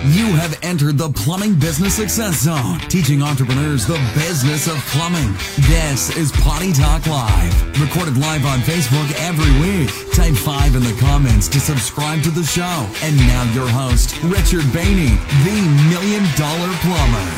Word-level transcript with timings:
You 0.00 0.32
have 0.32 0.56
entered 0.62 0.96
the 0.96 1.10
Plumbing 1.10 1.56
Business 1.56 1.92
Success 1.92 2.40
Zone, 2.40 2.78
teaching 2.88 3.20
entrepreneurs 3.20 3.84
the 3.84 4.00
business 4.14 4.66
of 4.66 4.78
plumbing. 4.88 5.36
This 5.68 6.16
is 6.16 6.32
Potty 6.40 6.72
Talk 6.72 7.06
Live, 7.06 7.52
recorded 7.78 8.16
live 8.16 8.46
on 8.46 8.60
Facebook 8.60 9.12
every 9.20 9.52
week. 9.60 9.90
Type 10.16 10.32
5 10.32 10.76
in 10.76 10.84
the 10.84 10.96
comments 11.04 11.48
to 11.48 11.60
subscribe 11.60 12.22
to 12.22 12.30
the 12.30 12.42
show. 12.42 12.88
And 13.04 13.14
now 13.28 13.42
your 13.52 13.68
host, 13.68 14.16
Richard 14.24 14.64
Bainey, 14.72 15.20
the 15.44 15.60
Million 15.92 16.24
Dollar 16.32 16.72
Plumber. 16.80 17.28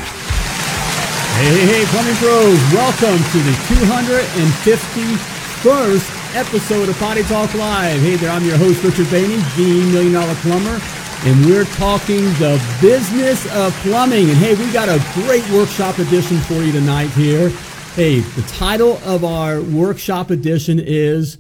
Hey, 1.43 1.51
hey, 1.51 1.67
hey, 1.67 1.83
plumbing 1.91 2.15
pros, 2.23 2.63
welcome 2.71 3.19
to 3.19 3.39
the 3.43 3.59
251st 3.75 6.23
episode 6.35 6.89
of 6.89 6.99
Potty 6.99 7.23
Talk 7.25 7.53
Live. 7.55 8.01
Hey 8.01 8.17
there, 8.17 8.31
I'm 8.31 8.45
your 8.45 8.57
host, 8.57 8.83
Richard 8.83 9.07
Bainey, 9.07 9.39
the 9.57 9.93
Million 9.93 10.15
Dollar 10.15 10.35
Plumber, 10.37 10.81
and 11.25 11.46
we're 11.46 11.64
talking 11.64 12.24
the 12.34 12.60
business 12.80 13.45
of 13.55 13.73
plumbing. 13.77 14.28
And 14.28 14.38
hey, 14.38 14.55
we 14.55 14.73
got 14.73 14.88
a 14.88 15.01
great 15.15 15.48
workshop 15.51 15.98
edition 15.98 16.38
for 16.38 16.55
you 16.55 16.73
tonight 16.73 17.10
here. 17.10 17.51
Hey, 17.95 18.20
the 18.20 18.42
title 18.42 18.98
of 19.05 19.24
our 19.24 19.61
workshop 19.61 20.30
edition 20.30 20.80
is 20.80 21.38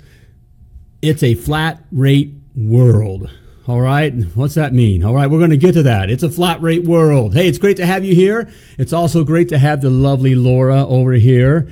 It's 1.00 1.22
a 1.22 1.34
Flat 1.34 1.82
Rate 1.90 2.32
World. 2.54 3.28
All 3.66 3.80
right. 3.80 4.12
What's 4.34 4.54
that 4.54 4.72
mean? 4.72 5.04
All 5.04 5.14
right. 5.14 5.28
We're 5.28 5.38
going 5.38 5.50
to 5.50 5.56
get 5.56 5.72
to 5.72 5.82
that. 5.84 6.10
It's 6.10 6.22
a 6.22 6.30
flat 6.30 6.60
rate 6.60 6.84
world. 6.84 7.34
Hey, 7.34 7.48
it's 7.48 7.58
great 7.58 7.76
to 7.78 7.86
have 7.86 8.04
you 8.04 8.14
here. 8.14 8.52
It's 8.76 8.92
also 8.92 9.24
great 9.24 9.48
to 9.50 9.58
have 9.58 9.80
the 9.80 9.90
lovely 9.90 10.34
Laura 10.34 10.86
over 10.86 11.12
here. 11.12 11.68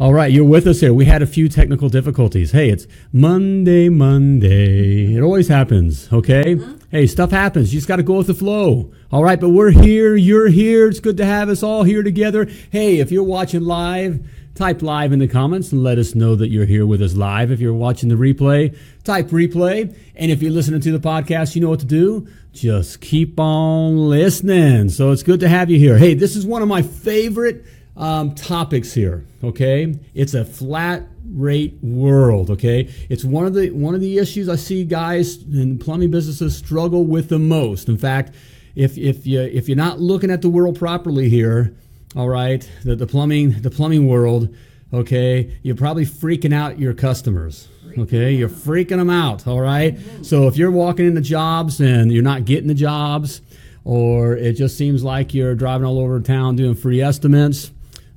All 0.00 0.12
right. 0.12 0.32
You're 0.32 0.44
with 0.44 0.66
us 0.66 0.80
here. 0.80 0.94
We 0.94 1.04
had 1.04 1.22
a 1.22 1.26
few 1.26 1.48
technical 1.48 1.88
difficulties. 1.88 2.52
Hey, 2.52 2.70
it's 2.70 2.86
Monday, 3.12 3.88
Monday. 3.88 5.14
It 5.14 5.20
always 5.20 5.48
happens. 5.48 6.12
Okay. 6.12 6.58
Hey, 6.90 7.06
stuff 7.06 7.30
happens. 7.30 7.72
You 7.72 7.78
just 7.78 7.88
got 7.88 7.96
to 7.96 8.02
go 8.02 8.16
with 8.16 8.26
the 8.26 8.34
flow. 8.34 8.92
All 9.10 9.22
right. 9.22 9.40
But 9.40 9.50
we're 9.50 9.70
here. 9.70 10.16
You're 10.16 10.48
here. 10.48 10.88
It's 10.88 11.00
good 11.00 11.16
to 11.18 11.24
have 11.24 11.48
us 11.48 11.62
all 11.62 11.82
here 11.82 12.02
together. 12.02 12.48
Hey, 12.70 13.00
if 13.00 13.12
you're 13.12 13.22
watching 13.22 13.62
live, 13.62 14.26
type 14.54 14.82
live 14.82 15.12
in 15.12 15.18
the 15.18 15.28
comments 15.28 15.72
and 15.72 15.82
let 15.82 15.98
us 15.98 16.14
know 16.14 16.36
that 16.36 16.48
you're 16.48 16.66
here 16.66 16.86
with 16.86 17.02
us 17.02 17.14
live. 17.14 17.50
If 17.50 17.60
you're 17.60 17.74
watching 17.74 18.08
the 18.08 18.14
replay, 18.14 18.76
type 19.04 19.28
replay. 19.28 19.96
And 20.16 20.30
if 20.30 20.42
you're 20.42 20.52
listening 20.52 20.80
to 20.80 20.92
the 20.96 21.06
podcast, 21.06 21.54
you 21.54 21.60
know 21.60 21.70
what 21.70 21.80
to 21.80 21.86
do. 21.86 22.28
Just 22.52 23.00
keep 23.00 23.38
on 23.38 24.10
listening. 24.10 24.88
So 24.88 25.10
it's 25.10 25.22
good 25.22 25.40
to 25.40 25.48
have 25.48 25.70
you 25.70 25.78
here. 25.78 25.98
Hey, 25.98 26.14
this 26.14 26.36
is 26.36 26.46
one 26.46 26.62
of 26.62 26.68
my 26.68 26.82
favorite 26.82 27.64
um, 27.96 28.34
topics 28.34 28.92
here. 28.92 29.24
Okay, 29.44 29.94
it's 30.14 30.34
a 30.34 30.44
flat 30.44 31.06
rate 31.26 31.78
world. 31.82 32.50
Okay, 32.50 32.92
it's 33.08 33.24
one 33.24 33.46
of 33.46 33.54
the 33.54 33.70
one 33.70 33.94
of 33.94 34.00
the 34.00 34.18
issues 34.18 34.48
I 34.48 34.56
see 34.56 34.84
guys 34.84 35.42
in 35.42 35.78
plumbing 35.78 36.10
businesses 36.10 36.56
struggle 36.56 37.04
with 37.04 37.28
the 37.28 37.38
most. 37.38 37.88
In 37.88 37.98
fact, 37.98 38.34
if 38.74 38.96
if 38.96 39.26
you 39.26 39.40
if 39.40 39.68
you're 39.68 39.76
not 39.76 40.00
looking 40.00 40.30
at 40.30 40.42
the 40.42 40.48
world 40.48 40.78
properly 40.78 41.28
here, 41.28 41.74
all 42.16 42.28
right, 42.28 42.68
the, 42.84 42.96
the 42.96 43.06
plumbing 43.06 43.60
the 43.62 43.70
plumbing 43.70 44.08
world, 44.08 44.54
okay, 44.92 45.58
you're 45.62 45.76
probably 45.76 46.06
freaking 46.06 46.54
out 46.54 46.78
your 46.78 46.94
customers. 46.94 47.68
Okay, 47.98 48.32
you're 48.32 48.48
freaking 48.48 48.96
them 48.96 49.10
out. 49.10 49.46
All 49.46 49.60
right, 49.60 49.98
so 50.22 50.48
if 50.48 50.56
you're 50.56 50.70
walking 50.70 51.06
into 51.06 51.20
jobs 51.20 51.78
and 51.78 52.10
you're 52.10 52.22
not 52.22 52.46
getting 52.46 52.68
the 52.68 52.74
jobs, 52.74 53.42
or 53.84 54.34
it 54.34 54.54
just 54.54 54.78
seems 54.78 55.04
like 55.04 55.34
you're 55.34 55.54
driving 55.54 55.86
all 55.86 55.98
over 55.98 56.18
town 56.20 56.56
doing 56.56 56.74
free 56.74 57.02
estimates, 57.02 57.70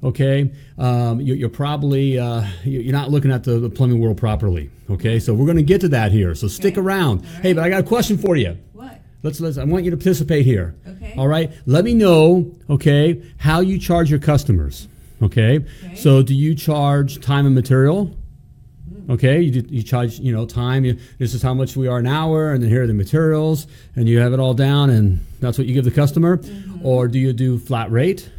okay, 0.04 0.52
um, 0.78 1.20
you, 1.22 1.34
you're 1.34 1.50
probably 1.50 2.18
uh, 2.20 2.46
you- 2.64 2.82
you're 2.82 2.94
not 2.94 3.10
looking 3.12 3.32
at 3.32 3.44
the, 3.44 3.60
the 3.60 3.70
plumbing 3.70 4.00
world 4.00 4.18
properly. 4.18 4.70
Okay, 4.90 5.20
so 5.20 5.34
we're 5.34 5.46
going 5.46 5.58
to 5.58 5.64
get 5.64 5.82
to 5.82 5.88
that 5.90 6.12
here. 6.12 6.36
So 6.36 6.48
stick 6.48 6.78
around. 6.78 7.26
Hey, 7.42 7.54
but 7.54 7.64
I 7.64 7.70
got 7.70 7.80
a 7.80 7.84
question 7.88 8.18
for 8.18 8.36
you. 8.36 8.58
What? 8.74 9.00
Let's, 9.24 9.40
let's. 9.42 9.58
I 9.58 9.64
want 9.64 9.84
you 9.84 9.92
to 9.92 9.98
participate 9.98 10.46
here. 10.46 10.76
Okay. 10.88 11.16
All 11.18 11.28
right. 11.28 11.52
Let 11.66 11.84
me 11.86 11.94
know. 11.96 12.52
Okay, 12.70 13.22
how 13.38 13.62
you 13.62 13.80
charge 13.80 14.10
your 14.12 14.20
customers. 14.20 14.88
Okay. 15.24 15.58
Okay. 15.86 15.96
So, 15.96 16.22
do 16.22 16.36
you 16.36 16.54
charge 16.54 17.20
time 17.22 17.46
and 17.48 17.56
material? 17.56 18.16
Okay. 19.10 19.42
You 19.42 19.64
you 19.70 19.82
charge 19.82 20.20
you 20.20 20.32
know 20.32 20.46
time. 20.46 20.86
You, 20.86 20.98
this 21.18 21.34
is 21.34 21.42
how 21.42 21.54
much 21.56 21.76
we 21.76 21.88
are 21.88 21.98
an 21.98 22.06
hour, 22.08 22.52
and 22.54 22.62
then 22.62 22.70
here 22.70 22.84
are 22.84 22.88
the 22.88 22.94
materials, 22.94 23.66
and 23.96 24.08
you 24.08 24.20
have 24.20 24.34
it 24.34 24.40
all 24.40 24.54
down, 24.54 24.90
and 24.92 25.20
that's 25.40 25.58
what 25.58 25.66
you 25.66 25.74
give 25.74 25.86
the 25.86 25.92
customer. 25.92 26.40
Or 26.84 27.08
do 27.08 27.18
you 27.18 27.34
do 27.34 27.58
flat 27.58 27.90
rate? 27.92 28.30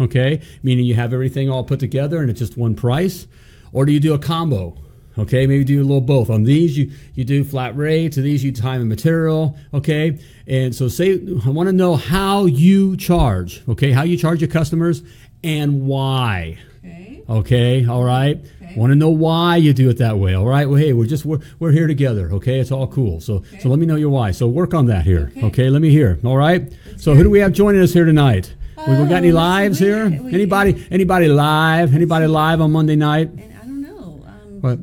Okay, 0.00 0.42
meaning 0.62 0.84
you 0.84 0.94
have 0.94 1.12
everything 1.12 1.48
all 1.48 1.64
put 1.64 1.80
together 1.80 2.20
and 2.20 2.30
it's 2.30 2.38
just 2.38 2.56
one 2.56 2.74
price, 2.74 3.26
or 3.72 3.86
do 3.86 3.92
you 3.92 4.00
do 4.00 4.14
a 4.14 4.18
combo? 4.18 4.76
Okay, 5.18 5.46
maybe 5.46 5.64
do 5.64 5.80
a 5.80 5.82
little 5.82 6.02
both. 6.02 6.28
On 6.28 6.44
these, 6.44 6.76
you 6.76 6.90
you 7.14 7.24
do 7.24 7.42
flat 7.42 7.74
rate. 7.76 8.12
To 8.12 8.20
these, 8.22 8.44
you 8.44 8.52
time 8.52 8.80
and 8.80 8.88
material. 8.88 9.56
Okay, 9.72 10.18
and 10.46 10.74
so 10.74 10.88
say 10.88 11.14
I 11.44 11.48
want 11.48 11.68
to 11.68 11.72
know 11.72 11.96
how 11.96 12.44
you 12.44 12.96
charge. 12.96 13.62
Okay, 13.68 13.92
how 13.92 14.02
you 14.02 14.18
charge 14.18 14.40
your 14.40 14.50
customers 14.50 15.02
and 15.42 15.86
why. 15.86 16.58
Okay. 16.84 17.22
Okay, 17.28 17.86
all 17.86 18.04
right. 18.04 18.38
Okay. 18.62 18.74
Want 18.76 18.90
to 18.90 18.94
know 18.94 19.08
why 19.08 19.56
you 19.56 19.72
do 19.72 19.88
it 19.88 19.98
that 19.98 20.18
way? 20.18 20.34
All 20.34 20.46
right. 20.46 20.68
Well, 20.68 20.78
hey, 20.78 20.92
we're 20.92 21.06
just 21.06 21.24
we're, 21.24 21.40
we're 21.58 21.72
here 21.72 21.86
together. 21.86 22.30
Okay, 22.32 22.60
it's 22.60 22.70
all 22.70 22.86
cool. 22.86 23.20
So 23.20 23.42
so 23.60 23.70
let 23.70 23.78
me 23.78 23.86
know 23.86 23.96
your 23.96 24.10
why. 24.10 24.32
So 24.32 24.46
work 24.46 24.74
on 24.74 24.86
that 24.86 25.04
here. 25.06 25.32
Okay. 25.38 25.46
Okay, 25.46 25.70
let 25.70 25.80
me 25.80 25.88
hear. 25.88 26.18
All 26.24 26.36
right. 26.36 26.70
so 26.98 27.14
who 27.14 27.22
do 27.22 27.30
we 27.30 27.38
have 27.38 27.52
joining 27.52 27.80
us 27.80 27.94
here 27.94 28.04
tonight? 28.04 28.54
We, 28.86 28.92
we 29.02 29.08
got 29.08 29.16
any 29.16 29.30
Oh, 29.32 29.34
lives 29.34 29.78
here? 29.78 30.04
anybody 30.04 30.86
anybody 30.90 31.28
live? 31.28 31.94
Anybody 31.94 32.26
live 32.26 32.60
on 32.60 32.72
Monday 32.72 32.96
night? 32.96 33.28
And 33.30 33.52
I 33.54 33.64
don't 33.64 33.82
know. 33.82 34.24
Um, 34.26 34.60
What? 34.60 34.78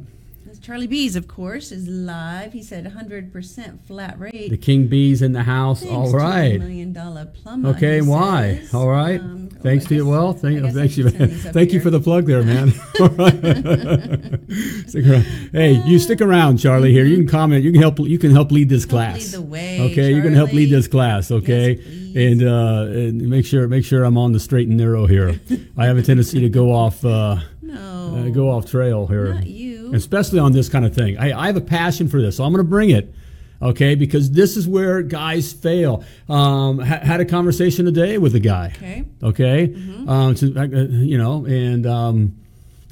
Charlie 0.61 0.87
Bees, 0.87 1.17
of 1.17 1.27
course, 1.27 1.73
is 1.73 1.89
live. 1.89 2.53
He 2.53 2.63
said 2.63 2.85
100% 2.85 3.81
flat 3.81 4.17
rate. 4.17 4.49
The 4.49 4.55
King 4.55 4.87
Bees 4.87 5.21
in 5.21 5.33
the 5.33 5.43
house. 5.43 5.81
Thanks 5.81 5.93
all 5.93 6.09
to 6.11 6.17
million 6.59 6.93
dollar 6.93 7.25
plumber. 7.25 7.67
Okay, 7.71 7.99
why? 8.01 8.59
says. 8.61 8.73
All 8.73 8.87
right. 8.87 9.19
Um, 9.19 9.49
Thanks 9.61 9.83
to 9.87 9.95
you. 9.95 10.07
Well, 10.07 10.31
thank, 10.31 10.61
thank 10.73 10.95
you. 10.97 11.09
should 11.09 11.17
send 11.17 11.31
these 11.31 11.51
Thank 11.51 11.73
you 11.73 11.81
for 11.81 11.89
the 11.89 11.99
plug 11.99 12.25
there, 12.27 12.43
man. 12.43 12.73
All 13.01 13.09
right. 13.09 13.33
stick 14.89 15.05
around. 15.05 15.23
Hey, 15.51 15.81
you 15.85 15.99
stick 15.99 16.21
around, 16.21 16.57
Charlie. 16.57 16.93
Here, 16.93 17.05
you 17.05 17.17
can 17.17 17.27
comment. 17.27 17.63
You 17.65 17.71
can 17.73 17.81
help. 17.81 17.99
You 17.99 18.17
can 18.17 18.31
help 18.31 18.49
lead 18.51 18.69
this 18.69 18.85
class. 18.85 19.33
lead 19.33 19.41
the 19.41 19.41
way, 19.41 19.81
Okay, 19.91 20.13
you 20.13 20.21
can 20.21 20.33
help 20.33 20.53
lead 20.53 20.69
this 20.69 20.87
class. 20.87 21.29
Okay, 21.29 21.73
Yes. 21.75 22.02
And 22.15 22.43
uh, 22.43 22.85
and 22.89 23.21
make 23.29 23.45
sure 23.45 23.67
make 23.67 23.85
sure 23.85 24.03
I'm 24.03 24.17
on 24.17 24.31
the 24.31 24.39
straight 24.39 24.67
and 24.67 24.77
narrow 24.77 25.05
here. 25.07 25.39
I 25.77 25.85
have 25.85 25.97
a 25.97 26.01
tendency 26.01 26.39
to 26.41 26.49
go 26.49 26.71
off 26.71 27.03
uh, 27.05 27.37
No. 27.61 28.15
uh, 28.25 28.29
go 28.29 28.49
off 28.49 28.65
trail 28.69 29.07
here, 29.07 29.33
Not 29.35 29.47
you. 29.47 29.93
especially 29.93 30.39
on 30.39 30.51
this 30.51 30.69
kind 30.69 30.85
of 30.85 30.93
thing. 30.95 31.17
I, 31.17 31.37
I 31.37 31.45
have 31.47 31.57
a 31.57 31.61
passion 31.61 32.07
for 32.07 32.21
this, 32.21 32.37
so 32.37 32.43
I'm 32.43 32.51
going 32.53 32.63
to 32.63 32.69
bring 32.69 32.89
it. 32.91 33.13
Okay, 33.61 33.95
because 33.95 34.31
this 34.31 34.57
is 34.57 34.67
where 34.67 35.01
guys 35.01 35.53
fail. 35.53 36.03
Um, 36.27 36.79
ha- 36.79 36.99
had 36.99 37.21
a 37.21 37.25
conversation 37.25 37.85
today 37.85 38.17
with 38.17 38.35
a 38.35 38.39
guy. 38.41 38.73
Okay. 38.75 39.05
Okay, 39.23 39.73
um, 40.05 40.35
so, 40.35 40.47
uh, 40.57 40.65
you 40.65 41.17
know, 41.17 41.45
and 41.45 41.85
um, 41.87 42.35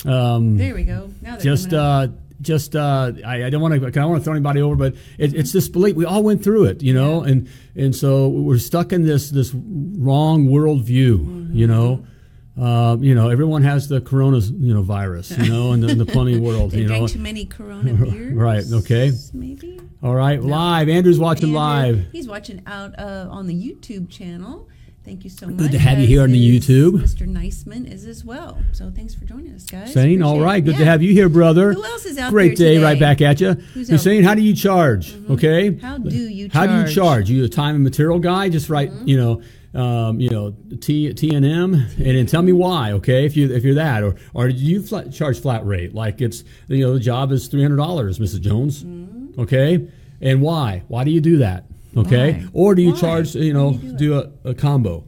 um, 0.06 0.56
There 0.58 0.74
we 0.74 0.84
go. 0.86 1.10
Now 1.22 1.32
they're 1.36 1.42
just 1.44 1.72
coming 1.72 1.80
up. 1.80 2.12
Just 2.42 2.76
uh, 2.76 3.12
I, 3.26 3.46
I 3.46 3.50
don't 3.50 3.62
want 3.62 3.74
to 3.80 3.86
I 3.88 3.90
don't 3.92 4.10
want 4.10 4.22
to 4.22 4.24
throw 4.24 4.34
anybody 4.34 4.62
over, 4.62 4.76
but 4.76 4.96
it, 5.18 5.34
it's 5.34 5.52
this 5.52 5.70
belief 5.70 5.96
we 5.96 6.06
all 6.06 6.24
went 6.24 6.44
through 6.44 6.66
it, 6.66 6.82
you 6.82 6.94
know, 6.94 7.22
and 7.24 7.48
and 7.76 7.96
so 7.96 8.28
we're 8.30 8.58
stuck 8.58 8.92
in 8.92 9.04
this 9.06 9.30
this 9.30 9.54
wrong 9.54 10.48
worldview, 10.48 11.20
Mm-hmm. 11.20 11.56
you 11.56 11.68
know. 11.68 12.06
Uh, 12.60 12.98
you 13.00 13.16
know, 13.16 13.30
everyone 13.30 13.64
has 13.64 13.88
the 13.88 14.02
corona, 14.02 14.38
you 14.40 14.74
know, 14.74 14.82
virus, 14.82 15.32
you 15.38 15.50
know, 15.50 15.72
in 15.72 15.80
the, 15.80 15.88
in 15.88 15.98
the 15.98 16.06
plumbing 16.06 16.44
world, 16.44 16.74
you 16.74 16.86
know. 16.86 17.08
too 17.08 17.18
many 17.18 17.46
Corona 17.46 17.94
beers. 17.94 18.34
Right, 18.36 18.64
okay. 18.72 19.12
Maybe. 19.34 19.80
All 20.04 20.14
right, 20.14 20.40
live. 20.44 20.90
Andrew's 20.90 21.18
watching 21.18 21.56
Andrew, 21.56 21.60
live. 22.02 22.06
He's 22.12 22.28
watching 22.28 22.62
out 22.68 23.00
uh, 23.00 23.28
on 23.32 23.48
the 23.48 23.54
YouTube 23.56 24.10
channel. 24.10 24.68
Thank 25.12 25.26
you 25.26 25.30
so 25.30 25.48
much. 25.48 25.58
Good 25.58 25.72
to 25.74 25.78
have 25.80 26.00
you 26.00 26.08
here 26.08 26.22
on 26.22 26.32
the 26.32 26.60
YouTube. 26.60 26.92
Mr. 26.92 27.28
Niceman 27.28 27.86
is 27.86 28.06
as 28.06 28.24
well. 28.24 28.58
So 28.72 28.90
thanks 28.90 29.14
for 29.14 29.26
joining 29.26 29.54
us, 29.54 29.66
guys. 29.66 29.92
Saying, 29.92 30.24
all 30.24 30.40
right. 30.40 30.46
Right, 30.46 30.64
it. 30.64 30.68
good 30.68 30.78
to 30.78 30.86
have 30.86 31.04
you 31.04 31.12
here, 31.12 31.28
brother. 31.28 31.74
Who 31.74 31.84
else 31.84 32.06
is 32.06 32.18
out 32.18 32.30
Great 32.30 32.58
there 32.58 32.76
day, 32.76 32.82
right 32.82 32.98
back 32.98 33.20
at 33.20 33.42
you. 33.42 33.52
Who's 33.74 34.02
saying, 34.02 34.24
how 34.24 34.36
do 34.36 34.42
you 34.42 34.56
charge? 34.56 35.14
Okay. 35.30 35.76
How 35.80 35.98
do 35.98 36.16
you 36.16 36.48
charge? 36.48 36.54
How 36.54 36.66
do 36.66 36.88
you 36.90 36.96
charge? 36.96 37.30
You 37.30 37.44
a 37.44 37.50
time 37.50 37.76
and 37.76 37.84
material 37.84 38.20
guy? 38.20 38.48
Just 38.48 38.70
write, 38.70 38.90
Mm-hmm. 38.92 39.08
you 39.10 39.18
know, 39.18 39.82
um, 39.82 40.22
you 40.22 40.30
know, 40.30 40.56
T 40.80 41.14
T 41.14 41.36
and 41.36 41.46
M, 41.46 41.74
and 41.74 41.98
then 41.98 42.26
tell 42.26 42.42
me 42.42 42.54
why. 42.54 42.94
Okay, 42.94 43.26
if 43.26 43.36
you 43.36 43.54
if 43.54 43.66
you're 43.66 43.76
that, 43.76 44.04
or 44.04 44.16
or 44.34 44.48
do 44.48 44.56
you 44.56 44.82
flat, 44.82 45.12
charge 45.12 45.42
flat 45.42 45.66
rate? 45.66 45.94
Like 45.94 46.22
it's 46.22 46.46
you 46.70 46.86
know 46.86 46.94
the 46.94 47.00
job 47.02 47.34
is 47.34 47.48
three 47.48 47.62
hundred 47.62 47.78
dollars, 47.78 48.18
Mrs. 48.18 48.42
Jones. 48.42 48.84
Mm-hmm. 48.84 49.42
Okay, 49.42 49.88
and 50.22 50.42
why? 50.42 50.84
Why 50.88 51.04
do 51.04 51.12
you 51.12 51.22
do 51.22 51.38
that? 51.38 51.66
Okay, 51.96 52.34
Why? 52.34 52.50
or 52.54 52.76
do 52.76 52.82
you 52.82 52.92
Why? 52.92 53.00
charge? 53.00 53.36
You 53.36 53.54
know, 53.54 53.74
do 53.74 53.86
you 53.86 53.92
do 53.94 53.98
do 53.98 54.32
a, 54.46 54.50
a 54.52 54.54
combo. 54.54 55.04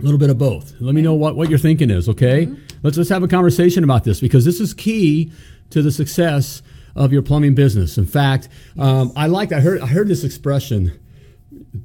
A 0.00 0.02
little 0.02 0.18
bit 0.18 0.30
of 0.30 0.38
both. 0.38 0.74
Let 0.80 0.94
me 0.94 1.02
know 1.02 1.14
what, 1.14 1.34
what 1.34 1.50
your 1.50 1.58
thinking 1.58 1.90
is, 1.90 2.08
okay? 2.08 2.46
Mm-hmm. 2.46 2.62
Let's 2.84 2.96
let's 2.96 3.10
have 3.10 3.22
a 3.24 3.28
conversation 3.28 3.82
about 3.82 4.04
this 4.04 4.20
because 4.20 4.44
this 4.44 4.60
is 4.60 4.72
key 4.72 5.32
to 5.70 5.82
the 5.82 5.90
success 5.90 6.62
of 6.94 7.12
your 7.12 7.22
plumbing 7.22 7.54
business. 7.54 7.98
In 7.98 8.06
fact, 8.06 8.48
um, 8.78 9.12
I 9.16 9.26
like 9.26 9.52
I 9.52 9.60
heard 9.60 9.80
I 9.80 9.86
heard 9.86 10.08
this 10.08 10.22
expression. 10.24 10.98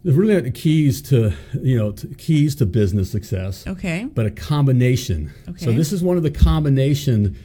Really 0.04 0.40
the 0.40 0.52
keys 0.52 1.02
to 1.04 1.34
you 1.62 1.78
know 1.78 1.92
to, 1.94 2.08
keys 2.16 2.56
to 2.56 2.66
business 2.66 3.12
success, 3.12 3.66
Okay. 3.68 4.06
but 4.14 4.26
a 4.26 4.32
combination. 4.32 5.32
Okay, 5.50 5.66
So 5.66 5.72
this 5.72 5.92
is 5.92 6.04
one 6.04 6.16
of 6.18 6.24
the 6.24 6.32
combination 6.32 7.36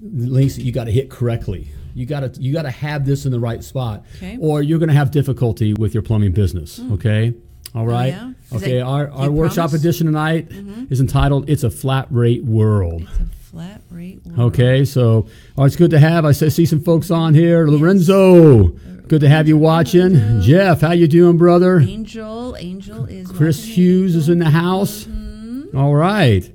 links 0.00 0.56
that 0.56 0.62
you 0.62 0.72
got 0.72 0.84
to 0.84 0.92
hit 0.92 1.10
correctly. 1.10 1.70
You 1.98 2.06
got 2.06 2.20
to 2.34 2.40
you 2.40 2.52
got 2.52 2.62
to 2.62 2.70
have 2.70 3.04
this 3.04 3.26
in 3.26 3.32
the 3.32 3.40
right 3.40 3.62
spot, 3.64 4.04
Okay. 4.16 4.38
or 4.40 4.62
you're 4.62 4.78
going 4.78 4.88
to 4.88 4.94
have 4.94 5.10
difficulty 5.10 5.74
with 5.74 5.94
your 5.94 6.02
plumbing 6.02 6.32
business. 6.32 6.80
Okay. 6.92 7.34
All 7.74 7.86
right. 7.86 8.14
yeah? 8.14 8.32
Okay. 8.52 8.80
our 8.80 9.10
our 9.10 9.30
workshop 9.30 9.70
promise? 9.70 9.80
edition 9.82 10.06
tonight 10.06 10.48
is 10.90 11.00
entitled 11.00 11.50
"It's 11.50 11.64
a 11.64 11.70
Flat 11.70 12.06
Rate 12.10 12.44
World." 12.44 13.02
It's 13.02 13.18
a 13.18 13.26
flat 13.50 13.80
rate. 13.90 14.20
world. 14.26 14.54
Okay, 14.54 14.84
so 14.84 15.26
oh, 15.56 15.64
it's 15.64 15.74
good 15.76 15.90
to 15.90 15.98
have. 15.98 16.24
I 16.24 16.32
see 16.32 16.50
see 16.50 16.66
some 16.66 16.80
folks 16.80 17.10
on 17.10 17.34
here. 17.34 17.66
Lorenzo, 17.66 18.68
good 19.08 19.20
to 19.20 19.28
have 19.28 19.48
you 19.48 19.58
watching. 19.58 20.40
Jeff, 20.40 20.80
how 20.82 20.92
you 20.92 21.08
doing, 21.08 21.36
brother? 21.36 21.80
Angel, 21.80 22.56
Angel 22.58 23.04
is 23.06 23.28
Chris 23.30 23.64
Hughes 23.64 24.14
is 24.16 24.28
in 24.28 24.38
the 24.38 24.50
house. 24.50 25.06
All 25.74 25.94
right, 25.94 26.48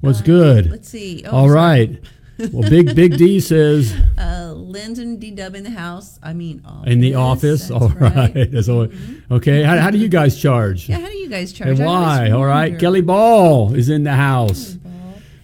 what's 0.00 0.20
good? 0.22 0.64
Mm-hmm. 0.64 0.72
Uh, 0.72 0.76
Let's 0.76 0.88
see. 0.88 1.22
Oh, 1.26 1.30
All 1.36 1.48
sorry. 1.48 1.54
right. 1.54 2.00
Well, 2.52 2.68
big 2.68 2.94
Big 2.94 3.16
D 3.16 3.40
says 3.40 3.94
Uh, 4.18 4.52
Lyndon 4.56 5.16
D 5.16 5.30
Dub 5.30 5.54
in 5.54 5.64
the 5.64 5.70
house. 5.70 6.18
I 6.22 6.32
mean, 6.32 6.62
office. 6.64 6.92
in 6.92 7.00
the 7.00 7.14
office. 7.14 7.68
That's 7.68 7.82
All 7.82 7.88
right. 7.90 8.32
That's 8.52 8.68
all- 8.68 8.88
Okay. 9.30 9.62
How, 9.62 9.78
how 9.78 9.90
do 9.90 9.98
you 9.98 10.08
guys 10.08 10.40
charge? 10.40 10.88
Yeah, 10.88 10.98
how 11.00 11.08
do 11.08 11.16
you 11.16 11.28
guys 11.28 11.52
charge? 11.52 11.70
And 11.78 11.86
why? 11.86 12.30
All 12.30 12.44
right. 12.44 12.78
Kelly 12.78 13.00
Ball 13.02 13.74
is 13.74 13.88
in 13.88 14.04
the 14.04 14.12
house. 14.14 14.76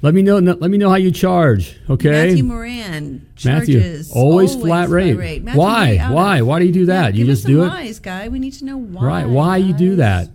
Let 0.02 0.14
me 0.14 0.22
know. 0.22 0.38
Let 0.38 0.70
me 0.70 0.76
know 0.78 0.90
how 0.90 0.96
you 0.96 1.10
charge. 1.10 1.76
Okay. 1.88 2.28
Matthew 2.28 2.44
Moran 2.44 3.26
Matthew, 3.44 3.80
charges 3.80 4.12
always, 4.12 4.54
flat 4.54 4.88
rate. 4.90 5.42
Matthew 5.42 5.58
Why? 5.58 5.96
Why? 6.10 6.42
Why 6.42 6.58
do 6.60 6.66
you 6.66 6.72
do 6.72 6.80
Yeah, 6.80 6.86
that? 7.02 7.14
you 7.14 7.24
give 7.24 7.34
just 7.34 7.46
do 7.46 7.64
it. 7.64 7.68
Whys, 7.68 7.98
guy. 7.98 8.28
We 8.28 8.38
need 8.38 8.52
to 8.54 8.64
know 8.66 8.76
why. 8.76 9.02
Right, 9.04 9.26
why 9.28 9.56
you 9.56 9.72
do 9.72 9.96
that. 9.96 10.28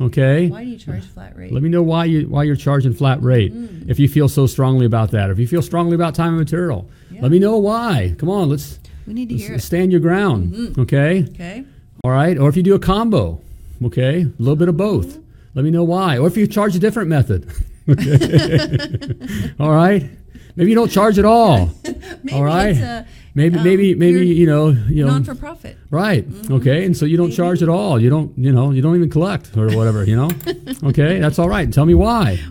Okay. 0.00 0.48
Why 0.48 0.64
do 0.64 0.70
you 0.70 0.78
charge 0.78 1.04
flat 1.04 1.36
rate? 1.36 1.52
Let 1.52 1.62
me 1.62 1.68
know 1.68 1.82
why 1.82 2.04
you 2.04 2.28
why 2.28 2.42
you're 2.42 2.56
charging 2.56 2.92
flat 2.92 3.22
rate. 3.22 3.54
Mm. 3.54 3.88
If 3.88 3.98
you 3.98 4.08
feel 4.08 4.28
so 4.28 4.46
strongly 4.46 4.86
about 4.86 5.10
that, 5.12 5.30
or 5.30 5.32
if 5.32 5.38
you 5.38 5.46
feel 5.46 5.62
strongly 5.62 5.94
about 5.94 6.14
time 6.14 6.28
and 6.28 6.38
material, 6.38 6.88
let 7.20 7.30
me 7.30 7.38
know 7.38 7.56
why. 7.56 8.14
Come 8.18 8.28
on, 8.28 8.50
let's, 8.50 8.78
we 9.06 9.14
need 9.14 9.30
to 9.30 9.36
hear 9.36 9.52
let's 9.52 9.64
it. 9.64 9.66
stand 9.66 9.90
your 9.92 10.00
ground. 10.00 10.52
Mm-hmm. 10.52 10.80
Okay. 10.82 11.24
Okay. 11.30 11.64
All 12.04 12.10
right. 12.10 12.36
Or 12.38 12.48
if 12.48 12.56
you 12.56 12.62
do 12.62 12.74
a 12.74 12.78
combo, 12.78 13.40
okay, 13.84 14.22
a 14.22 14.32
little 14.38 14.56
bit 14.56 14.68
of 14.68 14.76
both. 14.76 15.18
Let 15.54 15.64
me 15.64 15.70
know 15.70 15.84
why. 15.84 16.18
Or 16.18 16.26
if 16.26 16.36
you 16.36 16.46
charge 16.46 16.76
a 16.76 16.78
different 16.78 17.08
method. 17.08 17.50
Okay. 17.88 19.08
all 19.60 19.70
right. 19.70 20.10
Maybe 20.56 20.70
you 20.70 20.74
don't 20.74 20.90
charge 20.90 21.18
at 21.18 21.24
all. 21.24 21.70
Maybe 21.84 22.32
all 22.32 22.44
right. 22.44 22.70
It's 22.70 22.80
a, 22.80 23.06
maybe 23.34 23.58
um, 23.58 23.64
maybe 23.64 23.94
maybe 23.94 24.26
you're 24.26 24.48
know 24.48 24.68
you 24.88 25.04
know 25.04 25.12
non 25.12 25.24
for 25.24 25.34
profit. 25.34 25.76
Right. 25.90 26.26
Okay. 26.50 26.84
And 26.84 26.96
so 26.96 27.04
you 27.04 27.16
don't 27.16 27.30
charge 27.30 27.62
at 27.62 27.68
all. 27.68 28.00
You 28.00 28.10
don't, 28.10 28.36
you 28.38 28.50
know, 28.50 28.70
you 28.70 28.82
don't 28.82 28.96
even 28.96 29.10
collect 29.10 29.56
or 29.56 29.68
whatever, 29.76 30.04
you 30.04 30.16
know? 30.16 30.30
okay. 30.84 31.20
That's 31.20 31.38
all 31.38 31.48
right. 31.48 31.72
Tell 31.72 31.84
me 31.84 31.94
why. 31.94 32.42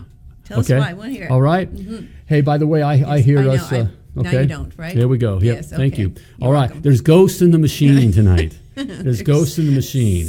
Tell 0.44 0.60
okay. 0.60 0.76
us 0.76 0.80
why. 0.80 0.90
I 0.90 0.92
want 0.94 1.08
to 1.08 1.16
hear 1.16 1.24
it. 1.24 1.30
All 1.30 1.42
right. 1.42 1.68
Hey, 2.26 2.40
by 2.40 2.56
the 2.58 2.66
way, 2.66 2.82
I, 2.82 3.16
I 3.16 3.20
hear 3.20 3.40
I 3.40 3.56
us. 3.56 3.72
Uh, 3.72 3.88
now 4.14 4.30
you 4.30 4.46
don't, 4.46 4.72
right? 4.78 4.96
Here 4.96 5.08
we 5.08 5.18
go. 5.18 5.34
Yep. 5.34 5.42
Yes, 5.42 5.70
Thank 5.70 5.94
okay. 5.94 6.02
you. 6.02 6.14
You're 6.38 6.46
all 6.46 6.52
right. 6.52 6.70
welcome. 6.70 6.82
There's 6.82 7.00
ghosts 7.00 7.42
in 7.42 7.50
the 7.50 7.58
machine 7.58 8.12
tonight. 8.12 8.56
There's 8.74 9.22
ghosts 9.22 9.58
in 9.58 9.66
the 9.66 9.72
machine. 9.72 10.26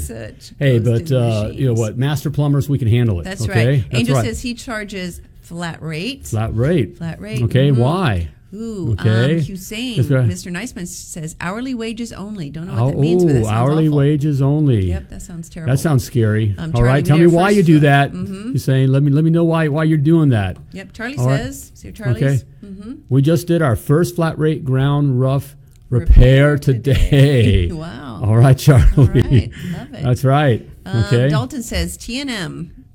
Hey, 0.58 0.80
but 0.80 1.12
uh, 1.12 1.52
you 1.54 1.68
know 1.68 1.74
what? 1.74 1.98
Master 1.98 2.32
plumbers, 2.32 2.68
we 2.68 2.78
can 2.78 2.88
handle 2.88 3.20
it. 3.20 3.24
That's 3.24 3.44
okay? 3.44 3.66
right. 3.68 3.84
That's 3.84 3.96
Angel 4.00 4.16
right. 4.16 4.26
says 4.26 4.42
he 4.42 4.54
charges 4.54 5.22
flat 5.48 5.82
rate. 5.82 6.26
flat 6.28 6.56
rate. 6.56 6.98
Flat 6.98 7.20
rate. 7.22 7.42
Okay. 7.44 7.72
Mhm. 7.72 7.78
Why? 7.78 8.30
Ooh, 8.54 8.92
Okay. 8.94 9.36
um, 9.40 9.42
Hussein, 9.42 9.98
right. 10.08 10.26
Mr. 10.30 10.50
Niceman 10.50 10.88
says 10.88 11.36
hourly 11.42 11.74
wages 11.74 12.14
only. 12.14 12.50
Don't 12.50 12.68
know 12.68 12.86
what 12.86 12.94
that 12.94 13.00
means, 13.00 13.24
Oh, 13.26 13.46
hourly 13.46 13.88
awful. 13.88 13.98
wages 13.98 14.42
only. 14.42 14.88
Yep, 14.88 15.10
that 15.10 15.22
sounds 15.22 15.50
terrible. 15.50 15.74
That 15.74 15.80
sounds 15.80 16.06
scary. 16.06 16.56
Um, 16.58 16.72
All 16.74 16.82
right, 16.82 17.06
tell 17.06 17.18
me 17.18 17.28
why 17.28 17.50
you 17.50 17.62
do 17.62 17.80
that. 17.80 18.14
mhm. 18.14 18.46
You're 18.52 18.58
saying, 18.58 18.88
let 18.88 19.04
me 19.04 19.12
let 19.12 19.26
me 19.26 19.32
know 19.32 19.44
why 19.44 19.68
why 19.68 19.84
you're 19.84 19.98
doing 19.98 20.30
that. 20.30 20.56
Yep, 20.72 20.94
Charlie 20.94 21.18
All 21.18 21.28
right. 21.28 21.40
says. 21.42 21.72
See 21.76 21.90
what 21.90 21.96
Charlie's. 21.96 22.24
Okay. 22.24 22.40
Mm-hmm. 22.66 22.94
We 23.10 23.22
just 23.22 23.48
did 23.48 23.62
our 23.62 23.76
first 23.76 24.16
flat 24.16 24.40
rate 24.40 24.64
ground 24.64 25.20
rough 25.20 25.58
repair, 25.90 26.52
Repair 26.54 26.58
today. 26.58 27.68
today. 27.68 27.72
Wow. 27.74 28.22
All 28.24 28.38
right, 28.38 28.58
Charlie. 28.58 28.86
All 28.98 29.06
right, 29.08 29.52
love 29.74 29.94
it. 29.94 30.04
That's 30.04 30.24
right. 30.24 30.68
Um, 30.86 31.04
Okay. 31.04 31.28
Dalton 31.28 31.64
says 31.64 31.98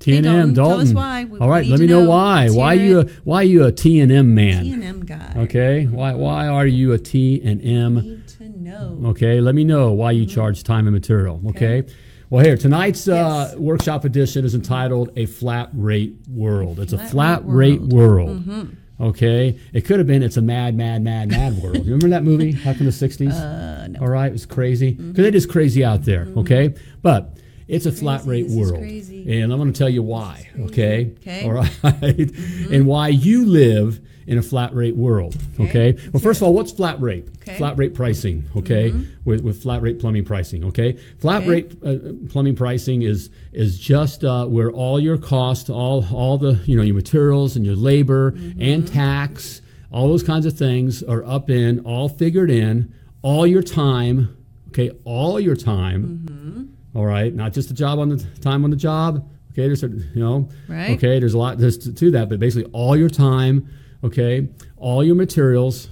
T 0.03 0.17
and 0.17 0.25
M. 0.25 0.35
M, 0.49 0.53
Tell 0.53 0.71
us 0.71 0.91
Dalton. 0.91 0.95
why. 0.95 1.23
We- 1.25 1.39
All 1.39 1.49
we 1.49 1.63
let 1.63 1.79
me 1.79 1.87
know, 1.87 2.03
why. 2.09 2.43
Let's 2.43 2.55
Why 2.55 2.75
hear 2.77 2.85
you 2.85 2.99
a, 2.99 3.05
why 3.23 3.41
you 3.43 3.63
a 3.63 3.71
T 3.71 3.99
and 4.01 4.11
M 4.11 4.35
man? 4.35 4.63
T 4.63 4.71
and 4.73 4.83
M 4.83 5.05
guy? 5.05 5.33
Okay. 5.37 5.85
Why 5.85 6.13
why 6.13 6.47
are 6.47 6.67
you 6.67 6.91
a 6.91 6.97
T 6.97 7.41
and 7.43 7.61
M? 7.63 7.95
Need 7.95 8.27
to 8.39 8.49
know. 8.49 8.99
Okay, 9.05 9.39
let 9.41 9.55
me 9.55 9.63
know 9.63 9.91
why 9.93 10.11
you 10.11 10.25
charge 10.25 10.63
time 10.63 10.87
and 10.87 10.93
material. 10.93 11.41
Okay. 11.49 11.83
Well, 12.29 12.43
here 12.43 12.57
tonight's 12.57 13.07
uh, 13.07 13.49
Yes. 13.51 13.55
workshop 13.57 14.05
edition 14.05 14.43
is 14.43 14.55
entitled 14.55 15.11
"A 15.15 15.25
Flat 15.27 15.69
Rate 15.73 16.15
World." 16.27 16.79
It's 16.79 16.91
a 16.93 16.97
Flat 16.97 17.11
flat 17.11 17.41
rate 17.45 17.79
rate 17.79 17.93
world. 17.93 18.67
Okay, 19.01 19.59
it 19.73 19.81
could 19.85 19.97
have 19.99 20.07
been 20.07 20.23
"It's 20.23 20.37
a 20.37 20.41
Mad, 20.41 20.75
Mad, 20.75 21.03
Mad, 21.03 21.29
Mad 21.29 21.61
World." 21.61 21.77
You 21.77 21.83
remember 21.93 22.09
that 22.09 22.23
movie 22.23 22.53
back 22.53 22.79
in 22.79 22.85
the 22.85 22.91
'60s? 22.91 23.33
Uh, 23.83 23.87
no. 23.87 23.99
All 24.01 24.07
right, 24.07 24.27
it 24.27 24.31
was 24.33 24.45
crazy 24.45 24.91
because 24.93 25.25
it 25.25 25.35
is 25.35 25.45
crazy 25.45 25.83
out 25.83 26.03
there. 26.05 26.27
Okay, 26.37 26.73
but 27.01 27.37
it's 27.67 27.85
a 27.85 27.91
flat 27.91 28.25
rate 28.25 28.43
Crazy, 28.45 28.55
this 28.57 28.65
is 28.65 28.71
world, 28.71 28.81
crazy. 28.83 29.41
and 29.41 29.51
I'm 29.51 29.59
going 29.59 29.71
to 29.71 29.77
tell 29.77 29.89
you 29.89 30.03
why. 30.03 30.49
Okay, 30.59 31.11
Okay. 31.21 31.43
all 31.45 31.51
right, 31.53 31.71
and 32.71 32.85
why 32.87 33.07
you 33.09 33.45
live 33.45 33.99
in 34.25 34.37
a 34.37 34.41
flat 34.41 34.73
rate 34.73 34.95
world. 34.95 35.35
Okay, 35.59 35.97
well, 36.13 36.21
first 36.21 36.39
of 36.41 36.43
all, 36.47 36.53
what's 36.53 36.71
flat 36.71 36.99
rate? 37.01 37.27
Okay. 37.41 37.57
Flat 37.57 37.77
rate 37.77 37.93
pricing. 37.93 38.45
Okay, 38.55 38.93
with, 39.25 39.41
with 39.41 39.61
flat 39.61 39.81
rate 39.81 39.99
plumbing 39.99 40.23
pricing. 40.23 40.63
Okay, 40.65 40.93
flat 41.19 41.41
Okay. 41.41 41.49
rate 41.49 41.71
uh, 41.85 42.13
plumbing 42.29 42.55
pricing 42.55 43.01
is 43.01 43.29
is 43.51 43.77
just 43.77 44.23
uh, 44.23 44.45
where 44.45 44.71
all 44.71 44.99
your 44.99 45.17
costs, 45.17 45.69
all 45.69 46.05
all 46.13 46.37
the 46.37 46.59
you 46.65 46.75
know 46.77 46.83
your 46.83 46.95
materials 46.95 47.55
and 47.57 47.65
your 47.65 47.75
labor 47.75 48.33
and 48.59 48.87
tax, 48.87 49.61
all 49.91 50.07
those 50.07 50.23
kinds 50.23 50.45
of 50.45 50.57
things 50.57 51.03
are 51.03 51.23
up 51.25 51.49
in, 51.49 51.79
all 51.81 52.07
figured 52.07 52.49
in, 52.49 52.93
all 53.23 53.45
your 53.45 53.61
time. 53.63 54.37
Okay, 54.69 54.89
all 55.03 55.37
your 55.39 55.55
time. 55.57 56.72
All 56.95 57.05
right, 57.05 57.33
not 57.33 57.53
just 57.53 57.67
the 57.69 57.73
job 57.73 57.99
on 57.99 58.09
the 58.09 58.17
time 58.41 58.63
on 58.63 58.69
the 58.69 58.75
job. 58.77 59.27
Okay, 59.51 59.67
there's 59.67 59.83
a, 59.83 59.87
you 59.87 60.09
know. 60.15 60.49
Right. 60.67 60.91
Okay, 60.97 61.19
there's 61.19 61.33
a 61.33 61.37
lot 61.37 61.57
there's 61.59 61.77
to, 61.79 61.93
to 61.93 62.11
that, 62.11 62.29
but 62.29 62.39
basically 62.39 62.69
all 62.73 62.95
your 62.97 63.09
time. 63.09 63.67
Okay, 64.03 64.47
all 64.77 65.03
your 65.03 65.15
materials. 65.15 65.89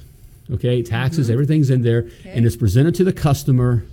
Okay, 0.51 0.81
taxes, 0.81 1.29
everything's 1.29 1.69
in 1.69 1.81
there, 1.81 2.09
and 2.25 2.45
it's 2.45 2.57
presented 2.57 2.93
to 2.95 3.03
the 3.05 3.13
customer 3.13 3.85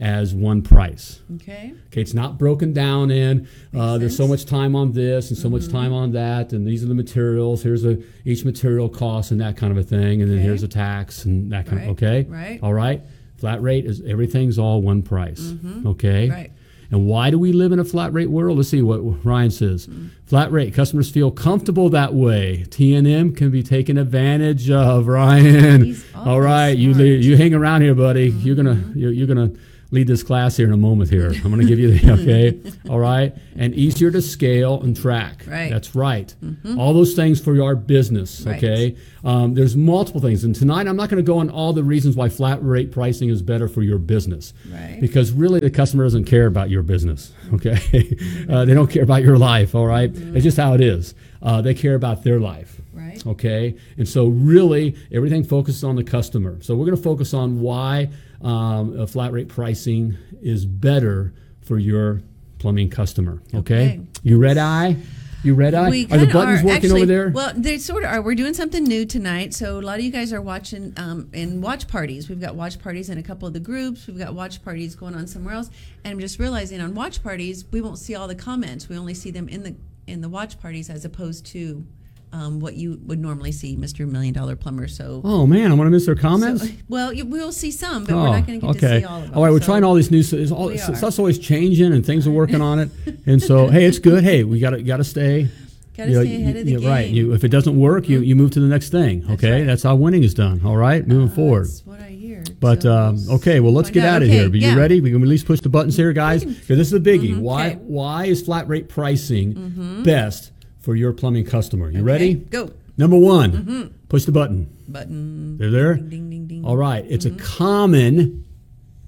as 0.00 0.32
one 0.34 0.62
price. 0.62 1.20
Okay. 1.36 1.72
Okay, 1.88 2.00
it's 2.00 2.14
not 2.14 2.38
broken 2.38 2.72
down 2.72 3.10
in. 3.10 3.48
Uh, 3.76 3.98
there's 3.98 4.16
so 4.16 4.26
much 4.26 4.44
time 4.44 4.74
on 4.76 4.92
this 4.92 5.30
and 5.30 5.38
so 5.38 5.48
much 5.48 5.68
time 5.68 5.92
on 5.92 6.12
that, 6.12 6.52
and 6.52 6.66
these 6.66 6.82
are 6.82 6.86
the 6.86 6.94
materials. 6.94 7.62
Here's 7.62 7.84
a 7.84 7.98
each 8.24 8.44
material 8.44 8.88
cost 8.88 9.30
and 9.30 9.40
that 9.40 9.56
kind 9.56 9.70
of 9.70 9.78
a 9.78 9.82
thing, 9.82 10.22
and 10.22 10.30
then 10.30 10.38
here's 10.38 10.62
a 10.62 10.68
tax 10.68 11.24
and 11.24 11.50
that 11.52 11.66
kind 11.66 11.78
Right, 11.78 11.88
of. 11.88 11.90
Okay, 12.02 12.26
right. 12.28 12.60
all 12.62 12.74
right. 12.74 13.02
Flat 13.38 13.62
rate 13.62 13.86
is 13.86 14.02
everything's 14.06 14.58
all 14.58 14.82
one 14.82 15.02
price. 15.02 15.40
Mm-hmm. 15.40 15.86
Okay, 15.88 16.30
Right. 16.30 16.52
And 16.90 17.06
why 17.06 17.30
do 17.30 17.38
we 17.38 17.52
live 17.52 17.72
in 17.72 17.78
a 17.78 17.84
flat 17.84 18.14
rate 18.14 18.30
world? 18.30 18.56
Let's 18.56 18.70
see 18.70 18.80
what 18.80 19.00
Ryan 19.24 19.50
says. 19.50 19.86
Mm-hmm. 19.86 20.06
Flat 20.24 20.50
rate 20.50 20.72
customers 20.72 21.10
feel 21.10 21.30
comfortable 21.30 21.90
that 21.90 22.14
way. 22.14 22.64
T 22.70 22.94
and 22.94 23.06
M 23.06 23.34
can 23.34 23.50
be 23.50 23.62
taken 23.62 23.98
advantage 23.98 24.70
of. 24.70 25.06
Ryan, 25.06 25.96
all 26.14 26.40
right, 26.40 26.76
you 26.76 26.94
smart. 26.94 27.06
you 27.06 27.36
hang 27.36 27.52
around 27.52 27.82
here, 27.82 27.94
buddy. 27.94 28.30
You're 28.30 28.56
gonna 28.56 28.74
mm-hmm. 28.74 28.98
you're, 28.98 29.12
you're 29.12 29.26
gonna 29.26 29.52
lead 29.90 30.06
this 30.06 30.22
class 30.22 30.56
here 30.56 30.66
in 30.66 30.72
a 30.72 30.76
moment. 30.76 31.10
Here, 31.10 31.30
I'm 31.30 31.50
gonna 31.50 31.64
give 31.64 31.78
you 31.78 31.96
the 31.96 32.12
okay. 32.12 32.72
All 32.90 32.98
right, 32.98 33.34
and 33.56 33.74
easier 33.74 34.10
to 34.10 34.20
scale 34.22 34.80
and 34.82 34.96
track. 34.96 35.44
Right. 35.46 35.54
Mm-hmm. 35.54 35.70
That's 35.70 35.94
right. 35.94 36.34
All 36.78 36.92
those 36.94 37.14
things 37.14 37.40
for 37.40 37.54
your 37.54 37.74
business. 37.74 38.42
Right. 38.42 38.56
Okay. 38.56 38.96
Um, 39.24 39.54
there's 39.54 39.76
multiple 39.76 40.20
things, 40.20 40.44
and 40.44 40.54
tonight 40.54 40.86
I'm 40.86 40.96
not 40.96 41.08
going 41.08 41.22
to 41.22 41.26
go 41.26 41.38
on 41.38 41.50
all 41.50 41.72
the 41.72 41.82
reasons 41.82 42.16
why 42.16 42.28
flat 42.28 42.62
rate 42.62 42.92
pricing 42.92 43.28
is 43.28 43.42
better 43.42 43.68
for 43.68 43.82
your 43.82 43.98
business. 43.98 44.52
Right. 44.70 44.98
Because 45.00 45.32
really, 45.32 45.60
the 45.60 45.70
customer 45.70 46.04
doesn't 46.04 46.24
care 46.24 46.46
about 46.46 46.70
your 46.70 46.82
business. 46.82 47.32
Okay. 47.50 48.14
uh, 48.50 48.66
they 48.66 48.74
don't 48.74 48.90
care 48.90 49.02
about 49.02 49.22
your 49.22 49.38
life. 49.38 49.74
All 49.74 49.86
right? 49.86 50.10
It's 50.14 50.44
just 50.44 50.58
how 50.58 50.74
it 50.74 50.82
is. 50.82 51.14
Uh, 51.40 51.62
they 51.62 51.72
care 51.72 51.94
about 51.94 52.22
their 52.22 52.38
life. 52.38 52.77
Right. 53.24 53.32
Okay. 53.32 53.76
And 53.96 54.08
so, 54.08 54.28
really, 54.28 54.96
everything 55.12 55.44
focuses 55.44 55.84
on 55.84 55.96
the 55.96 56.04
customer. 56.04 56.58
So, 56.62 56.74
we're 56.74 56.86
going 56.86 56.96
to 56.96 57.02
focus 57.02 57.34
on 57.34 57.60
why 57.60 58.10
um, 58.42 58.98
a 58.98 59.06
flat 59.06 59.32
rate 59.32 59.48
pricing 59.48 60.16
is 60.40 60.64
better 60.64 61.32
for 61.60 61.78
your 61.78 62.22
plumbing 62.58 62.90
customer. 62.90 63.42
Okay. 63.54 63.58
Okay. 63.58 64.00
You 64.22 64.38
red 64.38 64.58
eye? 64.58 64.96
You 65.44 65.54
red 65.54 65.74
eye? 65.74 65.86
Are 66.10 66.18
the 66.18 66.30
buttons 66.32 66.62
working 66.64 66.76
actually, 66.76 67.02
over 67.02 67.06
there? 67.06 67.28
Well, 67.30 67.52
they 67.54 67.78
sort 67.78 68.02
of 68.02 68.10
are. 68.10 68.20
We're 68.20 68.34
doing 68.34 68.54
something 68.54 68.82
new 68.82 69.06
tonight. 69.06 69.54
So 69.54 69.78
a 69.78 69.82
lot 69.82 69.98
of 69.98 70.04
you 70.04 70.10
guys 70.10 70.32
are 70.32 70.42
watching 70.42 70.92
um, 70.96 71.30
in 71.32 71.60
watch 71.60 71.86
parties. 71.86 72.28
We've 72.28 72.40
got 72.40 72.56
watch 72.56 72.80
parties 72.80 73.08
in 73.08 73.18
a 73.18 73.22
couple 73.22 73.46
of 73.46 73.54
the 73.54 73.60
groups. 73.60 74.08
We've 74.08 74.18
got 74.18 74.34
watch 74.34 74.64
parties 74.64 74.96
going 74.96 75.14
on 75.14 75.28
somewhere 75.28 75.54
else. 75.54 75.70
And 76.04 76.12
I'm 76.12 76.20
just 76.20 76.40
realizing 76.40 76.80
on 76.80 76.94
watch 76.94 77.22
parties 77.22 77.64
we 77.70 77.80
won't 77.80 77.98
see 77.98 78.16
all 78.16 78.26
the 78.26 78.34
comments. 78.34 78.88
We 78.88 78.98
only 78.98 79.14
see 79.14 79.30
them 79.30 79.48
in 79.48 79.62
the 79.62 79.76
in 80.08 80.22
the 80.22 80.28
watch 80.28 80.58
parties 80.60 80.90
as 80.90 81.04
opposed 81.04 81.46
to 81.46 81.86
um, 82.32 82.60
what 82.60 82.74
you 82.74 83.00
would 83.06 83.18
normally 83.18 83.52
see, 83.52 83.76
Mr. 83.76 84.06
Million 84.08 84.34
Dollar 84.34 84.56
Plumber. 84.56 84.88
So. 84.88 85.20
oh, 85.24 85.46
man. 85.46 85.70
I'm 85.70 85.76
going 85.76 85.86
to 85.86 85.90
miss 85.90 86.06
their 86.06 86.14
comments? 86.14 86.62
so- 86.68 86.74
well, 86.88 87.12
you, 87.12 87.24
we'll 87.24 87.52
see 87.52 87.70
some, 87.70 88.04
but 88.04 88.14
we're 88.14 88.22
not 88.24 88.46
going 88.46 88.60
to 88.60 88.66
get 88.66 88.66
Oh, 88.66 88.70
okay. 88.70 88.80
to 88.80 89.00
see 89.00 89.04
all 89.04 89.18
of 89.22 89.28
them. 89.28 89.36
All 89.38 89.44
right, 89.44 89.50
we're 89.50 89.60
So- 89.60 89.66
trying 89.66 89.84
all 89.84 89.94
these 89.94 90.10
new. 90.10 90.20
It's 90.20 90.50
all, 90.52 90.76
stuff's 90.76 91.18
always 91.18 91.38
changing, 91.38 91.92
and 91.92 92.04
things 92.04 92.26
are 92.26 92.30
working 92.30 92.60
on 92.60 92.78
it. 92.78 92.90
And 93.26 93.42
so, 93.42 93.66
hey, 93.68 93.84
it's 93.84 93.98
good. 93.98 94.24
Hey, 94.24 94.42
we 94.44 94.58
got 94.60 94.70
to 94.70 94.82
got 94.82 94.98
to 94.98 95.04
stay. 95.04 95.48
Gotta 95.96 96.10
you 96.10 96.16
know, 96.16 96.24
stay 96.24 96.36
ahead 96.36 96.56
of 96.56 96.64
the 96.66 96.72
you- 96.72 96.88
Right. 96.88 97.08
You, 97.08 97.34
if 97.34 97.44
it 97.44 97.48
doesn't 97.48 97.78
work, 97.78 98.08
you, 98.08 98.20
you 98.20 98.36
move 98.36 98.52
to 98.52 98.60
the 98.60 98.66
next 98.68 98.90
thing. 98.90 99.24
Okay, 99.32 99.50
right. 99.60 99.66
that's 99.66 99.82
how 99.82 99.96
winning 99.96 100.22
is 100.22 100.32
done. 100.32 100.62
All 100.64 100.76
right, 100.76 101.06
moving 101.06 101.28
forward. 101.28 101.64
That's 101.66 101.84
what 101.84 102.00
I 102.00 102.10
hear. 102.10 102.44
But 102.60 102.82
so 102.82 102.92
um, 102.96 103.18
okay, 103.30 103.60
well, 103.60 103.72
let's 103.72 103.90
get 103.90 104.04
out. 104.04 104.16
out 104.16 104.22
of 104.22 104.28
Okay, 104.28 104.38
here. 104.38 104.48
Are 104.50 104.54
you 104.54 104.68
yeah. 104.68 104.74
ready? 104.76 105.00
We 105.00 105.10
can 105.10 105.20
at 105.20 105.28
least 105.28 105.46
push 105.46 105.60
the 105.60 105.68
buttons 105.68 105.96
here, 105.96 106.12
guys. 106.12 106.44
this 106.44 106.70
is 106.70 106.92
a 106.92 107.00
biggie. 107.00 107.34
Mhm, 107.34 107.40
why? 107.40 107.66
okay. 107.70 107.74
Mm-hmm. 107.76 107.84
Why 107.92 108.24
is 108.26 108.42
flat 108.42 108.68
rate 108.68 108.88
pricing 108.88 110.02
best 110.04 110.52
for 110.88 110.96
your 110.96 111.12
plumbing 111.12 111.44
customer? 111.44 111.90
You 111.90 111.98
Okay, 111.98 112.02
ready? 112.02 112.34
Go. 112.34 112.70
Number 112.96 113.18
one, 113.18 113.92
push 114.08 114.24
the 114.24 114.32
button. 114.32 114.74
Button. 114.88 115.58
They're 115.58 115.70
there. 115.70 115.94
Ding, 115.96 116.30
ding, 116.30 116.46
ding. 116.46 116.64
All 116.64 116.78
right, 116.78 117.04
it's 117.06 117.26
Mm-hmm. 117.26 117.36
a 117.38 117.42
common, 117.42 118.46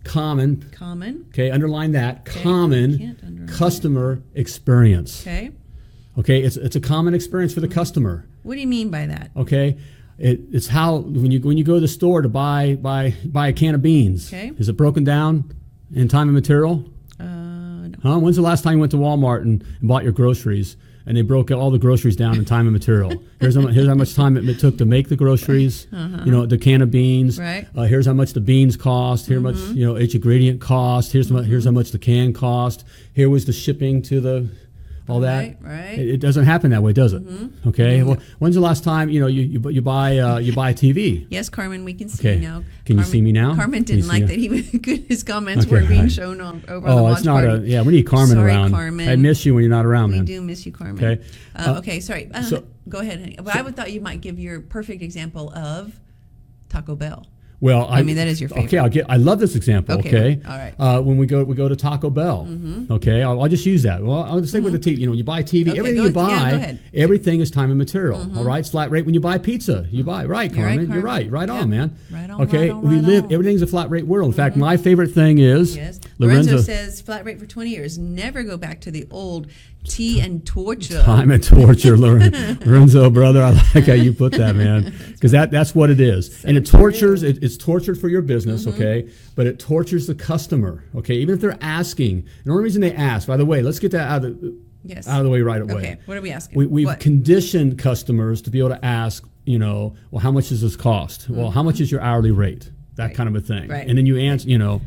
common. 0.04 0.68
Common. 0.72 1.24
Okay, 1.30 1.50
underline 1.50 1.92
that. 1.92 2.28
Okay, 2.28 2.42
Common 2.42 3.48
customer 3.50 4.20
experience. 4.34 5.22
Okay. 5.22 5.52
Okay, 6.18 6.42
it's 6.42 6.58
it's 6.58 6.76
a 6.76 6.80
common 6.80 7.14
experience 7.14 7.54
for 7.54 7.60
the 7.60 7.68
customer. 7.68 8.28
What 8.42 8.56
do 8.56 8.60
you 8.60 8.66
mean 8.66 8.90
by 8.90 9.06
that? 9.06 9.30
Okay, 9.34 9.78
it, 10.18 10.40
it's 10.52 10.66
how 10.66 10.96
when 10.98 11.30
you 11.30 11.40
when 11.40 11.56
you 11.56 11.64
go 11.64 11.76
to 11.76 11.80
the 11.80 11.88
store 11.88 12.20
to 12.20 12.28
buy 12.28 12.74
buy 12.74 13.14
buy 13.24 13.48
a 13.48 13.54
can 13.54 13.74
of 13.74 13.80
beans. 13.80 14.28
Okay. 14.28 14.52
Is 14.58 14.68
it 14.68 14.74
broken 14.74 15.02
down 15.02 15.50
in 15.94 16.08
time 16.08 16.28
and 16.28 16.34
material? 16.34 16.84
Uh, 17.18 17.24
no. 17.24 17.94
Huh? 18.02 18.18
When's 18.18 18.36
the 18.36 18.42
last 18.42 18.64
time 18.64 18.74
you 18.74 18.80
went 18.80 18.92
to 18.92 18.98
Walmart 18.98 19.40
and, 19.40 19.62
and 19.80 19.88
bought 19.88 20.02
your 20.02 20.12
groceries 20.12 20.76
and 21.06 21.16
they 21.16 21.22
broke 21.22 21.50
all 21.50 21.70
the 21.70 21.78
groceries 21.78 22.16
down 22.16 22.36
in 22.36 22.44
time 22.44 22.66
and 22.66 22.72
material? 22.72 23.22
Here's 23.40 23.54
how, 23.54 23.66
here's 23.68 23.88
how 23.88 23.94
much 23.94 24.14
time 24.14 24.36
it, 24.36 24.58
took 24.58 24.78
to 24.78 24.84
make 24.84 25.08
the 25.08 25.16
groceries. 25.16 25.86
You 25.92 26.30
know, 26.30 26.46
the 26.46 26.58
can 26.58 26.82
of 26.82 26.90
beans. 26.90 27.38
Uh-huh. 27.38 27.48
Right. 27.48 27.66
Mm-hmm. 27.66 27.78
Uh, 27.78 27.84
here's 27.84 28.06
how 28.06 28.12
much 28.12 28.32
the 28.32 28.40
beans 28.40 28.76
cost. 28.76 29.26
Here 29.26 29.40
much 29.40 29.56
you 29.56 29.86
know 29.86 29.98
each 29.98 30.14
ingredient 30.14 30.60
cost. 30.60 31.12
Here's 31.12 31.30
mu- 31.30 31.42
here's 31.42 31.64
how 31.64 31.70
much 31.70 31.90
the 31.92 31.98
can 31.98 32.32
cost. 32.32 32.84
Here 33.12 33.28
was 33.30 33.44
the 33.46 33.52
shipping 33.52 34.02
to 34.02 34.20
the 34.20 34.48
all 35.10 35.20
that. 35.20 35.38
Right, 35.38 35.56
right. 35.60 35.80
Mm-hmm. 35.92 36.00
It, 36.00 36.08
it 36.10 36.16
doesn't 36.20 36.44
happen 36.44 36.70
that 36.70 36.82
way, 36.82 36.92
does 36.92 37.12
it? 37.12 37.22
Okay. 37.66 38.02
Well, 38.02 38.18
when's 38.38 38.54
the 38.54 38.60
last 38.60 38.84
time 38.84 39.08
you 39.10 39.20
know 39.20 39.26
you 39.26 39.42
you, 39.42 39.70
you 39.70 39.82
buy 39.82 40.18
uh, 40.18 40.38
you 40.38 40.52
buy 40.52 40.70
a 40.70 40.74
TV? 40.74 41.26
Yes, 41.30 41.48
Carmen, 41.48 41.84
we 41.84 41.94
can 41.94 42.08
see 42.08 42.28
Okay. 42.28 42.40
you 42.40 42.48
now. 42.48 42.64
Can 42.84 42.98
you 42.98 43.04
see 43.04 43.20
me 43.20 43.32
now? 43.32 43.54
Carmen 43.54 43.82
didn't 43.82 44.08
like 44.08 44.26
that 44.26 44.38
he 44.38 44.48
was 44.48 44.66
his 45.08 45.22
comments 45.22 45.66
Okay, 45.66 45.80
were 45.82 45.86
being 45.86 46.02
right. 46.02 46.12
shown 46.12 46.40
on 46.40 46.62
over 46.68 46.86
on 46.88 46.94
the 46.96 47.00
Oh, 47.00 47.02
watch 47.04 47.16
it's 47.18 47.24
not 47.26 47.44
party. 47.44 47.64
a 47.64 47.66
yeah. 47.66 47.82
We 47.82 47.92
need 47.92 48.06
Carmen 48.06 48.36
Sorry, 48.36 48.46
around. 48.52 48.70
Carmen. 48.72 49.08
I 49.08 49.16
miss 49.16 49.44
you 49.44 49.54
when 49.54 49.62
you're 49.62 49.70
not 49.70 49.86
around, 49.86 50.10
We 50.10 50.16
man. 50.16 50.24
do 50.24 50.40
miss 50.42 50.64
you, 50.66 50.72
Carmen. 50.72 51.02
Okay. 51.04 51.22
Uh, 51.56 51.72
Uh, 51.74 51.78
okay, 51.78 52.00
sorry. 52.00 52.30
Uh, 52.32 52.42
so- 52.42 52.64
go 52.88 52.98
ahead, 52.98 53.20
honey. 53.20 53.36
But 53.42 53.54
I 53.56 53.62
would 53.62 53.76
thought 53.76 53.92
you 53.92 54.00
might 54.00 54.20
give 54.20 54.38
your 54.38 54.60
perfect 54.60 55.02
example 55.02 55.52
of 55.54 55.98
Taco 56.68 56.96
Bell. 56.96 57.26
Well, 57.62 57.86
I, 57.90 58.02
mean, 58.02 58.16
that 58.16 58.26
is 58.26 58.40
your 58.40 58.48
Okay, 58.50 58.62
favorite. 58.62 58.78
I'll 58.80 58.88
get. 58.88 59.06
I 59.10 59.16
love 59.16 59.38
this 59.38 59.54
example. 59.54 59.98
Okay, 59.98 60.08
Okay, 60.38 60.40
all 60.48 60.56
right. 60.56 60.74
Uh, 60.78 61.02
when 61.02 61.18
we 61.18 61.26
go, 61.26 61.44
we 61.44 61.54
go 61.54 61.68
to 61.68 61.76
Taco 61.76 62.08
Bell. 62.08 62.48
Okay, 62.90 63.22
I'll, 63.22 63.42
I'll 63.42 63.48
just 63.48 63.66
use 63.66 63.82
that. 63.82 64.02
Well, 64.02 64.22
I'll 64.22 64.40
just 64.40 64.52
say 64.52 64.60
with 64.60 64.72
the 64.72 64.78
TV. 64.78 64.98
You 64.98 65.06
know, 65.08 65.12
you 65.12 65.24
buy 65.24 65.42
TV. 65.42 65.66
Mm-hmm. 65.66 65.70
Okay, 65.70 65.78
everything 65.78 66.02
you 66.04 66.10
buy. 66.10 66.52
Mm-hmm. 66.52 66.76
everything 66.94 67.40
is 67.40 67.50
time 67.50 67.68
and 67.70 67.78
material. 67.78 68.18
all 68.36 68.44
right, 68.44 68.66
flat 68.66 68.90
rate 68.90 69.04
when 69.04 69.12
you 69.14 69.20
buy 69.20 69.36
pizza. 69.38 69.86
You 69.90 70.04
buy 70.04 70.24
right, 70.24 70.50
You're 70.50 70.64
right, 70.64 70.76
Carmen. 70.76 70.78
You're 70.78 70.86
Carmen. 71.02 71.04
right. 71.04 71.30
Right 71.30 71.48
Yeah. 71.48 71.60
on, 71.60 71.70
man. 71.70 71.96
Right 72.10 72.30
on, 72.30 72.40
Okay, 72.42 72.70
right 72.70 72.70
on, 72.70 72.82
we 72.88 72.96
live. 73.00 73.24
on. 73.24 73.32
Everything's 73.32 73.62
a 73.62 73.66
flat 73.66 73.90
rate 73.90 74.06
world. 74.06 74.28
In 74.28 74.32
fact, 74.36 74.56
my 74.56 74.76
favorite 74.78 75.12
thing 75.12 75.38
is 75.38 75.76
Yes. 75.76 76.00
Lorenzo, 76.18 76.52
Lorenzo. 76.52 76.62
says 76.72 77.00
flat 77.00 77.24
rate 77.26 77.38
for 77.38 77.46
20 77.46 77.70
years. 77.70 77.98
Never 77.98 78.42
go 78.42 78.56
back 78.56 78.80
to 78.82 78.90
the 78.90 79.06
old 79.10 79.48
tea 79.84 80.20
and 80.20 80.46
torture. 80.46 81.00
Time 81.02 81.30
and 81.30 81.42
torture, 81.42 81.96
Lorenzo, 82.66 83.10
brother. 83.10 83.42
I 83.42 83.50
like 83.74 83.86
how 83.86 83.92
you 83.94 84.12
put 84.12 84.32
that, 84.32 84.54
man, 84.56 84.94
because 85.12 85.32
that, 85.32 85.50
that's 85.50 85.74
what 85.74 85.90
it 85.90 86.00
is, 86.00 86.44
and 86.44 86.56
it 86.56 86.66
tortures. 86.66 87.22
It, 87.22 87.42
it's 87.42 87.56
tortured 87.56 87.98
for 87.98 88.08
your 88.08 88.22
business, 88.22 88.66
Mm-hmm. 88.66 88.82
okay, 88.82 89.10
but 89.34 89.46
it 89.46 89.58
tortures 89.58 90.06
the 90.06 90.14
customer, 90.14 90.84
okay. 90.94 91.14
Even 91.14 91.34
if 91.34 91.40
they're 91.40 91.58
asking, 91.60 92.18
and 92.18 92.44
the 92.44 92.50
only 92.52 92.64
reason 92.64 92.80
they 92.80 92.94
ask, 92.94 93.26
by 93.26 93.36
the 93.36 93.46
way, 93.46 93.62
let's 93.62 93.78
get 93.78 93.92
that 93.92 94.08
out 94.10 94.24
of 94.24 94.40
the, 94.40 94.56
Yes. 94.82 95.06
out 95.06 95.18
of 95.18 95.24
the 95.24 95.30
way 95.30 95.42
right 95.42 95.60
away. 95.60 95.74
Okay, 95.74 95.98
what 96.06 96.16
are 96.16 96.22
we 96.22 96.30
asking? 96.32 96.56
We, 96.58 96.66
we've 96.66 96.86
What? 96.86 97.00
conditioned 97.00 97.78
customers 97.78 98.40
to 98.42 98.50
be 98.50 98.58
able 98.60 98.70
to 98.70 98.82
ask, 98.84 99.28
you 99.44 99.58
know, 99.58 99.94
well, 100.10 100.20
how 100.20 100.30
much 100.32 100.48
does 100.48 100.62
this 100.62 100.74
cost? 100.76 101.28
Well, 101.28 101.50
how 101.50 101.62
much 101.62 101.80
is 101.80 101.90
your 101.92 102.00
hourly 102.00 102.30
rate? 102.30 102.70
That 102.94 103.02
Mm-hmm. 103.02 103.02
Right. 103.08 103.14
kind 103.16 103.28
of 103.28 103.36
a 103.36 103.40
thing, 103.46 103.68
Right. 103.68 103.86
and 103.86 103.96
then 103.98 104.06
you 104.06 104.16
answer, 104.18 104.48
you 104.48 104.56
know, 104.58 104.80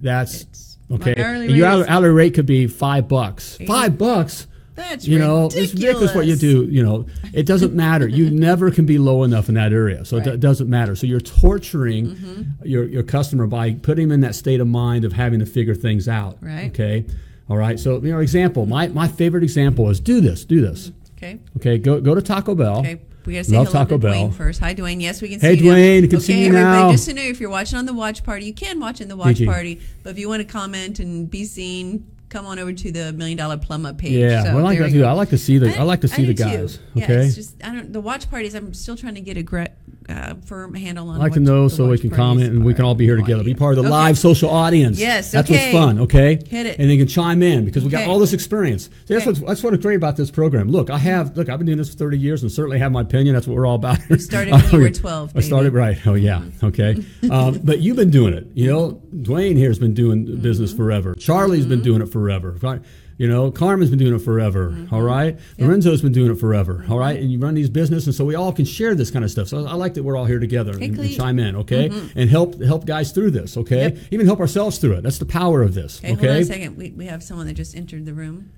that's 0.00 0.42
It's- 0.42 0.65
okay. 0.90 1.14
my 1.16 1.24
hourly 1.24 1.46
and 1.46 1.56
your 1.56 1.66
hourly, 1.66 1.88
hourly 1.88 2.08
rate 2.10 2.34
could 2.34 2.46
be 2.46 2.66
five 2.66 3.08
bucks. 3.08 3.58
Five 3.66 3.98
bucks 3.98 4.46
That's 4.74 5.06
you 5.08 5.18
know 5.18 5.46
it's 5.46 5.72
ridiculous 5.74 6.14
what 6.14 6.26
you 6.26 6.36
do 6.36 6.64
you 6.64 6.82
know 6.82 7.06
it 7.32 7.46
doesn't 7.46 7.72
matter 7.74 8.06
you 8.06 8.30
never 8.48 8.70
can 8.70 8.84
be 8.84 8.98
low 8.98 9.22
enough 9.24 9.48
in 9.48 9.54
that 9.54 9.72
area 9.72 10.04
so 10.04 10.18
it 10.18 10.24
do- 10.24 10.36
doesn't 10.36 10.68
matter 10.68 10.94
so 10.94 11.06
you're 11.06 11.18
torturing 11.20 12.08
mm-hmm. 12.08 12.42
your, 12.66 12.84
your 12.84 13.02
customer 13.02 13.46
by 13.46 13.72
putting 13.72 14.04
him 14.04 14.12
in 14.12 14.20
that 14.20 14.34
state 14.34 14.60
of 14.60 14.66
mind 14.68 15.04
of 15.04 15.12
having 15.14 15.40
to 15.40 15.46
figure 15.46 15.74
things 15.74 16.08
out 16.08 16.36
Right. 16.42 16.66
okay 16.68 17.06
all 17.48 17.56
right 17.56 17.80
so 17.80 17.96
you 18.02 18.12
know 18.12 18.18
example 18.18 18.66
my, 18.66 18.88
my 18.88 19.08
favorite 19.08 19.44
example 19.44 19.88
is 19.88 19.98
do 19.98 20.20
this 20.20 20.44
do 20.44 20.60
this 20.60 20.92
Okay. 21.16 21.38
okay 21.56 21.78
go 21.78 21.98
go 21.98 22.14
to 22.14 22.20
taco 22.20 22.54
bell 22.54 22.80
Okay. 22.80 23.00
We 23.26 23.32
got 23.34 23.38
to 23.40 23.44
say 23.44 23.56
Love 23.56 23.66
hello 23.68 23.84
Taco 23.84 23.98
to 23.98 24.06
Dwayne 24.06 24.10
Bell. 24.12 24.30
first. 24.30 24.60
Hi, 24.60 24.74
Dwayne. 24.74 25.00
Yes, 25.02 25.20
we 25.20 25.28
can 25.28 25.40
Hey, 25.40 25.56
see 25.56 25.64
you. 25.64 25.72
now. 25.72 25.76
Dwayne, 25.78 26.02
you 26.02 26.08
can 26.08 26.16
okay, 26.18 26.24
see 26.24 26.40
you 26.40 26.46
everybody, 26.46 26.64
now. 26.86 26.92
just 26.92 27.08
to 27.08 27.14
know, 27.14 27.22
if 27.22 27.40
you're 27.40 27.50
watching 27.50 27.78
on 27.78 27.86
the 27.86 27.92
watch 27.94 28.22
party, 28.24 28.46
you 28.46 28.54
can 28.54 28.78
watch 28.80 29.00
in 29.00 29.08
the 29.08 29.16
watch 29.16 29.44
party. 29.44 29.80
But 30.02 30.10
if 30.10 30.18
you 30.18 30.28
want 30.28 30.42
to 30.42 30.48
comment 30.48 31.00
and 31.00 31.28
be 31.30 31.44
seen, 31.44 32.06
come 32.28 32.46
on 32.46 32.58
over 32.58 32.72
to 32.72 32.92
the 32.92 33.12
Million 33.12 33.36
Dollar 33.38 33.56
Plumber 33.56 33.94
page. 33.94 34.12
yeah 34.12 34.42
So 34.44 34.54
well, 34.54 34.58
I 34.58 34.62
like 34.70 34.78
there 34.78 34.86
that 34.88 34.92
too 34.92 35.00
go. 35.00 35.08
i 35.08 35.12
like 35.12 35.28
to 35.30 35.38
see 35.38 35.58
the 35.58 35.78
i, 35.78 35.82
like 35.82 36.00
to 36.00 36.08
see 36.08 36.26
do 36.26 36.34
the 36.34 36.34
too. 36.34 36.42
guys 36.50 36.80
Yeah, 36.94 37.04
okay 37.04 37.14
it's 37.26 37.34
just 37.36 37.64
I 37.64 37.72
don't 37.72 37.92
the 37.92 38.00
watch 38.00 38.28
parties. 38.28 38.54
I'm 38.54 38.74
still 38.74 38.96
trying 38.96 39.14
to 39.14 39.20
get 39.20 39.36
a 39.36 39.42
gra- 39.44 39.70
uh, 40.08 40.34
firm 40.44 40.74
handle 40.74 41.08
on. 41.08 41.16
I 41.16 41.24
like 41.24 41.32
to 41.32 41.40
know 41.40 41.68
so 41.68 41.88
we 41.88 41.98
can 41.98 42.10
comment 42.10 42.50
and 42.52 42.64
we 42.64 42.74
can 42.74 42.84
all 42.84 42.94
be 42.94 43.04
here 43.04 43.16
together. 43.16 43.42
Be 43.44 43.54
part 43.54 43.72
of 43.76 43.84
the 43.84 43.88
Okay. 43.88 43.90
live 43.90 44.18
social 44.18 44.50
audience. 44.50 44.98
Yes, 44.98 45.32
that's 45.32 45.50
okay. 45.50 45.72
what's 45.72 45.84
fun. 45.86 45.98
Okay, 46.00 46.38
Hit 46.48 46.66
it. 46.66 46.78
and 46.78 46.88
they 46.88 46.96
can 46.96 47.06
chime 47.08 47.42
in 47.42 47.64
because 47.64 47.84
we 47.84 47.90
got 47.90 48.06
all 48.08 48.18
this 48.18 48.32
experience. 48.32 48.84
See, 48.84 48.90
that's 49.14 49.22
Okay. 49.26 49.30
what's 49.30 49.40
that's 49.40 49.62
what 49.62 49.74
is 49.74 49.80
great 49.80 49.96
about 49.96 50.16
this 50.16 50.30
program. 50.30 50.68
Look, 50.68 50.90
I 50.90 50.98
have 50.98 51.36
look. 51.36 51.48
I've 51.48 51.58
been 51.58 51.66
doing 51.66 51.78
this 51.78 51.90
for 51.90 51.96
thirty 51.96 52.18
years 52.18 52.42
and 52.42 52.52
certainly 52.52 52.78
have 52.78 52.92
my 52.92 53.00
opinion. 53.02 53.34
That's 53.34 53.46
what 53.46 53.56
we're 53.56 53.66
all 53.66 53.74
about. 53.76 53.98
You 54.10 54.18
started 54.18 54.52
when 54.52 54.70
you 54.72 54.78
were 54.80 54.90
12, 54.90 55.32
I 55.36 55.40
started 55.40 55.72
right. 55.72 55.98
Oh 56.06 56.14
yeah. 56.14 56.42
Okay. 56.62 56.96
um, 57.30 57.60
but 57.64 57.80
you've 57.80 57.96
been 57.96 58.10
doing 58.10 58.34
it. 58.34 58.46
You 58.54 58.66
know, 58.68 59.02
Dwayne 59.14 59.56
here 59.56 59.68
has 59.68 59.78
been 59.78 59.94
doing 59.94 60.40
business 60.40 60.70
Mm-hmm. 60.72 60.76
forever. 60.82 61.14
Charlie's 61.14 61.66
been 61.66 61.82
doing 61.82 62.00
it 62.02 62.06
forever. 62.06 62.56
Right? 62.62 62.80
You 63.18 63.28
know, 63.28 63.50
Carmen's 63.50 63.88
been 63.88 63.98
doing 63.98 64.14
it 64.14 64.20
forever. 64.20 64.70
Mm-hmm. 64.70 64.94
all 64.94 65.02
right. 65.02 65.38
Lorenzo's 65.58 66.02
been 66.02 66.12
doing 66.12 66.30
it 66.30 66.38
forever. 66.38 66.74
Mm-hmm. 66.74 66.92
all 66.92 66.98
right. 66.98 67.18
And 67.18 67.32
you 67.32 67.38
run 67.38 67.54
these 67.54 67.70
businesses, 67.70 68.06
and 68.08 68.14
so 68.14 68.24
we 68.24 68.34
all 68.34 68.52
can 68.52 68.64
share 68.66 68.94
this 68.94 69.10
kind 69.10 69.24
of 69.24 69.30
stuff. 69.30 69.48
So 69.48 69.66
I 69.66 69.74
like 69.74 69.94
that 69.94 70.02
we're 70.02 70.16
all 70.16 70.26
here 70.26 70.38
together 70.38 70.72
and, 70.72 70.98
and 70.98 71.16
chime 71.16 71.38
in, 71.38 71.56
okay, 71.56 71.88
mm-hmm. 71.88 72.18
and 72.18 72.28
help 72.28 72.60
help 72.60 72.84
guys 72.84 73.12
through 73.12 73.30
this, 73.30 73.56
okay, 73.56 73.76
Yep. 73.76 73.98
even 74.10 74.26
help 74.26 74.40
ourselves 74.40 74.78
through 74.78 74.94
it. 74.94 75.02
That's 75.02 75.18
the 75.18 75.26
power 75.26 75.62
of 75.62 75.74
this, 75.74 75.98
Okay, 76.00 76.14
hold 76.14 76.28
on 76.28 76.36
a 76.36 76.44
second. 76.44 76.76
We, 76.76 76.90
we 76.90 77.06
have 77.06 77.22
someone 77.22 77.46
that 77.46 77.54
just 77.54 77.74
entered 77.74 78.04
the 78.04 78.14
room. 78.14 78.52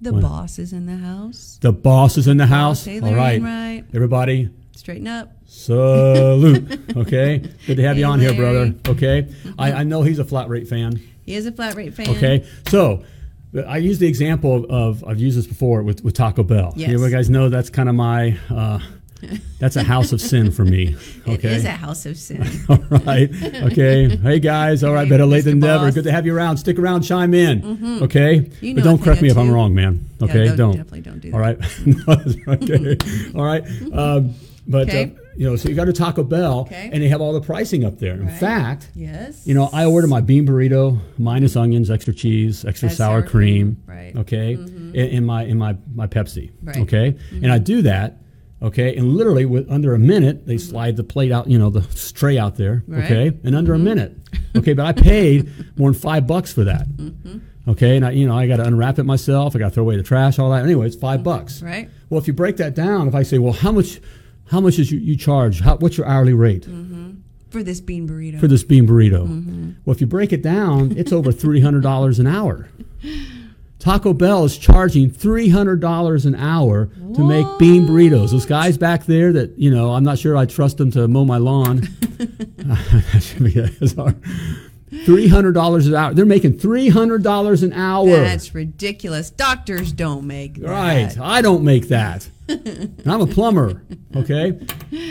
The 0.00 0.12
boss 0.12 0.58
is 0.58 0.72
in 0.72 0.86
the 0.86 0.96
house. 0.96 1.58
The 1.62 1.72
boss 1.72 2.18
is 2.18 2.28
in 2.28 2.36
the 2.36 2.46
house. 2.46 2.84
Taylor 2.84 3.08
All 3.08 3.14
right, 3.14 3.36
Enright. 3.36 3.86
everybody, 3.94 4.50
Straighten 4.76 5.06
up. 5.06 5.32
salute. 5.46 6.80
okay, 6.96 7.38
good 7.66 7.76
to 7.76 7.82
have 7.82 7.96
you 7.96 8.04
Hey, 8.04 8.10
on 8.10 8.20
here, 8.20 8.34
brother. 8.34 8.74
Okay, 8.86 9.26
I, 9.58 9.68
I 9.68 9.70
mm-hmm. 9.72 9.88
know 9.88 10.02
he's 10.02 10.18
a 10.18 10.24
flat 10.24 10.48
rate 10.48 10.68
fan. 10.68 11.00
He 11.24 11.34
is 11.34 11.46
a 11.46 11.52
flat 11.52 11.74
rate 11.74 11.94
fan. 11.94 12.10
Okay, 12.10 12.46
so 12.68 13.02
I 13.58 13.78
use 13.78 13.98
the 13.98 14.06
example 14.08 14.66
of 14.68 15.04
I've 15.04 15.18
used 15.18 15.38
this 15.38 15.46
before 15.46 15.82
with, 15.82 16.04
with 16.04 16.14
Taco 16.14 16.42
Bell. 16.42 16.72
Yes. 16.76 16.90
You 16.90 17.10
guys 17.10 17.30
know 17.30 17.48
that's 17.48 17.70
kind 17.70 17.88
of 17.88 17.94
my 17.94 18.38
uh, 18.50 18.78
that's 19.58 19.76
a 19.76 19.82
house 19.82 20.12
of 20.12 20.20
sin 20.20 20.50
for 20.52 20.64
me. 20.64 20.94
Okay, 21.28 21.56
is 21.56 21.64
a 21.64 21.70
house 21.70 22.06
of 22.06 22.16
sin. 22.16 22.40
all 22.68 22.76
right. 23.04 23.28
Okay. 23.72 24.08
Hey 24.16 24.38
guys. 24.38 24.84
All 24.84 24.92
right. 24.94 25.04
Hey, 25.04 25.10
Better 25.10 25.26
late 25.26 25.42
Mr. 25.42 25.46
than 25.46 25.58
never. 25.58 25.90
Good 25.90 26.04
to 26.04 26.12
have 26.12 26.24
you 26.24 26.36
around. 26.36 26.58
Stick 26.58 26.78
around. 26.78 27.02
Chime 27.02 27.34
in. 27.34 28.00
Okay. 28.02 28.48
You 28.60 28.74
but 28.74 28.84
know 28.84 28.90
don't 28.92 29.02
correct 29.02 29.22
me 29.22 29.28
if 29.28 29.36
I'm 29.36 29.50
wrong, 29.50 29.74
man. 29.74 30.04
Yeah, 30.20 30.24
Okay. 30.26 30.46
don't- 30.46 30.56
don't. 30.56 30.76
definitely 30.76 31.00
don't 31.00 31.18
do 31.20 31.30
that. 31.32 31.36
All 31.36 31.40
right. 31.40 31.58
okay. 32.62 33.32
all 33.34 33.44
right. 33.44 33.64
Um, 33.92 34.34
but 34.68 34.88
Okay. 34.88 35.04
uh, 35.16 35.20
you 35.36 35.48
know, 35.48 35.56
so 35.56 35.68
you 35.68 35.74
go 35.74 35.84
to 35.84 35.92
Taco 35.92 36.22
Bell, 36.22 36.60
Okay. 36.60 36.90
and 36.92 37.02
they 37.02 37.08
have 37.08 37.20
all 37.20 37.32
the 37.32 37.40
pricing 37.40 37.84
up 37.84 37.98
there. 37.98 38.14
In 38.14 38.26
Right. 38.26 38.32
fact, 38.34 38.90
Yes. 38.94 39.46
you 39.46 39.54
know, 39.54 39.68
I 39.72 39.84
order 39.84 40.06
my 40.06 40.20
bean 40.20 40.46
burrito 40.46 40.98
minus 41.18 41.56
onions, 41.56 41.90
extra 41.90 42.14
cheese, 42.14 42.64
extra 42.64 42.90
sour, 42.90 43.22
cream. 43.22 43.76
cream, 43.86 43.96
right. 43.96 44.10
Mm-hmm. 44.14 44.18
Okay. 44.20 44.52
In, 44.54 44.94
in 44.94 45.24
my 45.24 45.44
in 45.44 45.58
my 45.58 45.76
my 45.94 46.06
Pepsi. 46.06 46.50
Right. 46.62 46.74
Mm-hmm. 46.76 46.82
Okay. 46.82 47.16
And 47.42 47.52
I 47.52 47.58
do 47.58 47.82
that. 47.82 48.18
Okay. 48.62 48.96
And 48.96 49.14
literally, 49.14 49.44
with 49.44 49.70
under 49.70 49.94
a 49.94 49.98
minute, 49.98 50.46
they 50.46 50.56
slide 50.56 50.96
the 50.96 51.04
plate 51.04 51.30
out. 51.32 51.46
You 51.48 51.58
know, 51.58 51.68
the 51.70 51.82
tray 52.14 52.38
out 52.38 52.56
there. 52.56 52.82
Right. 52.88 53.04
Okay. 53.04 53.36
and 53.44 53.54
under 53.54 53.74
a 53.74 53.78
minute. 53.78 54.16
Okay. 54.56 54.72
But 54.72 54.86
I 54.86 54.92
paid 54.92 55.50
more 55.78 55.90
than 55.92 56.00
five 56.00 56.26
bucks 56.26 56.52
for 56.54 56.64
that. 56.64 56.88
Mm-hmm. 56.88 57.38
Okay. 57.68 57.96
And 57.96 58.06
I, 58.06 58.12
you 58.12 58.26
know, 58.26 58.34
I 58.38 58.46
got 58.46 58.56
to 58.56 58.64
unwrap 58.64 58.98
it 58.98 59.04
myself. 59.04 59.54
I 59.54 59.58
got 59.58 59.68
to 59.68 59.74
throw 59.74 59.82
away 59.82 59.96
the 59.96 60.02
trash, 60.02 60.38
all 60.38 60.50
that. 60.52 60.64
Anyway, 60.64 60.86
it's 60.86 60.96
5 60.96 61.22
bucks. 61.22 61.56
Mm-hmm. 61.56 61.66
Right. 61.66 61.90
Well, 62.08 62.18
if 62.20 62.26
you 62.28 62.32
break 62.32 62.56
that 62.58 62.74
down, 62.74 63.08
if 63.08 63.14
I 63.14 63.24
say, 63.24 63.38
well, 63.38 63.52
how 63.52 63.72
much, 63.72 64.00
how 64.50 64.60
much 64.60 64.78
is 64.78 64.90
you, 64.92 64.98
you 64.98 65.16
charge? 65.16 65.60
How, 65.60 65.76
what's 65.76 65.96
your 65.98 66.06
hourly 66.06 66.34
rate? 66.34 66.66
For 67.50 67.62
this 67.62 67.80
bean 67.80 68.08
burrito. 68.08 68.38
for 68.40 68.48
this 68.48 68.64
bean 68.64 68.86
burrito. 68.86 69.26
Mm-hmm. 69.26 69.70
Well, 69.84 69.94
if 69.94 70.00
you 70.00 70.06
break 70.06 70.32
it 70.32 70.42
down, 70.42 70.92
it's 70.96 71.12
over 71.12 71.32
three 71.32 71.60
hundred 71.60 71.82
dollars 71.82 72.18
an 72.18 72.26
hour. 72.26 72.68
Taco 73.78 74.12
Bell 74.12 74.44
is 74.44 74.58
charging 74.58 75.10
three 75.10 75.48
hundred 75.48 75.80
dollars 75.80 76.26
an 76.26 76.34
hour 76.34 76.86
to 77.14 77.26
make 77.26 77.46
bean 77.58 77.86
burritos. 77.86 78.32
Those 78.32 78.46
guys 78.46 78.76
back 78.76 79.06
there 79.06 79.32
that 79.32 79.56
you 79.58 79.70
know, 79.70 79.92
I'm 79.94 80.02
not 80.04 80.18
sure 80.18 80.36
I 80.36 80.44
trust 80.46 80.76
them 80.78 80.90
to 80.92 81.06
mow 81.08 81.24
my 81.24 81.38
lawn. 81.38 81.88
That 82.58 83.22
should 83.22 83.44
be 83.44 83.52
it. 83.58 85.04
Three 85.04 85.28
hundred 85.28 85.52
dollars 85.52 85.86
an 85.86 85.94
hour. 85.94 86.14
They're 86.14 86.24
making 86.26 86.58
three 86.58 86.88
hundred 86.88 87.22
dollars 87.22 87.62
an 87.62 87.72
hour. 87.72 88.08
That's 88.08 88.54
ridiculous. 88.54 89.30
Doctors 89.30 89.92
don't 89.92 90.26
make 90.26 90.54
that. 90.60 90.68
right. 90.68 91.18
I 91.18 91.42
don't 91.42 91.62
make 91.64 91.88
that. 91.88 92.28
And 92.48 93.02
I'm 93.06 93.20
a 93.20 93.26
plumber. 93.26 93.82
Okay, 94.14 94.58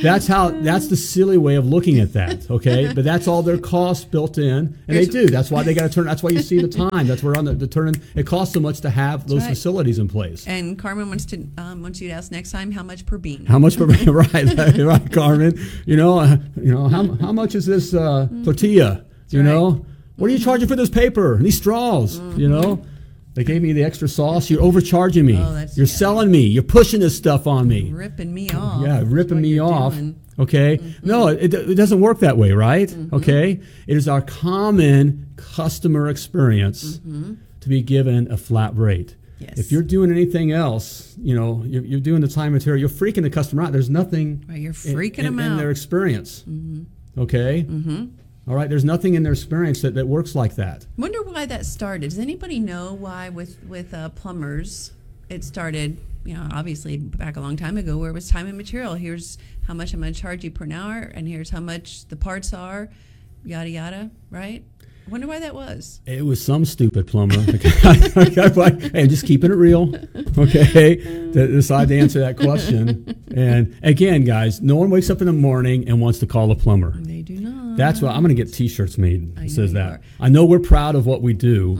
that's 0.01 0.27
how. 0.27 0.49
That's 0.49 0.87
the 0.87 0.95
silly 0.95 1.37
way 1.37 1.55
of 1.55 1.65
looking 1.65 1.99
at 1.99 2.13
that. 2.13 2.49
Okay, 2.49 2.91
but 2.93 3.03
that's 3.03 3.27
all 3.27 3.43
their 3.43 3.57
costs 3.57 4.05
built 4.05 4.37
in, 4.37 4.77
and 4.87 4.97
they 4.97 5.05
do. 5.05 5.27
That's 5.27 5.51
why 5.51 5.63
they 5.63 5.73
got 5.73 5.83
to 5.83 5.89
turn. 5.89 6.05
That's 6.05 6.23
why 6.23 6.31
you 6.31 6.41
see 6.41 6.59
the 6.59 6.67
time. 6.67 7.07
That's 7.07 7.23
where 7.23 7.37
on 7.37 7.45
the, 7.45 7.53
the 7.53 7.67
turn. 7.67 7.93
It 8.15 8.25
costs 8.25 8.53
so 8.53 8.59
much 8.59 8.81
to 8.81 8.89
have 8.89 9.27
those 9.27 9.41
right. 9.41 9.49
facilities 9.49 9.99
in 9.99 10.07
place. 10.07 10.47
And 10.47 10.79
Carmen 10.79 11.09
wants 11.09 11.25
to 11.27 11.47
um, 11.57 11.81
wants 11.81 12.01
you 12.01 12.07
to 12.09 12.13
ask 12.13 12.31
next 12.31 12.51
time 12.51 12.71
how 12.71 12.83
much 12.83 13.05
per 13.05 13.17
bean. 13.17 13.45
How 13.45 13.59
much 13.59 13.77
per 13.77 13.85
right, 14.11 14.77
right, 14.77 15.11
Carmen? 15.11 15.59
You 15.85 15.97
know, 15.97 16.19
uh, 16.19 16.37
you 16.55 16.73
know 16.73 16.87
how 16.87 17.13
how 17.15 17.31
much 17.31 17.55
is 17.55 17.65
this 17.65 17.93
uh, 17.93 18.27
tortilla? 18.43 19.05
You 19.29 19.41
right. 19.41 19.45
know, 19.45 19.85
what 20.15 20.27
are 20.27 20.33
you 20.33 20.39
charging 20.39 20.67
for 20.67 20.75
this 20.75 20.89
paper 20.89 21.35
and 21.35 21.45
these 21.45 21.57
straws? 21.57 22.19
You 22.37 22.49
know. 22.49 22.83
They 23.35 23.43
gave 23.43 23.61
me 23.61 23.73
the 23.73 23.83
extra 23.83 24.07
sauce. 24.07 24.49
You're 24.49 24.61
overcharging 24.61 25.25
me. 25.25 25.37
Oh, 25.37 25.53
that's- 25.53 25.77
you're 25.77 25.85
yeah. 25.85 25.93
selling 25.93 26.31
me. 26.31 26.41
You're 26.47 26.63
pushing 26.63 27.01
this 27.01 27.15
stuff 27.15 27.47
on 27.47 27.67
me. 27.67 27.91
ripping 27.91 28.33
me 28.33 28.49
off. 28.49 28.81
Yeah, 28.81 29.03
ripping 29.05 29.41
me 29.41 29.59
off. 29.59 29.93
doing. 29.93 30.15
Okay. 30.39 30.77
Mm-hmm. 30.77 31.07
No, 31.07 31.27
it, 31.27 31.53
it 31.53 31.75
doesn't 31.75 31.99
work 31.99 32.19
that 32.19 32.37
way, 32.37 32.51
right? 32.51 32.89
Mm-hmm. 32.89 33.15
Okay. 33.15 33.59
It 33.87 33.97
is 33.97 34.07
our 34.07 34.21
common 34.21 35.27
customer 35.35 36.07
experience 36.09 36.97
mm-hmm. 36.97 37.35
to 37.59 37.69
be 37.69 37.81
given 37.81 38.31
a 38.31 38.37
flat 38.37 38.75
rate. 38.75 39.15
Yes. 39.39 39.59
If 39.59 39.71
you're 39.71 39.83
doing 39.83 40.11
anything 40.11 40.51
else, 40.51 41.13
you 41.17 41.35
know, 41.35 41.63
you're, 41.65 41.83
you're 41.83 41.99
doing 41.99 42.21
the 42.21 42.27
time 42.29 42.53
material, 42.53 42.79
you're 42.79 42.89
freaking 42.89 43.23
the 43.23 43.29
customer 43.29 43.63
out. 43.63 43.73
There's 43.73 43.89
nothing 43.89 44.45
Right, 44.47 44.59
you're 44.59 44.73
freaking 44.73 45.19
in, 45.19 45.35
them 45.35 45.39
in 45.39 45.57
their 45.57 45.71
experience. 45.71 46.45
Okay. 47.17 47.65
Mm-hmm. 48.47 48.69
There's 48.69 48.85
nothing 48.85 49.15
in 49.15 49.23
their 49.23 49.33
experience 49.33 49.81
that, 49.81 49.95
that 49.95 50.07
works 50.07 50.35
like 50.35 50.55
that. 50.55 50.85
Wonder 50.97 51.23
why 51.23 51.45
that 51.45 51.65
started. 51.65 52.09
Does 52.09 52.19
anybody 52.19 52.59
know 52.59 52.93
why 52.93 53.29
with 53.29 53.63
with 53.63 53.93
uh, 53.93 54.09
plumbers 54.09 54.91
it 55.29 55.43
started? 55.43 55.99
You 56.23 56.35
know, 56.35 56.47
obviously 56.51 56.97
back 56.97 57.37
a 57.37 57.39
long 57.39 57.55
time 57.55 57.77
ago, 57.77 57.97
where 57.97 58.09
it 58.09 58.13
was 58.13 58.29
time 58.29 58.47
and 58.47 58.57
material. 58.57 58.95
Here's 58.95 59.37
how 59.67 59.73
much 59.73 59.93
I'm 59.93 60.01
going 60.01 60.13
to 60.13 60.19
charge 60.19 60.43
you 60.43 60.51
per 60.51 60.67
hour, 60.71 61.11
and 61.13 61.27
here's 61.27 61.51
how 61.51 61.59
much 61.59 62.07
the 62.07 62.15
parts 62.15 62.53
are, 62.53 62.89
yada 63.43 63.69
yada. 63.69 64.11
Right? 64.31 64.63
Wonder 65.09 65.27
why 65.27 65.39
that 65.39 65.53
was. 65.53 66.01
It 66.07 66.25
was 66.25 66.43
some 66.43 66.65
stupid 66.65 67.05
plumber. 67.05 67.35
and 67.37 69.09
just 69.09 69.25
keeping 69.25 69.51
it 69.51 69.55
real, 69.55 69.93
okay, 70.37 70.95
to 70.95 71.47
decide 71.47 71.89
to 71.89 71.97
answer 71.99 72.19
that 72.21 72.37
question. 72.37 73.15
And 73.35 73.77
again, 73.83 74.23
guys, 74.23 74.61
no 74.61 74.75
one 74.75 74.89
wakes 74.89 75.09
up 75.11 75.21
in 75.21 75.27
the 75.27 75.33
morning 75.33 75.87
and 75.87 76.01
wants 76.01 76.19
to 76.19 76.25
call 76.27 76.49
a 76.51 76.55
plumber. 76.55 76.91
They 76.97 77.21
do 77.21 77.35
not. 77.39 77.77
That's 77.77 78.01
why 78.01 78.09
I'm 78.11 78.23
going 78.23 78.35
to 78.35 78.43
get 78.43 78.51
T-shirts 78.53 78.97
made. 78.97 79.37
I 79.37 79.47
says 79.47 79.73
know 79.73 79.79
that. 79.79 79.91
are. 79.91 79.97
Mm-hmm. 79.99 80.23
I 80.23 80.29
know 80.29 80.45
we're 80.45 80.59
proud 80.59 80.95
of 80.95 81.05
what 81.05 81.21
we 81.21 81.33
do, 81.33 81.75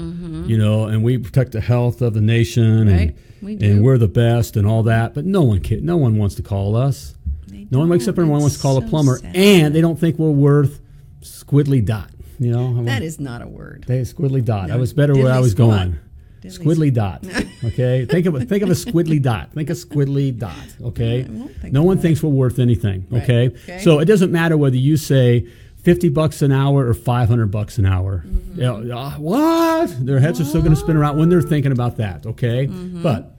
you 0.47 0.57
know, 0.57 0.85
and 0.85 1.03
we 1.03 1.17
protect 1.17 1.53
the 1.53 1.61
health 1.61 2.01
of 2.01 2.13
the 2.13 2.21
nation, 2.21 2.87
Right. 2.87 2.99
and, 3.09 3.15
We 3.41 3.53
and 3.59 3.83
we're 3.83 3.97
the 3.97 4.07
best 4.07 4.55
and 4.55 4.67
all 4.67 4.83
that. 4.83 5.13
But 5.15 5.25
no 5.25 5.41
one, 5.41 5.61
no 5.81 5.97
one 5.97 6.17
wants 6.17 6.35
to 6.35 6.43
call 6.43 6.75
us. 6.75 7.15
They 7.47 7.67
No 7.71 7.79
one 7.79 7.89
wakes 7.89 8.07
up 8.07 8.17
and 8.19 8.29
wants 8.29 8.55
to 8.55 8.61
call 8.61 8.77
a 8.77 8.81
plumber, 8.81 9.17
sad. 9.17 9.35
and 9.35 9.73
they 9.75 9.81
don't 9.81 9.99
think 9.99 10.19
we're 10.19 10.29
worth 10.31 10.79
squiddly 11.21 11.83
dot. 11.83 12.11
You 12.39 12.51
know, 12.51 12.83
that 12.83 13.01
is 13.03 13.19
not 13.19 13.41
a 13.41 13.47
word. 13.47 13.85
They 13.87 14.01
squiddly 14.01 14.43
dot. 14.43 14.71
I 14.71 14.75
was 14.77 14.93
better 14.93 15.13
where 15.13 15.31
I 15.31 15.39
was 15.39 15.51
squat. 15.51 15.69
going. 15.69 15.99
Diddly 16.41 16.59
Squiddly 16.59 16.93
dot. 16.93 17.25
Okay. 17.63 18.05
think 18.05 18.27
of 18.27 18.35
a, 18.35 18.45
think 18.45 18.61
of 18.61 18.69
a 18.69 18.73
squiddly 18.73 19.19
dot. 19.19 19.51
Think 19.53 19.69
of 19.71 19.77
a 19.77 19.79
squiddly 19.79 20.37
dot. 20.37 20.53
Okay. 20.83 21.23
I 21.25 21.27
won't 21.31 21.55
think 21.57 21.73
No 21.73 21.81
one 21.81 21.97
that. 21.97 22.03
thinks 22.03 22.21
we're 22.21 22.29
worth 22.29 22.59
anything. 22.59 23.07
Right. 23.09 23.23
Okay? 23.23 23.47
Okay. 23.47 23.79
So 23.79 23.97
it 23.99 24.05
doesn't 24.05 24.31
matter 24.31 24.55
whether 24.55 24.75
you 24.75 24.97
say 24.97 25.47
fifty 25.77 26.09
bucks 26.09 26.41
an 26.43 26.51
hour 26.51 26.87
or 26.87 26.93
five 26.93 27.27
hundred 27.29 27.47
bucks 27.47 27.79
an 27.79 27.85
hour. 27.87 28.23
Mm-hmm. 28.27 28.61
You 28.61 28.83
know, 28.83 28.97
uh, 28.97 29.11
what? 29.13 30.05
Their 30.05 30.19
heads 30.19 30.39
are 30.39 30.45
still 30.45 30.61
going 30.61 30.73
to 30.73 30.79
spin 30.79 30.95
around 30.97 31.17
when 31.17 31.29
they're 31.29 31.41
thinking 31.41 31.71
about 31.71 31.97
that. 31.97 32.25
Okay. 32.27 32.67
Mm-hmm. 32.67 33.01
But 33.01 33.34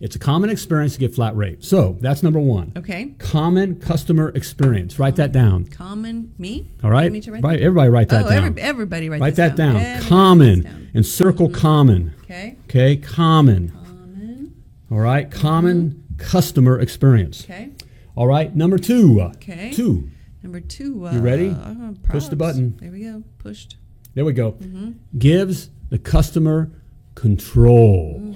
it's 0.00 0.14
a 0.14 0.18
common 0.18 0.48
experience 0.50 0.94
to 0.94 1.00
get 1.00 1.14
flat 1.14 1.34
rate. 1.36 1.64
So 1.64 1.96
that's 2.00 2.22
number 2.22 2.38
one. 2.38 2.72
Okay. 2.76 3.14
Common 3.18 3.80
customer 3.80 4.28
experience. 4.30 4.98
Write 4.98 5.16
that 5.16 5.32
down. 5.32 5.64
Common 5.66 6.32
me. 6.38 6.70
All 6.84 6.90
right. 6.90 7.10
Me 7.10 7.20
to 7.20 7.32
write 7.32 7.42
Right. 7.42 7.60
Everybody 7.60 7.88
write 7.90 8.08
that 8.10 8.26
oh, 8.26 8.28
down. 8.28 8.44
every, 8.44 8.62
everybody 8.62 9.08
write, 9.08 9.20
write 9.20 9.34
that 9.36 9.56
down. 9.56 9.76
Everybody 9.76 10.00
write 10.00 10.08
Common 10.08 10.60
down. 10.62 10.88
and 10.94 11.04
circle 11.06 11.48
common. 11.48 12.14
Okay. 12.24 12.56
Okay, 12.64 12.96
common. 12.96 13.70
Common. 13.70 14.54
All 14.90 14.98
right, 14.98 15.30
common 15.30 16.04
customer 16.16 16.78
experience. 16.80 17.44
Okay. 17.44 17.70
All 18.14 18.26
right, 18.26 18.54
number 18.54 18.78
two. 18.78 19.20
Okay. 19.36 19.72
Two. 19.72 20.10
Number 20.42 20.60
two. 20.60 21.06
Uh, 21.06 21.12
You 21.12 21.20
ready? 21.20 21.50
uh, 21.50 21.92
Push 22.04 22.26
the 22.28 22.36
button. 22.36 22.76
There 22.80 22.90
we 22.92 23.00
go. 23.02 23.22
Pushed. 23.38 23.76
There 24.14 24.24
we 24.24 24.32
go. 24.32 24.52
Mm-hmm. 24.52 24.92
Gives 25.18 25.70
the 25.90 25.98
customer 25.98 26.70
control. 27.14 28.27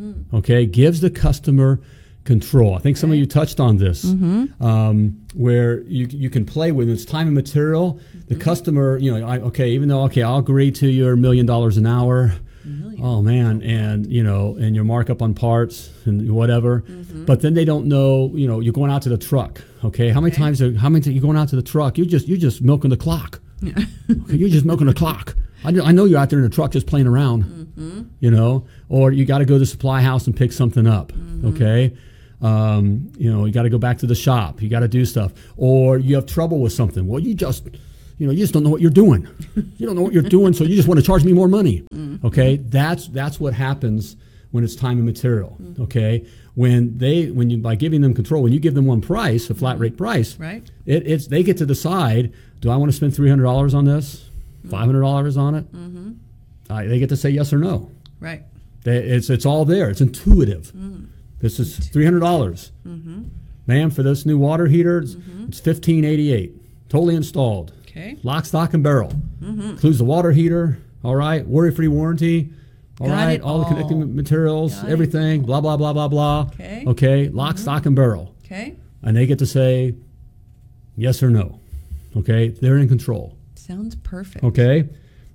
Mm. 0.00 0.24
Okay, 0.34 0.66
gives 0.66 1.00
the 1.00 1.10
customer 1.10 1.80
control. 2.24 2.74
I 2.74 2.78
think 2.80 2.96
some 2.96 3.10
of 3.12 3.16
you 3.16 3.24
touched 3.26 3.60
on 3.60 3.76
this, 3.78 4.04
Mm-hmm. 4.04 4.62
um, 4.62 5.20
where 5.34 5.80
you 5.82 6.06
you 6.10 6.28
can 6.30 6.44
play 6.44 6.72
with 6.72 6.88
it's 6.90 7.04
time 7.04 7.26
and 7.28 7.34
material. 7.34 8.00
The 8.28 8.34
Mm-hmm. 8.34 8.40
customer, 8.42 8.98
you 8.98 9.10
know, 9.16 9.26
I, 9.26 9.38
okay, 9.38 9.70
even 9.70 9.88
though 9.88 10.02
okay, 10.04 10.22
I'll 10.22 10.38
agree 10.38 10.70
to 10.72 10.86
your 10.88 11.16
million 11.16 11.46
dollars 11.46 11.76
an 11.76 11.86
hour. 11.86 12.32
Oh 13.00 13.22
man, 13.22 13.62
and 13.62 14.06
you 14.10 14.24
know, 14.24 14.56
and 14.58 14.74
your 14.74 14.84
markup 14.84 15.22
on 15.22 15.34
parts 15.34 15.90
and 16.04 16.32
whatever, 16.32 16.80
Mm-hmm. 16.80 17.24
but 17.26 17.40
then 17.42 17.54
they 17.54 17.64
don't 17.64 17.86
know. 17.86 18.32
You 18.34 18.48
know, 18.48 18.58
you're 18.60 18.72
going 18.72 18.90
out 18.90 19.02
to 19.02 19.08
the 19.08 19.18
truck. 19.18 19.60
Okay, 19.84 20.08
how 20.08 20.20
many 20.20 20.32
Okay. 20.32 20.42
times? 20.42 20.60
Are, 20.60 20.74
how 20.76 20.88
many? 20.88 21.04
T- 21.04 21.12
you 21.12 21.20
going 21.20 21.36
out 21.36 21.48
to 21.50 21.56
the 21.56 21.62
truck? 21.62 21.96
You're 21.96 22.08
just 22.08 22.26
you're 22.26 22.38
just 22.38 22.62
milking 22.62 22.90
the 22.90 22.96
clock. 22.96 23.40
okay, 23.64 24.36
you're 24.36 24.48
just 24.48 24.64
milking 24.66 24.88
the 24.88 24.94
clock. 24.94 25.36
I 25.66 25.70
know, 25.72 25.84
I 25.84 25.92
know 25.92 26.04
you're 26.04 26.18
out 26.18 26.30
there 26.30 26.38
in 26.38 26.44
the 26.44 26.50
truck 26.50 26.70
just 26.70 26.86
playing 26.86 27.06
around. 27.06 27.44
Mm-hmm. 27.44 28.02
You 28.20 28.30
know, 28.30 28.66
or 28.88 29.12
you 29.12 29.24
got 29.26 29.38
to 29.38 29.44
go 29.44 29.54
to 29.54 29.58
the 29.58 29.66
supply 29.66 30.00
house 30.00 30.26
and 30.26 30.36
pick 30.36 30.52
something 30.52 30.86
up. 30.86 31.12
Mm-hmm. 31.12 31.48
Okay. 31.48 31.96
Um, 32.40 33.12
you 33.18 33.32
know, 33.32 33.44
you 33.44 33.52
got 33.52 33.62
to 33.62 33.70
go 33.70 33.78
back 33.78 33.98
to 33.98 34.06
the 34.06 34.14
shop. 34.14 34.62
You 34.62 34.68
got 34.68 34.80
to 34.80 34.88
do 34.88 35.04
stuff, 35.04 35.32
or 35.56 35.98
you 35.98 36.14
have 36.14 36.26
trouble 36.26 36.60
with 36.60 36.72
something. 36.72 37.06
Well, 37.06 37.20
you 37.20 37.34
just, 37.34 37.66
you 38.18 38.26
know, 38.26 38.32
you 38.32 38.40
just 38.40 38.52
don't 38.52 38.62
know 38.62 38.70
what 38.70 38.80
you're 38.80 38.90
doing. 38.90 39.26
you 39.76 39.86
don't 39.86 39.96
know 39.96 40.02
what 40.02 40.12
you're 40.12 40.22
doing, 40.22 40.52
so 40.52 40.64
you 40.64 40.76
just 40.76 40.88
want 40.88 41.00
to 41.00 41.06
charge 41.06 41.24
me 41.24 41.32
more 41.32 41.48
money. 41.48 41.82
Mm-hmm. 41.92 42.26
Okay, 42.26 42.56
that's 42.56 43.08
that's 43.08 43.40
what 43.40 43.54
happens 43.54 44.16
when 44.50 44.64
it's 44.64 44.76
time 44.76 44.98
and 44.98 45.06
material. 45.06 45.58
Okay, 45.80 46.26
when 46.54 46.96
they 46.98 47.30
when 47.30 47.50
you 47.50 47.58
by 47.58 47.74
giving 47.74 48.00
them 48.02 48.14
control, 48.14 48.42
when 48.42 48.52
you 48.52 48.60
give 48.60 48.74
them 48.74 48.86
one 48.86 49.00
price, 49.00 49.48
a 49.50 49.54
flat 49.54 49.78
rate 49.78 49.96
price, 49.96 50.34
Mm-hmm. 50.34 50.42
Right. 50.42 50.70
It, 50.84 51.06
it's 51.06 51.26
they 51.26 51.42
get 51.42 51.56
to 51.58 51.66
decide. 51.66 52.32
Do 52.60 52.70
I 52.70 52.76
want 52.76 52.90
to 52.90 52.96
spend 52.96 53.14
three 53.14 53.28
hundred 53.28 53.44
dollars 53.44 53.74
on 53.74 53.84
this? 53.84 54.28
Five 54.68 54.86
hundred 54.86 55.00
dollars 55.02 55.36
on 55.36 55.54
it? 55.54 55.72
Mm-hmm. 55.72 56.12
Uh, 56.68 56.82
they 56.84 56.98
get 56.98 57.08
to 57.10 57.16
say 57.16 57.30
yes 57.30 57.52
or 57.52 57.58
no. 57.58 57.90
Right. 58.20 58.42
They, 58.84 58.96
it's 58.98 59.30
it's 59.30 59.46
all 59.46 59.64
there. 59.64 59.90
It's 59.90 60.00
intuitive. 60.00 60.72
This 61.40 61.58
is 61.60 61.76
three 61.78 62.04
hundred 62.04 62.20
dollars, 62.20 62.72
ma'am, 63.66 63.90
for 63.90 64.02
this 64.02 64.24
new 64.26 64.38
water 64.38 64.66
heater. 64.66 64.98
It's, 64.98 65.16
it's 65.48 65.60
fifteen 65.60 66.04
eighty 66.04 66.32
eight, 66.32 66.54
totally 66.88 67.14
installed, 67.14 67.72
Okay. 67.88 68.16
lock, 68.22 68.44
stock, 68.46 68.74
and 68.74 68.82
barrel. 68.82 69.12
Includes 69.42 69.98
the 69.98 70.04
water 70.04 70.32
heater. 70.32 70.78
All 71.04 71.14
right, 71.14 71.46
worry 71.46 71.70
free 71.72 71.88
warranty. 71.88 72.50
All 73.00 73.08
Got 73.08 73.12
right, 73.14 73.32
it 73.34 73.42
all 73.42 73.58
the 73.58 73.66
connecting 73.66 74.16
materials, 74.16 74.74
Got 74.76 74.88
everything. 74.90 75.42
Blah 75.42 75.60
blah 75.60 75.76
blah 75.76 75.92
blah 75.92 76.08
blah. 76.08 76.40
Okay. 76.54 76.84
Okay, 76.86 77.28
lock, 77.28 77.58
stock, 77.58 77.84
and 77.86 77.94
barrel, 77.94 78.34
Okay. 78.44 78.76
and 79.02 79.16
they 79.16 79.26
get 79.26 79.38
to 79.40 79.46
say 79.46 79.94
yes 80.96 81.22
or 81.22 81.28
no. 81.30 81.60
Okay, 82.16 82.48
they're 82.48 82.78
in 82.78 82.88
control. 82.88 83.35
Sounds 83.66 83.94
perfect. 83.96 84.44
Okay, 84.44 84.88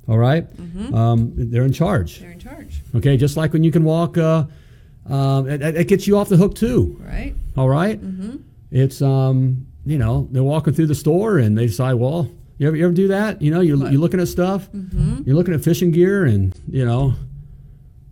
all 0.07 0.17
right? 0.17 0.47
Um, 0.93 1.33
they're 1.35 1.65
in 1.65 1.73
charge. 1.73 2.19
They're 2.19 2.31
in 2.31 2.39
charge. 2.39 2.81
Okay, 2.95 3.17
just 3.17 3.35
like 3.37 3.53
when 3.53 3.63
you 3.63 3.71
can 3.71 3.83
walk, 3.83 4.17
uh, 4.17 4.45
um, 5.09 5.49
it, 5.49 5.61
it 5.61 5.87
gets 5.87 6.07
you 6.07 6.17
off 6.17 6.29
the 6.29 6.37
hook 6.37 6.55
too. 6.55 6.97
Right. 7.03 7.35
All 7.57 7.67
right? 7.69 7.99
It's 8.71 9.01
um, 9.01 9.67
you 9.85 9.97
know 9.97 10.27
they're 10.31 10.43
walking 10.43 10.73
through 10.73 10.87
the 10.87 10.95
store 10.95 11.37
and 11.39 11.57
they 11.57 11.65
decide, 11.67 11.95
well, 11.95 12.29
you 12.57 12.67
ever, 12.67 12.75
you 12.77 12.85
ever 12.85 12.93
do 12.93 13.07
that? 13.09 13.41
You 13.41 13.51
know, 13.51 13.59
you're, 13.61 13.77
you're 13.89 13.99
looking 13.99 14.19
at 14.21 14.27
stuff, 14.27 14.69
you're 15.25 15.35
looking 15.35 15.53
at 15.53 15.61
fishing 15.63 15.91
gear, 15.91 16.23
and 16.25 16.57
you 16.69 16.85
know, 16.85 17.13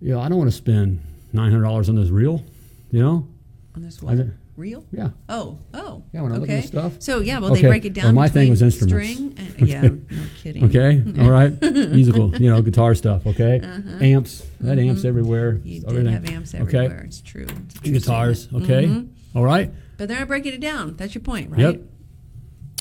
you 0.01 0.11
know, 0.11 0.19
I 0.19 0.27
don't 0.27 0.37
want 0.37 0.49
to 0.49 0.55
spend 0.57 0.99
nine 1.31 1.51
hundred 1.51 1.63
dollars 1.63 1.87
on 1.89 1.95
this 1.95 2.09
reel. 2.09 2.43
You 2.91 3.03
know, 3.03 3.27
On 3.75 3.81
this 3.83 4.01
what? 4.01 4.17
Real? 4.59 4.85
yeah. 4.91 5.09
Oh, 5.29 5.57
oh. 5.73 6.03
Yeah, 6.13 6.21
when 6.21 6.31
I 6.33 6.35
okay. 6.35 6.41
look 6.41 6.49
at 6.49 6.63
stuff. 6.65 6.93
So 6.99 7.19
yeah, 7.21 7.39
well 7.39 7.51
Okay, 7.53 7.61
they 7.61 7.67
break 7.69 7.85
it 7.85 7.93
down. 7.93 8.05
well, 8.05 8.13
my 8.13 8.27
thing 8.27 8.49
was 8.49 8.61
instruments. 8.61 9.13
String 9.13 9.33
and, 9.57 9.67
yeah, 9.67 9.81
no 9.81 9.99
kidding. 10.43 10.65
Okay, 10.65 11.01
all 11.23 11.31
right, 11.31 11.59
musical, 11.61 12.35
you 12.35 12.49
know, 12.49 12.61
guitar 12.61 12.93
stuff. 12.93 13.25
Okay, 13.25 13.61
amps, 14.01 14.45
that 14.59 14.77
amps 14.77 15.05
everywhere. 15.05 15.49
Uh-huh. 15.49 15.57
Mm-hmm. 15.59 15.67
You 15.67 16.03
did 16.03 16.07
have 16.07 16.29
amps 16.29 16.53
Okay. 16.53 16.61
everywhere. 16.85 17.03
It's 17.05 17.21
true. 17.21 17.47
It's 17.65 17.79
true 17.79 17.91
guitars. 17.93 18.41
statement. 18.43 18.63
Okay, 18.69 18.85
Mhm. 18.87 19.07
all 19.33 19.43
right. 19.43 19.71
But 19.97 20.07
they're 20.09 20.19
not 20.19 20.27
breaking 20.27 20.53
it 20.53 20.61
down. 20.61 20.95
That's 20.97 21.15
your 21.15 21.21
point, 21.23 21.51
right? 21.51 21.59
Yep. 21.59 21.81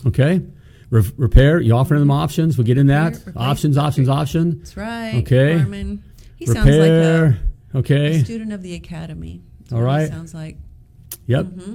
Okay. 0.06 0.42
Re- 0.90 1.02
repair. 1.16 1.60
You 1.60 1.74
offering 1.76 2.00
them 2.00 2.10
options. 2.10 2.56
We'll 2.58 2.66
get 2.66 2.78
in 2.78 2.86
that. 2.88 3.14
Repair, 3.24 3.32
options, 3.36 3.76
options, 3.78 4.08
option. 4.08 4.58
That's 4.58 4.76
right. 4.76 5.14
Okay. 5.16 5.58
He 6.36 6.46
sounds 6.46 6.66
like 6.68 6.90
a, 6.90 7.38
okay. 7.74 8.16
a 8.20 8.24
student 8.24 8.52
of 8.52 8.62
the 8.62 8.74
academy. 8.74 9.42
That's 9.60 9.72
All 9.72 9.94
he 9.98 10.06
sounds 10.06 10.34
like. 10.34 10.56
Yep. 11.28 11.44
Mm-hmm. 11.46 11.74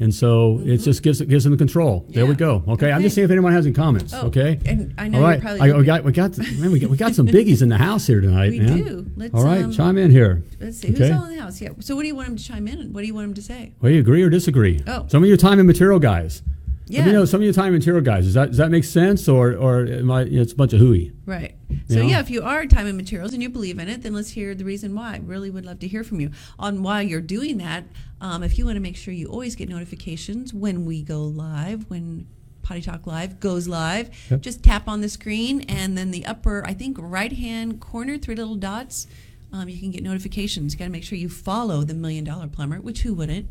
And 0.00 0.14
so 0.14 0.60
it 0.64 0.76
just 0.78 1.02
gives 1.02 1.20
it 1.20 1.28
gives 1.28 1.42
them 1.42 1.50
the 1.52 1.56
control. 1.56 2.04
There 2.08 2.24
we 2.24 2.34
Mm-hmm. 2.34 2.64
Go. 2.66 2.72
Okay, 2.74 2.92
I'm 2.92 3.02
just 3.02 3.16
seeing 3.16 3.24
if 3.24 3.32
anyone 3.32 3.52
has 3.52 3.66
any 3.66 3.74
comments. 3.74 4.14
Oh, 4.14 4.26
okay, 4.28 4.60
and 4.64 4.94
I 4.96 5.08
know 5.08 5.24
All 5.24 5.32
you're 5.32 5.40
probably 5.40 5.60
I, 5.72 5.76
we 5.76 5.84
got 5.84 6.04
we 6.04 6.12
got 6.12 6.38
man, 6.38 6.70
we 6.70 6.78
got 6.78 6.90
we 6.90 6.96
got 6.96 7.14
some 7.16 7.26
biggies 7.26 7.62
in 7.62 7.68
the 7.68 7.78
house 7.78 8.06
here 8.06 8.20
tonight. 8.20 8.50
We 8.52 8.60
man. 8.60 8.76
do. 8.84 9.06
Let's, 9.16 9.34
all 9.34 9.42
right, 9.42 9.64
um, 9.64 9.72
chime 9.72 9.98
in 9.98 10.12
here. 10.12 10.44
Let's 10.60 10.78
see 10.78 10.92
Okay. 10.92 11.08
who's 11.08 11.16
all 11.16 11.24
in 11.24 11.34
the 11.36 11.42
house. 11.42 11.60
Yeah. 11.60 11.70
So 11.80 11.96
what 11.96 12.02
do 12.02 12.08
you 12.08 12.14
want 12.14 12.28
them 12.28 12.36
to 12.36 12.44
chime 12.44 12.68
in? 12.68 12.92
What 12.92 13.00
do 13.00 13.06
you 13.08 13.14
want 13.14 13.26
them 13.28 13.34
to 13.34 13.42
say? 13.42 13.72
Well, 13.80 13.90
you 13.90 13.98
agree 13.98 14.22
or 14.22 14.30
disagree? 14.30 14.80
Oh. 14.86 15.06
Some 15.08 15.24
of 15.24 15.28
your 15.28 15.36
time 15.38 15.58
and 15.58 15.66
material 15.66 15.98
guys. 15.98 16.42
Yeah. 16.86 17.04
Me 17.04 17.10
know 17.12 17.24
some 17.24 17.40
of 17.40 17.44
your 17.44 17.52
time 17.52 17.74
and 17.74 17.78
material 17.78 18.02
guys. 18.02 18.24
Does 18.24 18.34
that 18.34 18.48
does 18.50 18.58
that 18.58 18.70
make 18.70 18.84
sense 18.84 19.26
or 19.28 19.54
or 19.56 19.84
am 19.84 20.12
I, 20.12 20.22
it's 20.22 20.52
a 20.52 20.56
bunch 20.56 20.74
of 20.74 20.78
hooey? 20.78 21.10
Right. 21.26 21.56
So 21.88 21.96
know? 21.96 22.02
yeah, 22.02 22.20
if 22.20 22.28
you 22.30 22.42
are 22.42 22.66
time 22.66 22.86
and 22.86 22.96
materials 22.96 23.32
and 23.32 23.42
you 23.42 23.48
believe 23.48 23.78
in 23.78 23.88
it, 23.88 24.02
then 24.02 24.12
let's 24.12 24.30
hear 24.30 24.54
the 24.54 24.64
reason 24.64 24.94
why. 24.94 25.20
Really 25.24 25.50
would 25.50 25.64
love 25.64 25.78
to 25.80 25.88
hear 25.88 26.04
from 26.04 26.20
you 26.20 26.30
on 26.58 26.82
why 26.82 27.00
you're 27.02 27.20
doing 27.22 27.56
that. 27.58 27.84
Um, 28.20 28.42
if 28.42 28.58
you 28.58 28.66
want 28.66 28.76
to 28.76 28.80
make 28.80 28.96
sure 28.96 29.14
you 29.14 29.28
always 29.28 29.56
get 29.56 29.68
notifications 29.70 30.52
when 30.52 30.84
we 30.84 31.02
go 31.02 31.22
live, 31.24 31.88
when 31.88 32.26
Potty 32.62 32.82
Talk 32.82 33.06
Live 33.06 33.40
goes 33.40 33.66
live, 33.68 34.10
Yep. 34.30 34.42
just 34.42 34.62
tap 34.62 34.86
on 34.86 35.00
the 35.00 35.08
screen 35.08 35.62
and 35.62 35.96
then 35.96 36.10
the 36.10 36.26
upper, 36.26 36.62
I 36.66 36.74
think, 36.74 36.98
right 37.00 37.32
hand 37.32 37.80
corner, 37.80 38.18
three 38.18 38.34
little 38.34 38.56
dots. 38.56 39.06
Um, 39.50 39.70
you 39.70 39.78
can 39.78 39.90
get 39.90 40.02
notifications. 40.02 40.74
You 40.74 40.78
got 40.78 40.84
to 40.86 40.90
make 40.90 41.04
sure 41.04 41.16
you 41.16 41.30
follow 41.30 41.82
the 41.84 41.94
Million 41.94 42.24
Dollar 42.24 42.48
Plumber, 42.48 42.82
which 42.82 43.00
who 43.00 43.14
wouldn't? 43.14 43.46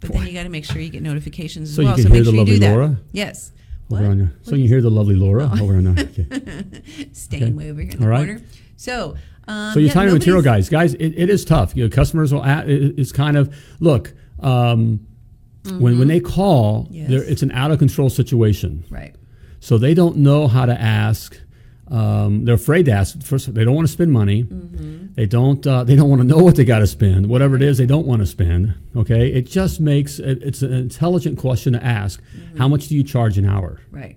But 0.00 0.12
then 0.12 0.26
you 0.26 0.32
got 0.32 0.44
to 0.44 0.48
make 0.48 0.64
sure 0.64 0.80
you 0.80 0.88
get 0.88 1.02
notifications 1.02 1.74
So 1.74 1.82
as 1.82 1.88
you 1.88 1.94
can 1.94 2.02
so 2.04 2.08
hear 2.08 2.12
make 2.14 2.18
the 2.20 2.24
sure 2.24 2.32
you 2.32 2.38
lovely 2.38 2.54
do 2.54 2.60
that. 2.60 2.72
Laura? 2.72 2.96
Yes. 3.12 3.52
Over 3.90 4.02
What? 4.02 4.10
on 4.10 4.18
your, 4.18 4.32
so 4.42 4.54
you 4.54 4.68
hear 4.68 4.82
the 4.82 4.90
lovely 4.90 5.14
Laura 5.14 5.50
over 5.60 5.74
on 5.76 5.84
the. 5.84 6.00
Okay. 6.02 7.08
staying 7.12 7.42
Okay. 7.44 7.52
way 7.52 7.70
over 7.70 7.80
here 7.80 7.90
in 7.92 7.98
the 7.98 8.04
All 8.04 8.10
right. 8.10 8.26
corner. 8.26 8.42
So, 8.76 9.16
um, 9.46 9.72
So 9.72 9.80
your 9.80 9.88
yeah, 9.88 9.94
time 9.94 10.04
and 10.08 10.12
material 10.14 10.42
guys, 10.42 10.68
guys, 10.68 10.94
it, 10.94 11.14
it 11.16 11.30
is 11.30 11.44
tough. 11.44 11.74
You 11.76 11.84
know, 11.84 11.90
customers 11.90 12.32
will. 12.32 12.42
It, 12.44 12.98
it's 12.98 13.12
kind 13.12 13.36
of 13.36 13.54
look 13.80 14.12
um, 14.40 15.00
when 15.78 15.98
when 15.98 16.08
they 16.08 16.20
call, 16.20 16.84
Mm-hmm. 16.84 17.12
Yes. 17.12 17.22
it's 17.28 17.42
an 17.42 17.50
out 17.52 17.70
of 17.70 17.78
control 17.78 18.10
situation. 18.10 18.84
Right. 18.90 19.14
So 19.60 19.78
they 19.78 19.94
don't 19.94 20.18
know 20.18 20.48
how 20.48 20.66
to 20.66 20.78
ask. 20.80 21.38
Um, 21.90 22.44
they're 22.44 22.54
afraid 22.54 22.84
to 22.86 22.92
ask. 22.92 23.22
First, 23.22 23.54
they 23.54 23.64
don't 23.64 23.74
want 23.74 23.86
to 23.86 23.92
spend 23.92 24.12
money. 24.12 24.44
Mm-hmm. 24.44 25.14
They 25.14 25.26
don't. 25.26 25.66
Uh, 25.66 25.84
they 25.84 25.96
don't 25.96 26.08
want 26.08 26.22
to 26.22 26.28
know 26.28 26.38
what 26.38 26.56
they 26.56 26.64
got 26.64 26.80
to 26.80 26.86
spend. 26.86 27.28
Whatever 27.28 27.56
it 27.56 27.62
is, 27.62 27.78
they 27.78 27.86
don't 27.86 28.06
want 28.06 28.20
to 28.20 28.26
spend. 28.26 28.74
Okay, 28.96 29.28
it 29.32 29.46
just 29.46 29.80
makes 29.80 30.18
it, 30.18 30.42
it's 30.42 30.62
an 30.62 30.72
intelligent 30.72 31.38
question 31.38 31.72
to 31.72 31.84
ask. 31.84 32.22
How 32.56 32.68
much 32.68 32.88
do 32.88 32.94
you 32.94 33.02
charge 33.02 33.38
an 33.38 33.46
hour? 33.46 33.80
Right. 33.90 34.16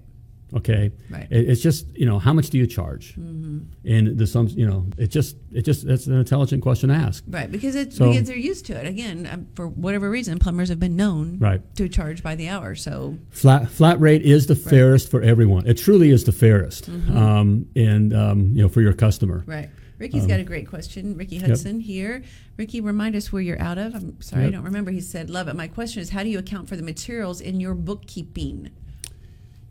Okay, 0.53 0.91
Right. 1.09 1.27
It, 1.31 1.49
it's 1.49 1.61
just 1.61 1.87
you 1.97 2.05
know 2.05 2.19
how 2.19 2.33
much 2.33 2.49
do 2.49 2.57
you 2.57 2.67
charge? 2.67 3.15
And 3.15 4.17
the 4.17 4.27
some 4.27 4.47
you 4.47 4.67
know 4.67 4.85
it 4.97 5.07
just 5.07 5.37
it 5.53 5.61
just 5.63 5.87
that's 5.87 6.07
an 6.07 6.17
intelligent 6.17 6.61
question 6.61 6.89
to 6.89 6.95
ask. 6.95 7.23
Right. 7.27 7.51
Because 7.51 7.75
it's 7.75 7.95
So- 7.97 8.11
because 8.11 8.27
they're 8.27 8.37
used 8.37 8.65
to 8.67 8.73
it. 8.73 8.85
Again, 8.87 9.27
um, 9.31 9.47
for 9.55 9.67
whatever 9.67 10.09
reason, 10.09 10.39
plumbers 10.39 10.69
have 10.69 10.79
been 10.79 10.95
known 10.95 11.37
Right. 11.39 11.61
to 11.75 11.87
charge 11.89 12.21
by 12.23 12.35
the 12.35 12.49
hour. 12.49 12.75
So, 12.75 13.17
Flat 13.29 13.69
flat 13.69 13.99
rate 13.99 14.21
is 14.23 14.47
the 14.47 14.55
fairest 14.55 15.09
for 15.09 15.21
everyone. 15.21 15.65
It 15.67 15.75
truly 15.77 16.09
is 16.09 16.23
the 16.25 16.31
fairest, 16.31 16.89
Mm-hmm. 16.91 17.17
um, 17.17 17.65
and 17.75 18.13
um, 18.13 18.51
you 18.55 18.61
know 18.61 18.69
for 18.69 18.81
your 18.81 18.93
customer. 18.93 19.43
right. 19.45 19.69
Ricky's 19.99 20.25
got 20.25 20.39
a 20.39 20.43
great 20.43 20.67
question. 20.67 21.15
Ricky 21.15 21.37
Hudson 21.37 21.79
here. 21.79 22.23
Ricky, 22.57 22.81
remind 22.81 23.15
us 23.15 23.31
where 23.31 23.39
you're 23.41 23.61
out 23.61 23.77
of. 23.77 23.93
I'm 23.93 24.19
sorry, 24.19 24.45
I 24.45 24.49
don't 24.49 24.63
remember. 24.63 24.89
He 24.89 24.99
said, 24.99 25.29
"Love 25.29 25.47
it." 25.47 25.55
My 25.55 25.67
question 25.67 26.01
is, 26.01 26.09
how 26.09 26.23
do 26.23 26.29
you 26.29 26.39
account 26.39 26.67
for 26.67 26.75
the 26.75 26.81
materials 26.81 27.39
in 27.39 27.59
your 27.59 27.75
bookkeeping? 27.75 28.71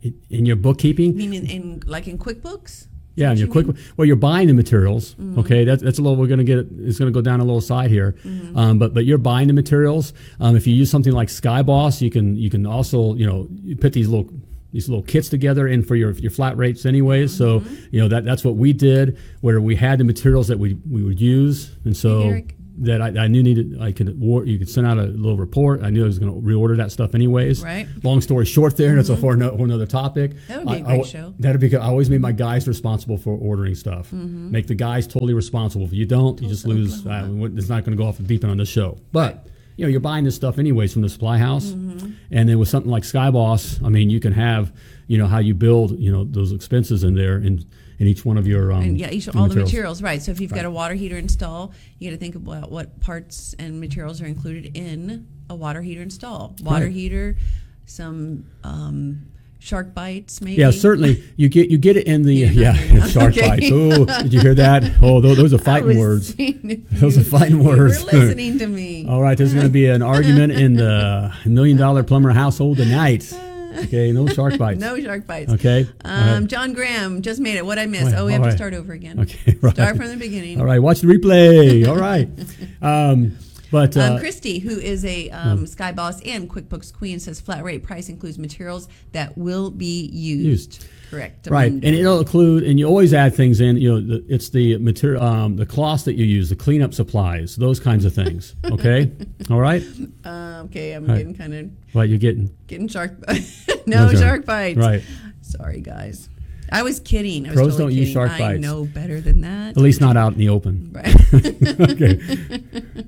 In- 0.01 0.15
In 0.29 0.45
your 0.45 0.55
bookkeeping, 0.55 1.15
Meaning, 1.15 1.47
in 1.49 1.83
like 1.85 2.07
in 2.07 2.17
QuickBooks? 2.17 2.87
Yeah, 3.15 3.31
and 3.31 3.31
what 3.31 3.39
you're 3.39 3.47
quick. 3.51 3.67
mean? 3.67 3.77
Well, 3.97 4.05
you're 4.07 4.15
buying 4.15 4.47
the 4.47 4.53
materials. 4.53 5.15
Mm-hmm. 5.15 5.39
Okay, 5.39 5.63
that's 5.65 5.83
that's 5.83 5.99
a 5.99 6.01
little. 6.01 6.17
We're 6.17 6.27
going 6.27 6.39
to 6.39 6.43
get. 6.45 6.59
It's 6.79 6.97
going 6.97 7.11
to 7.11 7.13
go 7.13 7.21
down 7.21 7.39
a 7.41 7.43
little 7.43 7.59
side 7.61 7.91
here. 7.91 8.15
Mm-hmm. 8.23 8.57
Um, 8.57 8.79
but 8.79 8.93
but 8.93 9.05
you're 9.05 9.17
buying 9.17 9.47
the 9.47 9.53
materials. 9.53 10.13
Um, 10.39 10.55
if 10.55 10.65
you 10.65 10.73
use 10.73 10.89
something 10.89 11.11
like 11.13 11.27
Skyboss, 11.27 12.01
you 12.01 12.09
can 12.09 12.35
you 12.37 12.49
can 12.49 12.65
also 12.65 13.13
you 13.15 13.25
know 13.27 13.47
you 13.63 13.75
put 13.75 13.91
these 13.93 14.07
little 14.07 14.29
these 14.71 14.87
little 14.87 15.03
kits 15.03 15.27
together 15.27 15.67
in 15.67 15.83
for 15.83 15.95
your 15.97 16.11
your 16.13 16.31
flat 16.31 16.55
rates 16.57 16.85
anyways. 16.85 17.35
So 17.35 17.59
Mm-hmm. 17.59 17.75
you 17.91 17.99
know 18.01 18.07
that 18.07 18.23
that's 18.23 18.43
what 18.45 18.55
we 18.55 18.71
did 18.73 19.17
where 19.41 19.59
we 19.59 19.75
had 19.75 19.99
the 19.99 20.05
materials 20.05 20.47
that 20.47 20.57
we 20.57 20.77
we 20.89 21.03
would 21.03 21.19
use, 21.21 21.69
and 21.85 21.95
so. 21.95 22.21
Hey. 22.31 22.45
That 22.81 23.01
I, 23.01 23.07
I 23.23 23.27
knew 23.27 23.41
needed, 23.43 23.77
I 23.81 23.91
could, 23.91 24.19
war- 24.19 24.45
you 24.45 24.57
could 24.57 24.69
send 24.69 24.85
out 24.87 24.97
a 24.97 25.03
little 25.03 25.37
report. 25.37 25.83
I 25.83 25.89
knew 25.89 26.03
I 26.03 26.07
was 26.07 26.19
going 26.19 26.33
to 26.33 26.39
reorder 26.41 26.75
that 26.77 26.91
stuff 26.91 27.13
anyways. 27.15 27.63
Right. 27.63 27.85
Mm-hmm. 27.87 28.07
Long 28.07 28.21
story 28.21 28.45
short, 28.45 28.75
there, 28.77 28.89
and 28.89 28.99
it's 28.99 29.09
a 29.09 29.15
whole, 29.15 29.33
no, 29.35 29.55
whole 29.55 29.65
nother 29.65 29.85
topic. 29.85 30.31
That 30.47 30.65
would 30.65 30.67
be 30.67 30.73
a 30.73 30.77
I- 30.77 30.81
great 30.81 30.99
I- 31.01 31.03
show. 31.07 31.33
That'd 31.39 31.61
be 31.61 31.69
good. 31.69 31.79
I 31.81 31.85
always 31.87 32.09
made 32.09 32.21
my 32.21 32.31
guys 32.31 32.67
responsible 32.67 33.17
for 33.17 33.37
ordering 33.37 33.75
stuff. 33.75 34.07
Mm-hmm. 34.07 34.51
Make 34.51 34.67
the 34.67 34.75
guys 34.75 35.07
totally 35.07 35.33
responsible. 35.33 35.85
If 35.85 35.93
you 35.93 36.05
don't, 36.05 36.41
you 36.41 36.47
just 36.49 36.65
lose. 36.65 37.05
Uh, 37.05 37.27
it's 37.55 37.69
not 37.69 37.83
going 37.85 37.97
to 37.97 38.01
go 38.03 38.07
off 38.07 38.17
the 38.17 38.23
deep 38.23 38.43
end 38.43 38.51
on 38.51 38.57
this 38.57 38.69
show. 38.69 38.97
But 39.11 39.47
you 39.77 39.85
know, 39.85 39.89
you're 39.89 39.99
buying 40.01 40.25
this 40.25 40.35
stuff 40.35 40.59
anyways 40.59 40.93
from 40.93 41.01
the 41.01 41.09
supply 41.09 41.37
house, 41.37 41.67
Mm-hmm. 41.71 42.11
and 42.31 42.49
then 42.49 42.59
with 42.59 42.67
something 42.69 42.91
like 42.91 43.03
Skyboss, 43.03 43.83
I 43.83 43.89
mean, 43.89 44.09
you 44.09 44.19
can 44.19 44.33
have 44.33 44.73
you 45.07 45.17
know 45.17 45.27
how 45.27 45.39
you 45.39 45.53
build 45.53 45.97
you 45.99 46.11
know 46.11 46.23
those 46.23 46.51
expenses 46.51 47.03
in 47.03 47.15
there 47.15 47.37
in 47.37 47.65
in 48.01 48.07
each 48.07 48.25
one 48.25 48.35
of 48.37 48.47
your 48.47 48.71
um, 48.73 48.81
And 48.81 48.97
yeah, 48.97 49.11
each, 49.11 49.29
all 49.29 49.47
the 49.47 49.55
materials, 49.55 50.01
right. 50.01 50.19
So 50.21 50.31
if 50.31 50.41
you've 50.41 50.51
got 50.53 50.65
a 50.65 50.71
water 50.71 50.95
heater 50.95 51.17
install, 51.17 51.71
you 51.99 52.09
got 52.09 52.15
to 52.15 52.19
think 52.19 52.33
about 52.35 52.71
what 52.71 52.99
parts 52.99 53.53
and 53.59 53.79
materials 53.79 54.21
are 54.23 54.25
included 54.25 54.75
in 54.75 55.27
a 55.51 55.55
water 55.55 55.81
heater 55.83 56.01
install. 56.01 56.55
Water 56.63 56.85
Right. 56.85 56.93
heater, 56.93 57.37
some 57.85 58.45
um, 58.63 59.27
shark 59.59 59.93
bites, 59.93 60.41
maybe. 60.41 60.59
Yeah, 60.59 60.71
certainly. 60.71 61.23
You 61.35 61.47
get 61.47 61.69
you 61.69 61.77
get 61.77 61.95
it 61.95 62.07
in 62.07 62.23
the 62.23 62.33
You're 62.33 62.47
not 62.73 62.75
yeah 62.81 63.05
shark 63.15 63.37
Okay. 63.37 63.47
bites. 63.47 63.69
Oh, 63.71 64.05
did 64.23 64.33
you 64.33 64.39
hear 64.41 64.55
that? 64.55 64.83
Oh, 65.03 65.21
those, 65.21 65.37
those 65.37 65.53
are 65.53 65.59
fighting 65.59 65.99
words. 65.99 66.33
Those 66.33 67.19
are 67.19 67.23
fighting 67.23 67.63
words. 67.63 67.99
you 67.99 68.05
were 68.07 68.11
words. 68.13 68.29
listening 68.29 68.57
to 68.57 68.65
me. 68.65 69.05
All 69.07 69.21
right, 69.21 69.37
there's 69.37 69.53
going 69.53 69.67
to 69.67 69.71
be 69.71 69.85
an 69.87 70.01
argument 70.01 70.53
in 70.53 70.73
the 70.73 71.31
million 71.45 71.77
dollar 71.77 72.01
plumber 72.01 72.31
household 72.31 72.77
tonight. 72.77 73.31
Okay, 73.79 74.11
no 74.11 74.27
shark 74.27 74.57
bites. 74.59 74.79
No 74.79 74.99
shark 74.99 75.25
bites. 75.27 75.51
Okay. 75.53 75.87
Um, 76.03 76.47
John 76.47 76.73
Graham 76.73 77.21
just 77.21 77.39
made 77.39 77.55
it. 77.57 77.65
What 77.65 77.79
I 77.79 77.85
missed? 77.85 78.07
Wait, 78.07 78.15
oh, 78.15 78.25
we 78.25 78.33
all 78.35 78.41
have 78.43 78.51
to 78.51 78.57
start 78.57 78.73
over 78.73 78.93
again. 78.93 79.19
Okay, 79.19 79.57
right. 79.61 79.73
Start 79.73 79.97
from 79.97 80.07
the 80.07 80.17
beginning. 80.17 80.59
All 80.59 80.65
right, 80.65 80.79
watch 80.79 81.01
the 81.01 81.07
replay. 81.07 81.87
All 81.87 81.97
right. 81.97 82.29
Um, 82.83 83.37
but 83.71 83.95
uh, 83.97 84.01
Um, 84.01 84.19
Christy, 84.19 84.59
who 84.59 84.77
is 84.79 85.03
a 85.05 85.29
um, 85.31 85.65
Sky 85.65 85.91
Boss 85.91 86.21
and 86.21 86.49
QuickBooks 86.49 86.93
Queen, 86.93 87.19
says 87.19 87.39
flat 87.39 87.63
rate 87.63 87.83
price 87.83 88.09
includes 88.09 88.37
materials 88.37 88.87
that 89.13 89.37
will 89.37 89.71
be 89.71 90.05
used. 90.13 90.45
Used. 90.81 90.85
Correct. 91.09 91.47
right, 91.51 91.69
and 91.71 91.83
it'll 91.83 92.19
include, 92.19 92.63
and 92.63 92.79
you 92.79 92.85
always 92.87 93.13
add 93.13 93.35
things 93.35 93.59
in. 93.59 93.75
You 93.75 93.89
know, 93.93 93.99
the, 94.01 94.25
it's 94.29 94.47
the 94.49 94.77
material, 94.77 95.21
um, 95.21 95.57
the 95.57 95.65
cloths 95.65 96.03
that 96.03 96.13
you 96.15 96.23
use, 96.25 96.47
the 96.49 96.55
cleanup 96.55 96.93
supplies, 96.93 97.57
those 97.57 97.79
kinds 97.81 98.05
of 98.05 98.13
things. 98.13 98.55
Okay. 98.71 99.11
All 99.49 99.59
right. 99.59 99.83
Uh, 100.23 100.61
okay, 100.65 100.93
I'm 100.93 101.05
Right. 101.05 101.17
getting 101.17 101.35
kind 101.35 101.53
of 101.53 101.69
What 101.93 102.07
you're 102.07 102.17
getting? 102.17 102.55
getting 102.67 102.87
shark. 102.87 103.19
Bites. 103.25 103.67
No 103.87 104.13
shark 104.13 104.45
bites. 104.45 104.77
Right. 104.77 105.03
Sorry, 105.41 105.81
guys. 105.81 106.29
I 106.71 106.83
was 106.83 107.01
kidding. 107.01 107.45
I 107.45 107.49
was 107.49 107.55
Pros 107.57 107.71
totally 107.73 107.93
don't 107.95 107.97
use 107.99 108.07
kidding. 108.09 108.13
shark 108.13 108.31
I 108.31 108.37
bites. 108.39 108.61
know 108.61 108.85
better 108.85 109.19
than 109.19 109.41
that. 109.41 109.71
At 109.71 109.77
least 109.77 109.99
not 109.99 110.15
out 110.15 110.31
in 110.33 110.39
the 110.39 110.47
open. 110.49 110.91
Right. 110.93 111.91
okay. 111.91 113.01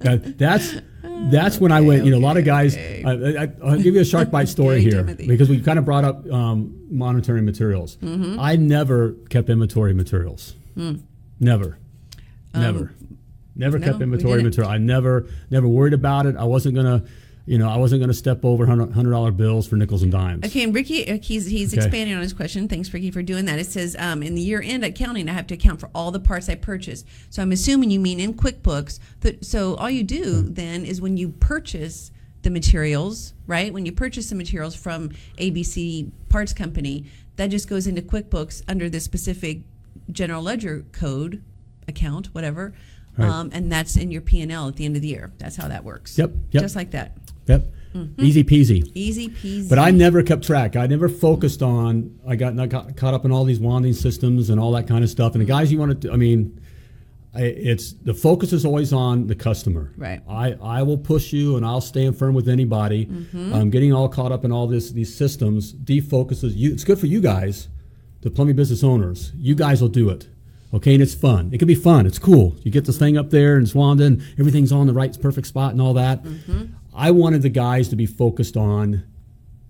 That, 0.00 0.38
that's 0.38 0.76
that's 1.30 1.58
when 1.58 1.72
I 1.72 1.80
went. 1.80 2.04
You 2.04 2.10
know, 2.10 2.18
a 2.18 2.26
lot 2.26 2.36
of 2.36 2.44
guys. 2.44 2.76
okay. 2.76 3.02
I, 3.04 3.44
I, 3.44 3.48
I'll 3.64 3.80
give 3.80 3.94
you 3.94 4.00
a 4.00 4.04
shark 4.04 4.30
bite 4.30 4.48
story 4.56 4.80
here 4.80 5.02
Timothy. 5.02 5.26
because 5.26 5.48
we 5.48 5.60
kind 5.60 5.78
of 5.78 5.84
brought 5.84 6.04
up 6.04 6.30
um, 6.30 6.86
monitoring 6.90 7.44
materials. 7.44 7.96
Mm-hmm. 7.96 8.38
I 8.40 8.56
never 8.56 9.12
kept 9.30 9.48
inventory 9.48 9.94
materials. 9.94 10.54
Never, 10.76 11.02
never, 11.40 11.78
never. 12.54 12.78
Um, 12.78 13.80
no, 13.80 13.80
kept 13.80 14.00
inventory 14.02 14.42
material. 14.42 14.70
I 14.70 14.78
never, 14.78 15.26
never 15.50 15.66
worried 15.66 15.94
about 15.94 16.26
it. 16.26 16.36
I 16.36 16.44
wasn't 16.44 16.74
gonna, 16.74 17.04
you 17.46 17.58
know, 17.58 17.68
I 17.68 17.76
wasn't 17.76 18.00
gonna 18.00 18.12
step 18.12 18.44
over 18.44 18.66
hundred 18.66 19.10
dollar 19.10 19.30
bills 19.30 19.66
for 19.68 19.76
nickels 19.76 20.02
and 20.02 20.10
dimes. 20.10 20.44
Okay, 20.44 20.64
and 20.64 20.74
Ricky, 20.74 21.08
uh, 21.08 21.18
he's 21.22 21.46
he's 21.46 21.72
Okay. 21.72 21.82
expanding 21.84 22.14
on 22.16 22.22
his 22.22 22.32
question. 22.32 22.66
Thanks, 22.68 22.92
Ricky, 22.92 23.10
for 23.12 23.22
doing 23.22 23.44
that. 23.44 23.58
It 23.58 23.66
says 23.66 23.94
um, 23.98 24.22
in 24.22 24.34
the 24.34 24.42
year 24.42 24.60
end 24.64 24.84
accounting, 24.84 25.28
I 25.28 25.32
have 25.32 25.46
to 25.48 25.54
account 25.54 25.78
for 25.80 25.88
all 25.94 26.10
the 26.10 26.18
parts 26.20 26.48
I 26.48 26.56
purchase. 26.56 27.04
So 27.30 27.42
I'm 27.42 27.52
assuming 27.52 27.90
you 27.90 28.00
mean 28.00 28.18
in 28.18 28.34
QuickBooks. 28.34 28.98
That, 29.20 29.44
so 29.44 29.76
all 29.76 29.88
you 29.88 30.02
do 30.02 30.42
then 30.42 30.84
is 30.84 31.00
when 31.00 31.16
you 31.16 31.28
purchase 31.28 32.10
the 32.42 32.50
materials, 32.50 33.32
right? 33.46 33.72
When 33.72 33.86
you 33.86 33.92
purchase 33.92 34.28
the 34.28 34.36
materials 34.36 34.74
from 34.74 35.10
ABC 35.38 36.10
Parts 36.28 36.52
Company, 36.52 37.06
that 37.36 37.48
just 37.48 37.68
goes 37.68 37.86
into 37.86 38.02
QuickBooks 38.02 38.62
under 38.68 38.88
the 38.88 38.98
specific 39.00 39.60
general 40.10 40.42
ledger 40.42 40.84
code 40.92 41.42
account, 41.88 42.26
whatever. 42.34 42.74
Right. 43.16 43.28
Um, 43.28 43.50
and 43.52 43.72
that's 43.72 43.96
in 43.96 44.10
your 44.10 44.20
P 44.20 44.42
and 44.42 44.52
L 44.52 44.68
at 44.68 44.76
the 44.76 44.84
end 44.84 44.94
of 44.96 45.02
the 45.02 45.08
year. 45.08 45.32
That's 45.38 45.56
how 45.56 45.68
that 45.68 45.84
works. 45.84 46.18
Yep, 46.18 46.30
yep. 46.50 46.62
Just 46.62 46.76
like 46.76 46.90
that. 46.90 47.16
Yep, 47.46 47.72
Mm-hmm. 47.94 48.24
easy 48.24 48.44
peasy. 48.44 48.90
Easy 48.94 49.28
peasy. 49.30 49.68
But 49.68 49.78
I 49.78 49.90
never 49.90 50.22
kept 50.22 50.44
track. 50.44 50.76
I 50.76 50.86
never 50.86 51.08
focused 51.08 51.62
on. 51.62 52.18
I 52.28 52.36
got, 52.36 52.58
I 52.58 52.66
got 52.66 52.94
caught 52.96 53.14
up 53.14 53.24
in 53.24 53.32
all 53.32 53.44
these 53.44 53.58
wanding 53.58 53.94
systems 53.94 54.50
and 54.50 54.60
all 54.60 54.72
that 54.72 54.86
kind 54.86 55.02
of 55.02 55.08
stuff. 55.08 55.32
And 55.32 55.40
the 55.40 55.46
guys 55.46 55.72
you 55.72 55.78
want 55.78 56.02
to, 56.02 56.12
I 56.12 56.16
mean, 56.16 56.60
it's 57.34 57.92
the 57.92 58.14
focus 58.14 58.52
is 58.52 58.64
always 58.64 58.92
on 58.92 59.26
the 59.26 59.34
customer. 59.34 59.92
Right. 59.96 60.20
I, 60.28 60.52
I 60.62 60.82
will 60.82 60.98
push 60.98 61.32
you 61.32 61.56
and 61.56 61.64
I'll 61.64 61.80
stand 61.80 62.18
firm 62.18 62.34
with 62.34 62.48
anybody. 62.48 63.06
Mm-hmm. 63.06 63.52
Um, 63.54 63.70
getting 63.70 63.92
all 63.92 64.08
caught 64.08 64.32
up 64.32 64.44
in 64.44 64.52
all 64.52 64.66
this 64.66 64.90
these 64.90 65.14
systems 65.14 65.72
defocuses 65.72 66.54
you. 66.54 66.72
It's 66.72 66.84
good 66.84 66.98
for 66.98 67.06
you 67.06 67.20
guys, 67.20 67.68
the 68.22 68.30
plumbing 68.30 68.56
business 68.56 68.82
owners. 68.84 69.32
You 69.36 69.54
guys 69.54 69.80
will 69.80 69.88
do 69.88 70.10
it. 70.10 70.28
Okay, 70.74 70.94
and 70.94 71.02
it's 71.02 71.14
fun. 71.14 71.50
It 71.52 71.58
can 71.58 71.68
be 71.68 71.76
fun. 71.76 72.06
It's 72.06 72.18
cool. 72.18 72.56
You 72.62 72.70
get 72.70 72.84
this 72.84 72.98
thing 72.98 73.16
up 73.16 73.30
there 73.30 73.54
and 73.54 73.62
it's 73.64 73.74
wanding. 73.74 74.20
Everything's 74.38 74.72
on 74.72 74.86
the 74.86 74.92
right, 74.92 75.16
perfect 75.22 75.46
spot 75.46 75.72
and 75.72 75.80
all 75.80 75.94
that. 75.94 76.22
I 76.96 77.10
wanted 77.10 77.42
the 77.42 77.48
guys 77.50 77.88
to 77.90 77.96
be 77.96 78.06
focused 78.06 78.56
on 78.56 79.04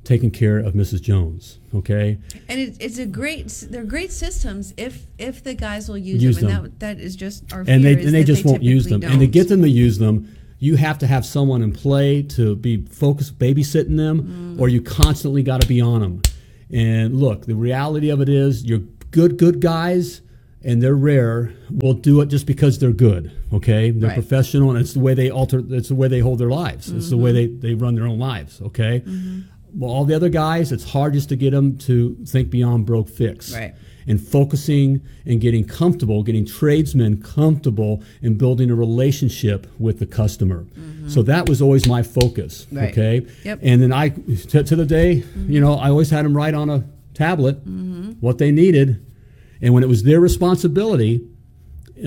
taking 0.05 0.31
care 0.31 0.59
of 0.59 0.75
Mrs. 0.75 1.03
Jones. 1.03 1.59
Okay, 1.75 2.17
And 2.49 2.61
it, 2.61 2.77
it's 2.81 2.99
a 2.99 3.07
great. 3.07 3.49
They're 3.69 3.85
great 3.85 4.12
systems 4.12 4.73
if 4.77 5.07
if 5.19 5.43
the 5.43 5.53
guys 5.55 5.89
will 5.89 5.99
use, 5.99 6.23
Use 6.23 6.39
them, 6.39 6.49
them. 6.51 6.65
and 6.65 6.73
that 6.81 6.81
that 6.97 7.01
is 7.01 7.17
just 7.17 7.53
our 7.53 7.65
and 7.67 7.85
they 7.85 7.95
and 7.95 8.15
they 8.15 8.25
just 8.25 8.45
won't 8.45 8.62
use 8.62 8.85
them. 8.87 9.01
typically 9.01 9.12
And 9.25 9.33
to 9.33 9.39
get 9.39 9.49
them 9.49 9.62
to 9.62 9.69
use 9.69 9.99
them, 9.99 10.29
you 10.61 10.77
have 10.77 10.99
to 10.99 11.07
have 11.07 11.27
someone 11.27 11.61
in 11.62 11.73
play 11.73 12.23
to 12.23 12.55
be 12.57 12.87
focused, 12.87 13.39
babysitting 13.39 13.97
them, 13.97 14.55
Mm. 14.57 14.61
or 14.61 14.69
you 14.69 14.81
constantly 14.81 15.43
got 15.43 15.61
to 15.61 15.67
be 15.69 15.81
on 15.83 16.01
them. 16.01 16.23
And 16.71 17.17
look, 17.21 17.45
the 17.47 17.55
reality 17.57 18.09
of 18.09 18.21
it 18.21 18.29
is, 18.29 18.65
you're 18.65 18.83
good, 19.11 19.37
good 19.37 19.61
guys, 19.61 20.23
and 20.66 20.83
they're 20.83 20.96
rare. 20.96 21.52
Will 21.70 21.94
do 21.94 22.20
it 22.20 22.26
just 22.26 22.46
because 22.46 22.79
they're 22.79 22.92
good. 23.09 23.31
Okay, 23.52 23.90
they're 23.90 24.09
Right. 24.11 24.14
professional, 24.22 24.70
and 24.70 24.79
it's 24.79 24.92
the 24.92 25.00
way 25.00 25.14
they 25.14 25.31
alter. 25.31 25.62
It's 25.70 25.88
the 25.88 25.94
way 25.94 26.09
they 26.09 26.20
hold 26.20 26.38
their 26.40 26.50
lives. 26.50 26.90
It's 26.90 27.09
the 27.11 27.16
way 27.16 27.33
Mm-hmm. 27.33 27.61
they 27.61 27.68
they 27.68 27.74
run 27.74 27.94
their 27.94 28.07
own 28.07 28.18
lives. 28.18 28.61
Okay. 28.61 29.02
Well, 29.79 29.90
all 29.90 30.05
the 30.07 30.14
other 30.14 30.31
guys, 30.31 30.72
it's 30.72 30.85
hard 30.85 31.12
just 31.14 31.29
to 31.29 31.37
get 31.37 31.50
them 31.50 31.76
to 31.79 32.16
think 32.26 32.48
beyond 32.50 32.87
broke 32.87 33.09
fix 33.11 33.52
Right. 33.55 33.74
and 34.07 34.18
focusing 34.18 35.02
and 35.26 35.38
getting 35.38 35.64
comfortable, 35.64 36.22
getting 36.22 36.46
tradesmen 36.46 37.20
comfortable 37.20 38.02
and 38.22 38.38
building 38.38 38.70
a 38.70 38.74
relationship 38.74 39.66
with 39.79 39.98
the 39.98 40.07
customer. 40.07 40.64
So 41.09 41.22
that 41.24 41.46
was 41.48 41.61
always 41.61 41.87
my 41.87 42.02
focus. 42.02 42.52
Mm-hmm. 42.66 42.76
Right. 42.79 42.90
Okay. 42.92 43.26
Yep. 43.44 43.59
And 43.62 43.83
then 43.83 43.92
I, 43.92 44.09
to, 44.52 44.62
to 44.64 44.76
the 44.76 44.87
day, 44.87 45.22
you 45.46 45.61
know, 45.61 45.74
I 45.74 45.90
always 45.90 46.09
had 46.11 46.24
them 46.24 46.35
write 46.37 46.55
on 46.55 46.70
a 46.70 46.85
tablet 47.14 47.57
Mm-hmm. 47.66 48.12
what 48.20 48.38
they 48.38 48.50
needed, 48.50 49.05
and 49.62 49.73
when 49.75 49.83
it 49.83 49.88
was 49.88 50.03
their 50.03 50.21
responsibility, 50.21 51.27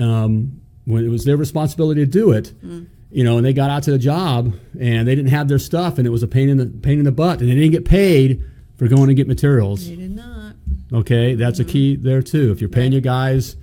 um, 0.00 0.60
when 0.84 1.04
it 1.04 1.08
was 1.08 1.24
their 1.24 1.36
responsibility 1.36 2.00
to 2.04 2.10
do 2.10 2.32
it. 2.32 2.52
Mm. 2.64 2.86
You 3.12 3.24
know, 3.24 3.38
and 3.38 3.44
they 3.44 3.52
got 3.52 3.70
out 3.70 3.82
to 3.84 3.90
the 3.90 3.98
job 3.98 4.54
and 4.78 5.08
they 5.08 5.16
didn't 5.16 5.32
have 5.32 5.48
their 5.48 5.58
stuff, 5.58 5.98
and 5.98 6.06
it 6.06 6.10
was 6.10 6.22
a 6.22 6.28
pain 6.28 6.48
in 6.48 6.58
the 6.58 6.66
pain 6.66 7.00
in 7.00 7.04
the 7.04 7.10
butt, 7.10 7.40
and 7.40 7.50
they 7.50 7.54
didn't 7.56 7.72
get 7.72 7.84
paid 7.84 8.44
for 8.76 8.86
going 8.86 9.08
to 9.08 9.14
get 9.14 9.26
materials. 9.26 9.88
They 9.88 9.96
did 9.96 10.14
not. 10.14 10.54
Okay, 10.92 11.34
that's 11.34 11.58
a 11.58 11.64
key 11.64 11.96
there 11.96 12.22
too. 12.22 12.52
If 12.52 12.60
you're 12.60 12.70
paying 12.70 12.92
your 12.92 13.00
guys, 13.00 13.56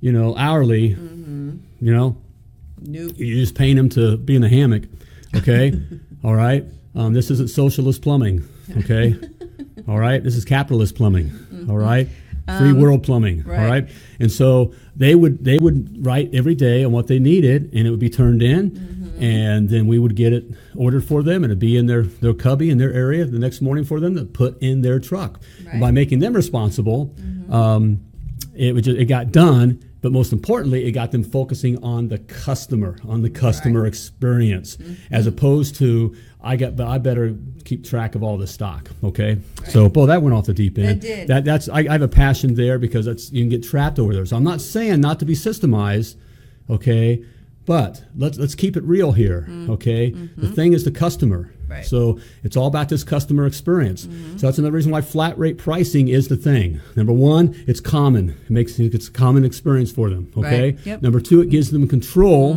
you 0.00 0.12
know, 0.12 0.36
hourly, 0.36 0.88
you 0.88 1.58
know, 1.80 2.16
Nope. 2.80 3.12
you're 3.16 3.36
just 3.40 3.56
paying 3.56 3.74
them 3.74 3.88
to 3.90 4.16
be 4.16 4.36
in 4.36 4.42
the 4.42 4.48
hammock. 4.48 4.84
Okay, 5.34 5.72
all 6.24 6.34
right. 6.36 6.64
Um, 6.94 7.14
this 7.14 7.32
isn't 7.32 7.50
socialist 7.50 8.00
plumbing. 8.00 8.44
Okay, 8.78 9.16
all 9.88 9.98
right. 9.98 10.22
This 10.22 10.36
is 10.36 10.44
capitalist 10.44 10.94
plumbing. 10.94 11.32
All 11.68 11.78
right, 11.78 12.08
free 12.46 12.70
um, 12.70 12.80
world 12.80 13.02
plumbing. 13.02 13.42
All 13.46 13.52
right. 13.52 13.68
right. 13.68 13.88
And 14.20 14.30
so 14.30 14.74
they 14.94 15.14
would 15.14 15.44
they 15.44 15.58
would 15.58 16.04
write 16.04 16.34
every 16.34 16.54
day 16.54 16.84
on 16.84 16.92
what 16.92 17.06
they 17.06 17.18
needed, 17.18 17.70
and 17.74 17.86
it 17.86 17.90
would 17.90 18.00
be 18.00 18.10
turned 18.10 18.42
in. 18.42 18.70
Mm-hmm. 18.70 19.22
And 19.22 19.68
then 19.68 19.86
we 19.86 19.98
would 20.00 20.16
get 20.16 20.32
it 20.32 20.44
ordered 20.74 21.04
for 21.04 21.22
them, 21.22 21.44
and 21.44 21.50
it'd 21.52 21.60
be 21.60 21.76
in 21.76 21.86
their, 21.86 22.02
their 22.02 22.34
cubby 22.34 22.68
in 22.68 22.78
their 22.78 22.92
area 22.92 23.24
the 23.24 23.38
next 23.38 23.60
morning 23.60 23.84
for 23.84 24.00
them 24.00 24.16
to 24.16 24.24
put 24.24 24.60
in 24.60 24.82
their 24.82 24.98
truck. 24.98 25.40
And 25.70 25.80
by 25.80 25.92
making 25.92 26.18
them 26.18 26.34
responsible, 26.34 27.14
mm-hmm. 27.16 27.52
um, 27.52 28.00
it, 28.56 28.74
would 28.74 28.82
just, 28.84 28.98
it 28.98 29.04
got 29.04 29.30
done. 29.30 29.82
But 30.02 30.12
most 30.12 30.32
importantly, 30.32 30.84
it 30.84 30.92
got 30.92 31.12
them 31.12 31.22
focusing 31.24 31.82
on 31.82 32.08
the 32.08 32.18
customer, 32.18 32.98
on 33.08 33.22
the 33.22 33.30
customer 33.30 33.86
experience, 33.86 34.76
mm-hmm. 34.76 35.14
as 35.14 35.26
opposed 35.26 35.76
to 35.76 36.14
I 36.44 36.56
got. 36.56 36.76
But 36.76 36.86
I 36.86 36.98
better 36.98 37.36
keep 37.64 37.84
track 37.84 38.14
of 38.14 38.22
all 38.22 38.36
the 38.36 38.46
stock. 38.46 38.90
Okay, 39.02 39.38
so 39.68 39.88
boy, 39.88 40.06
that 40.06 40.22
went 40.22 40.34
off 40.34 40.46
the 40.46 40.54
deep 40.54 40.78
end. 40.78 41.00
did. 41.00 41.28
That 41.28 41.44
that's 41.44 41.68
I, 41.68 41.80
I 41.80 41.92
have 41.92 42.02
a 42.02 42.08
passion 42.08 42.54
there 42.54 42.78
because 42.78 43.06
that's 43.06 43.32
you 43.32 43.42
can 43.42 43.48
get 43.48 43.62
trapped 43.62 43.98
over 43.98 44.14
there. 44.14 44.26
So 44.26 44.36
I'm 44.36 44.44
not 44.44 44.60
saying 44.60 45.00
not 45.00 45.18
to 45.20 45.24
be 45.24 45.34
systemized, 45.34 46.16
okay, 46.68 47.24
but 47.66 48.04
let's 48.16 48.38
let's 48.38 48.54
keep 48.54 48.76
it 48.76 48.84
real 48.84 49.12
here. 49.12 49.42
Mm-hmm. 49.42 49.70
Okay, 49.72 50.10
mm-hmm. 50.10 50.40
the 50.40 50.48
thing 50.48 50.72
is 50.72 50.84
the 50.84 50.90
customer. 50.90 51.50
Right. 51.68 51.84
So 51.84 52.20
it's 52.42 52.56
all 52.56 52.66
about 52.66 52.88
this 52.90 53.04
customer 53.04 53.46
experience. 53.46 54.06
Mm-hmm. 54.06 54.36
So 54.36 54.46
that's 54.46 54.58
another 54.58 54.72
reason 54.72 54.92
why 54.92 55.00
flat 55.00 55.38
rate 55.38 55.58
pricing 55.58 56.08
is 56.08 56.28
the 56.28 56.36
thing. 56.36 56.80
Number 56.94 57.12
one, 57.12 57.54
it's 57.66 57.80
common. 57.80 58.30
It 58.30 58.50
makes 58.50 58.78
it's 58.78 59.08
a 59.08 59.10
common 59.10 59.44
experience 59.44 59.90
for 59.90 60.10
them. 60.10 60.30
Okay. 60.36 60.72
Right. 60.72 60.86
Yep. 60.86 61.02
Number 61.02 61.20
two, 61.20 61.40
it 61.40 61.48
gives 61.48 61.70
them 61.70 61.88
control. 61.88 62.54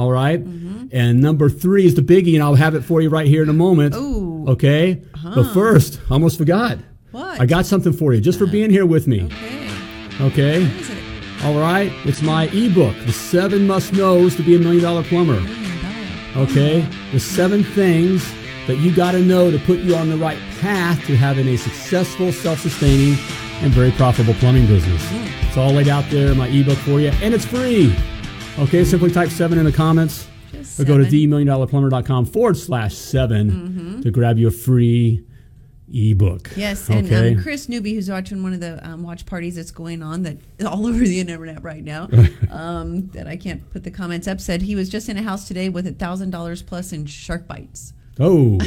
All 0.00 0.10
right? 0.10 0.42
Mm-hmm. 0.42 0.86
And 0.92 1.20
number 1.20 1.50
three 1.50 1.84
is 1.84 1.94
the 1.94 2.00
biggie, 2.00 2.32
and 2.32 2.42
I'll 2.42 2.54
have 2.54 2.74
it 2.74 2.80
for 2.80 3.02
you 3.02 3.10
right 3.10 3.26
here 3.26 3.42
in 3.42 3.50
a 3.50 3.52
moment. 3.52 3.94
Ooh. 3.94 4.46
Okay. 4.48 5.02
Uh-huh. 5.12 5.32
But 5.34 5.52
first, 5.52 6.00
I 6.08 6.14
almost 6.14 6.38
forgot. 6.38 6.78
What? 7.10 7.38
I 7.38 7.44
got 7.44 7.66
something 7.66 7.92
for 7.92 8.14
you 8.14 8.20
just 8.22 8.38
for 8.38 8.46
being 8.46 8.70
here 8.70 8.86
with 8.86 9.06
me. 9.06 9.24
Okay. 9.24 10.22
Okay. 10.22 10.62
What 10.62 10.80
is 10.80 10.90
it? 10.90 11.44
All 11.44 11.60
right. 11.60 11.92
It's 12.06 12.22
my 12.22 12.44
ebook, 12.44 12.96
The 13.04 13.12
Seven 13.12 13.66
Must 13.66 13.92
Knows 13.92 14.36
to 14.36 14.42
Be 14.42 14.56
a 14.56 14.58
Million 14.58 14.82
Dollar 14.82 15.02
Plumber. 15.02 15.36
Okay? 16.34 16.80
Uh-huh. 16.80 17.12
The 17.12 17.20
seven 17.20 17.62
things 17.62 18.26
that 18.68 18.78
you 18.78 18.96
got 18.96 19.12
to 19.12 19.20
know 19.20 19.50
to 19.50 19.58
put 19.58 19.80
you 19.80 19.96
on 19.96 20.08
the 20.08 20.16
right 20.16 20.38
path 20.60 21.04
to 21.08 21.16
having 21.16 21.46
a 21.46 21.58
successful, 21.58 22.32
self 22.32 22.60
sustaining, 22.60 23.18
and 23.60 23.70
very 23.70 23.90
profitable 23.90 24.32
plumbing 24.32 24.66
business. 24.66 25.06
It's 25.42 25.58
all 25.58 25.72
laid 25.72 25.88
out 25.88 26.08
there 26.08 26.32
in 26.32 26.38
my 26.38 26.48
ebook 26.48 26.78
for 26.78 27.00
you, 27.00 27.10
and 27.20 27.34
it's 27.34 27.44
free. 27.44 27.94
Okay? 28.60 28.84
Simply 28.84 29.10
type 29.10 29.30
seven 29.30 29.58
in 29.58 29.64
the 29.64 29.72
comments 29.72 30.28
or 30.78 30.84
go 30.84 30.98
to 30.98 31.04
themilliondollarplumber.com 31.04 32.26
forward 32.26 32.56
slash 32.56 32.94
7 32.94 34.02
to 34.02 34.10
grab 34.10 34.38
your 34.38 34.50
free 34.50 35.24
ebook. 35.92 36.50
Yes, 36.56 36.88
and 36.88 37.06
Okay? 37.06 37.34
um, 37.34 37.42
Chris 37.42 37.68
Newby, 37.68 37.94
who's 37.94 38.08
watching 38.10 38.42
one 38.42 38.52
of 38.52 38.60
the 38.60 38.86
um, 38.86 39.02
watch 39.02 39.26
parties 39.26 39.56
that's 39.56 39.70
going 39.70 40.02
on 40.02 40.22
that 40.22 40.36
all 40.64 40.86
over 40.88 40.98
the 40.98 41.18
internet 41.20 41.62
right 41.62 41.82
now, 41.82 42.08
um, 42.50 43.08
that 43.08 43.26
I 43.26 43.36
can't 43.36 43.68
put 43.70 43.82
the 43.84 43.90
comments 43.90 44.28
up, 44.28 44.40
said 44.40 44.62
he 44.62 44.76
was 44.76 44.88
just 44.88 45.08
in 45.08 45.16
a 45.16 45.22
house 45.22 45.48
today 45.48 45.68
with 45.68 45.86
a 45.86 45.92
thousand 45.92 46.30
dollars 46.30 46.62
plus 46.62 46.92
in 46.92 47.06
shark 47.06 47.48
bites. 47.48 47.92
Oh. 48.18 48.58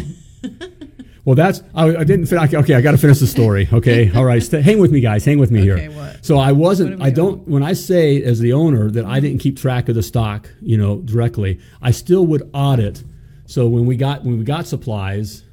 Well, 1.25 1.36
that's 1.36 1.62
I, 1.73 1.95
I 1.97 2.03
didn't. 2.03 2.25
fin- 2.25 2.39
Okay, 2.39 2.73
I 2.75 2.81
got 2.81 2.91
to 2.91 2.97
finish 2.97 3.19
the 3.19 3.27
story. 3.27 3.69
Okay, 3.71 4.12
all 4.15 4.25
right. 4.25 4.43
Stay, 4.43 4.62
hang 4.62 4.79
with 4.79 4.91
me, 4.91 4.99
guys. 4.99 5.23
Hang 5.23 5.39
with 5.39 5.51
me 5.51 5.71
Okay, 5.71 5.83
here. 5.83 5.91
what? 5.91 6.23
So 6.25 6.38
I 6.38 6.51
wasn't. 6.51 7.01
I 7.01 7.09
don't. 7.12 7.47
When 7.47 7.63
I 7.63 7.73
say 7.73 8.21
as 8.23 8.39
the 8.39 8.51
owner 8.53 8.91
that 8.91 9.05
I 9.05 9.19
didn't 9.21 9.39
keep 9.39 9.57
track 9.57 9.88
of 9.89 9.95
the 9.95 10.03
stock, 10.03 10.49
you 10.62 10.77
know, 10.77 10.97
directly, 10.99 11.59
I 11.81 11.91
still 11.91 12.25
would 12.27 12.49
audit. 12.53 13.03
So 13.45 13.67
when 13.67 13.86
we 13.86 13.95
got 13.95 14.23
when 14.25 14.38
we 14.38 14.43
got 14.43 14.67
supplies, 14.67 15.43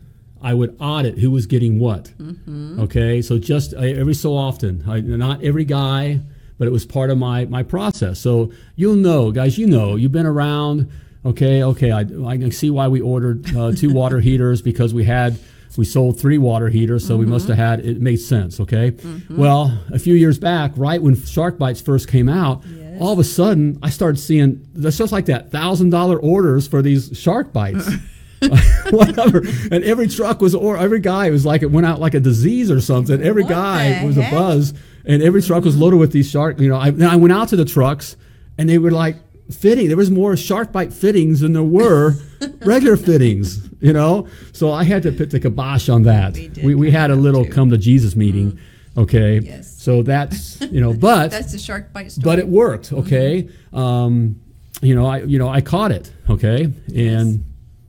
I 0.43 0.55
would 0.55 0.77
audit 0.81 1.19
who 1.19 1.31
was 1.31 1.47
getting 1.47 1.79
what. 1.79 2.05
Mm-hmm. 2.19 2.81
Okay, 2.81 3.23
so 3.23 3.39
just 3.39 3.73
uh, 3.75 3.79
every 3.79 4.15
so 4.15 4.35
often, 4.37 4.83
I, 4.89 5.01
not 5.01 5.45
every 5.45 5.65
guy, 5.65 6.21
but 6.59 6.67
it 6.67 6.73
was 6.73 6.85
part 6.85 7.11
of 7.11 7.19
my 7.19 7.45
my 7.45 7.63
process. 7.63 8.19
So 8.19 8.51
you'll 8.75 8.97
know, 8.97 9.31
guys. 9.31 9.57
You 9.57 9.69
know, 9.69 9.95
you've 9.95 10.13
been 10.13 10.27
around. 10.27 10.91
Okay, 11.25 11.63
okay. 11.63 11.93
I, 11.93 12.01
I 12.01 12.39
can 12.39 12.51
see 12.51 12.71
why 12.71 12.89
we 12.89 13.01
ordered 13.01 13.55
uh, 13.55 13.71
two 13.73 13.93
water 13.93 14.19
heaters 14.29 14.63
because 14.63 14.95
we 14.95 15.05
had 15.05 15.39
we 15.79 15.85
sold 15.85 16.21
three 16.21 16.39
water 16.39 16.69
heaters, 16.69 17.07
so 17.07 17.17
we 17.17 17.27
must 17.27 17.49
have 17.49 17.57
had 17.57 17.81
it 17.81 18.01
made 18.01 18.19
sense. 18.19 18.61
Okay. 18.61 18.93
Mm-hmm. 18.93 19.37
Well, 19.37 19.79
a 19.93 19.99
few 19.99 20.15
years 20.15 20.39
back, 20.39 20.73
right 20.77 21.01
when 21.01 21.15
Shark 21.15 21.59
Bites 21.59 21.81
first 21.81 22.09
came 22.09 22.29
out, 22.29 22.63
Yes. 22.67 23.01
all 23.01 23.13
of 23.13 23.19
a 23.19 23.25
sudden 23.25 23.79
I 23.83 23.91
started 23.91 24.19
seeing 24.19 24.67
that's 24.75 24.99
just 24.99 25.13
like 25.13 25.27
that 25.27 25.51
thousand 25.51 25.91
dollar 25.91 26.19
orders 26.19 26.67
for 26.67 26.83
these 26.83 27.11
Shark 27.19 27.53
Bites. 27.53 27.89
whatever. 28.91 29.43
And 29.71 29.85
every 29.85 30.09
truck 30.09 30.41
was, 30.41 30.55
or 30.55 30.79
every 30.79 31.01
guy 31.01 31.31
was 31.31 31.45
like 31.45 31.63
it 31.63 31.71
went 31.71 31.87
out 31.87 32.01
like 32.01 32.15
a 32.15 32.21
disease 32.21 32.71
or 32.71 32.81
something. 32.81 33.21
Every 33.23 33.43
What 33.43 33.51
guy 33.51 34.05
was 34.05 34.17
a 34.17 34.23
buzz, 34.31 34.73
and 35.05 35.23
every 35.23 35.43
truck 35.43 35.65
was 35.65 35.75
mm-hmm. 35.75 35.83
loaded 35.83 35.97
with 35.99 36.13
these 36.13 36.31
shark. 36.31 36.59
You 36.59 36.71
know, 36.71 36.77
I, 36.77 36.91
then 36.91 37.09
I 37.09 37.17
went 37.17 37.33
out 37.33 37.49
to 37.49 37.57
the 37.57 37.65
trucks, 37.65 38.17
and 38.57 38.69
they 38.69 38.79
were 38.79 38.91
like 38.91 39.17
fitting. 39.51 39.89
There 39.89 39.97
was 39.97 40.11
more 40.11 40.37
shark 40.37 40.73
bite 40.73 40.93
fittings 40.93 41.41
than 41.41 41.53
there 41.53 41.63
were 41.63 42.15
regular 42.65 42.97
fittings. 42.97 43.69
You 43.81 43.93
know, 43.93 44.29
so 44.53 44.71
I 44.73 44.85
had 44.85 45.03
to 45.05 45.13
put 45.13 45.31
the 45.31 45.41
kibosh 45.41 45.89
on 45.89 46.03
that. 46.05 46.35
We 46.35 46.49
did 46.49 46.65
We, 46.65 46.75
we 46.75 46.91
had 46.91 47.11
a 47.11 47.17
little 47.17 47.45
come 47.47 47.71
to 47.71 47.79
Jesus 47.79 48.15
meeting. 48.17 48.59
Okay. 48.97 49.39
Yes. 49.39 49.81
So 49.83 50.03
that's 50.03 50.61
you 50.73 50.81
know, 50.81 50.93
but 50.93 51.31
That's 51.31 51.53
the 51.53 51.59
shark 51.59 51.93
bite 51.93 52.13
story. 52.13 52.25
but 52.25 52.39
it 52.39 52.49
worked 52.49 52.93
okay 52.93 53.49
um, 53.73 54.41
you 54.83 54.95
know 54.95 55.07
i 55.07 55.19
you 55.23 55.39
know 55.39 55.49
i 55.49 55.61
caught 55.61 55.93
it 55.93 56.13
okay 56.29 56.65
and 56.95 57.45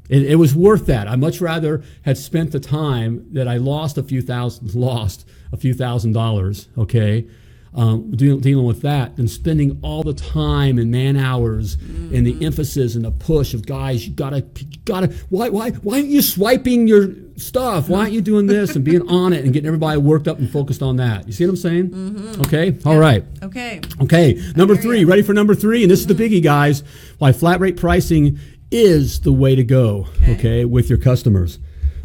it, 0.09 0.23
it 0.31 0.35
was 0.35 0.53
worth 0.53 0.85
that 0.87 1.07
i 1.07 1.15
much 1.15 1.39
rather 1.41 1.81
had 2.03 2.17
spent 2.17 2.51
the 2.51 2.59
time 2.59 3.25
that 3.33 3.47
i 3.47 3.55
lost 3.57 3.97
a 3.97 4.03
few 4.03 4.21
thousand 4.21 4.73
lost 4.75 5.25
a 5.53 5.57
few 5.57 5.73
thousand 5.73 6.11
dollars 6.13 6.67
okay 6.77 7.25
um, 7.73 8.11
deal, 8.11 8.37
dealing 8.37 8.65
with 8.65 8.81
that 8.81 9.15
than 9.15 9.27
spending 9.27 9.79
all 9.81 10.03
the 10.03 10.13
time 10.13 10.77
and 10.77 10.91
man 10.91 11.15
hours 11.15 11.75
and 11.75 12.27
the 12.27 12.45
emphasis 12.45 12.95
and 12.95 13.05
the 13.05 13.11
push 13.11 13.53
of 13.53 13.65
guys 13.65 14.05
you 14.05 14.13
gotta 14.13 14.45
you 14.57 14.77
gotta 14.83 15.07
why 15.29 15.47
why 15.47 15.71
why 15.71 15.95
aren't 15.97 16.07
you 16.07 16.21
swiping 16.21 16.85
your 16.87 17.07
stuff 17.37 17.87
why 17.87 17.99
aren't 17.99 18.11
you 18.11 18.19
doing 18.19 18.45
this 18.45 18.75
and 18.75 18.83
being 18.83 19.07
on 19.09 19.31
it 19.31 19.45
and 19.45 19.53
getting 19.53 19.67
everybody 19.67 19.97
worked 19.97 20.27
up 20.27 20.37
and 20.37 20.49
focused 20.49 20.81
on 20.81 20.97
that 20.97 21.25
you 21.27 21.31
see 21.31 21.45
what 21.45 21.51
i'm 21.51 21.55
saying 21.55 22.39
okay 22.41 22.77
all 22.85 22.97
right 22.97 23.23
Okay. 23.43 23.81
Okay, 23.99 24.39
number 24.55 24.75
three. 24.75 25.01
ya. 25.01 25.07
Ready 25.07 25.23
for 25.23 25.33
number 25.33 25.55
three? 25.55 25.81
And 25.83 25.91
this 25.91 25.99
is 25.99 26.07
the 26.07 26.13
biggie, 26.13 26.43
guys. 26.43 26.83
Why 27.17 27.31
flat 27.31 27.59
rate 27.59 27.75
pricing 27.75 28.37
is 28.69 29.21
the 29.21 29.33
way 29.33 29.55
to 29.55 29.63
go. 29.63 30.07
Okay. 30.21 30.33
Okay, 30.33 30.65
with 30.65 30.89
your 30.89 30.99
customers. 30.99 31.59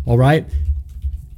All 0.06 0.16
right. 0.18 0.46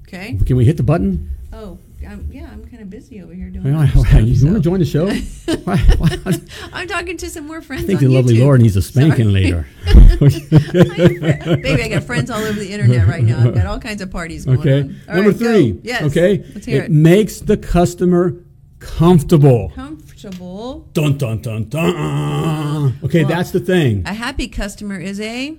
Okay. 0.02 0.38
Can 0.46 0.56
we 0.56 0.64
hit 0.64 0.76
the 0.76 0.82
button? 0.82 1.30
Oh, 1.52 1.78
um, 2.06 2.28
yeah, 2.30 2.48
I'm 2.50 2.64
kind 2.64 2.80
of 2.80 2.80
of 2.82 2.90
busy 3.08 3.22
over 3.22 3.32
here 3.34 3.50
doing. 3.50 3.64
Well, 3.72 3.82
other 3.82 4.20
you 4.20 4.34
stuff, 4.34 4.50
want 4.52 4.54
so- 4.54 4.54
to 4.54 4.60
join 4.60 4.78
the 4.80 4.84
show? 4.84 5.06
Why- 5.64 5.76
why- 5.98 6.40
I'm 6.72 6.88
talking 6.88 7.16
to 7.18 7.30
some 7.30 7.46
more 7.46 7.60
friends. 7.60 7.84
I 7.84 7.86
think 7.86 8.00
the 8.00 8.08
lovely 8.08 8.34
YouTube. 8.36 8.40
Laura 8.40 8.58
needs 8.58 8.76
a 8.76 8.82
spanking 8.82 9.32
later. 9.32 9.66
Baby, 10.20 11.82
I 11.82 11.88
got 11.88 12.04
friends 12.04 12.30
all 12.30 12.40
over 12.40 12.58
the 12.58 12.70
internet 12.70 13.06
right 13.06 13.22
now. 13.24 13.46
I've 13.48 13.54
got 13.54 13.66
all 13.66 13.78
kinds 13.78 14.02
of 14.02 14.10
parties 14.10 14.44
going 14.44 14.60
Okay. 14.60 14.80
on. 14.80 14.96
All 15.08 15.14
Number 15.16 15.30
right, 15.30 15.38
go. 15.40 15.44
three. 15.52 15.80
Yes. 15.82 16.02
Okay. 16.02 16.44
Let's 16.54 16.66
hear 16.66 16.82
it 16.82 16.86
it. 16.86 16.90
makes 16.90 17.40
the 17.40 17.56
customer 17.56 18.34
comfortable. 18.78 19.70
Comfortable. 19.74 20.88
Dun 20.92 21.16
dun 21.18 21.40
dun 21.40 21.68
dun. 21.68 22.98
Okay, 23.04 23.24
Well- 23.24 23.28
that's 23.34 23.50
the 23.50 23.60
thing. 23.60 24.02
A 24.06 24.14
happy 24.14 24.48
customer 24.48 24.98
is 24.98 25.20
a. 25.20 25.56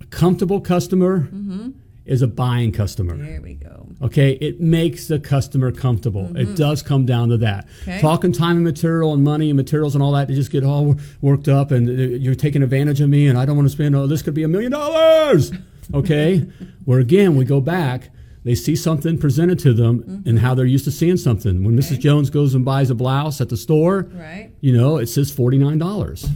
A 0.00 0.04
comfortable 0.06 0.60
customer 0.60 1.20
Mm-hmm. 1.32 1.70
Is 2.06 2.22
a 2.22 2.26
buying 2.26 2.72
customer. 2.72 3.16
There 3.16 3.40
we 3.40 3.54
go. 3.54 3.88
Okay, 4.02 4.32
it 4.32 4.60
makes 4.60 5.08
the 5.08 5.18
customer 5.18 5.72
comfortable. 5.72 6.36
It 6.36 6.54
does 6.56 6.82
come 6.82 7.06
down 7.06 7.30
to 7.30 7.36
that. 7.38 7.66
Mm-hmm. 7.66 7.90
Okay. 7.90 8.00
Talking 8.00 8.32
time 8.32 8.56
and 8.56 8.64
material 8.64 9.14
and 9.14 9.24
money 9.24 9.48
and 9.50 9.56
materials 9.56 9.94
and 9.94 10.02
all 10.02 10.12
that, 10.12 10.28
they 10.28 10.34
just 10.34 10.50
get 10.50 10.64
all 10.64 10.96
worked 11.20 11.48
up 11.48 11.70
and 11.70 11.88
uh, 11.88 11.92
you're 11.92 12.34
taking 12.34 12.62
advantage 12.62 13.00
of 13.00 13.08
me 13.08 13.26
and 13.26 13.38
I 13.38 13.44
don't 13.46 13.56
want 13.56 13.66
to 13.68 13.72
spend, 13.72 13.94
oh, 13.96 14.06
this 14.06 14.22
could 14.22 14.34
be 14.34 14.42
a 14.42 14.48
million 14.48 14.72
dollars. 14.72 15.50
Okay, 15.94 16.38
where 16.84 16.98
again, 17.00 17.36
we 17.36 17.44
go 17.44 17.60
back, 17.60 18.10
they 18.44 18.54
see 18.54 18.76
something 18.76 19.18
presented 19.18 19.58
to 19.60 19.72
them 19.72 20.22
and 20.26 20.38
how 20.38 20.54
they're 20.54 20.66
used 20.66 20.84
to 20.84 20.90
seeing 20.92 21.16
something. 21.16 21.64
When 21.64 21.76
Mrs. 21.76 21.92
Mm-hmm. 21.92 22.00
Jones 22.00 22.30
goes 22.30 22.54
and 22.54 22.64
buys 22.64 22.90
a 22.90 22.94
blouse 22.94 23.40
at 23.40 23.48
the 23.48 23.56
store, 23.56 24.08
Right. 24.12 24.50
you 24.60 24.76
know, 24.76 24.98
it 24.98 25.06
says 25.06 25.32
$49 25.32 26.28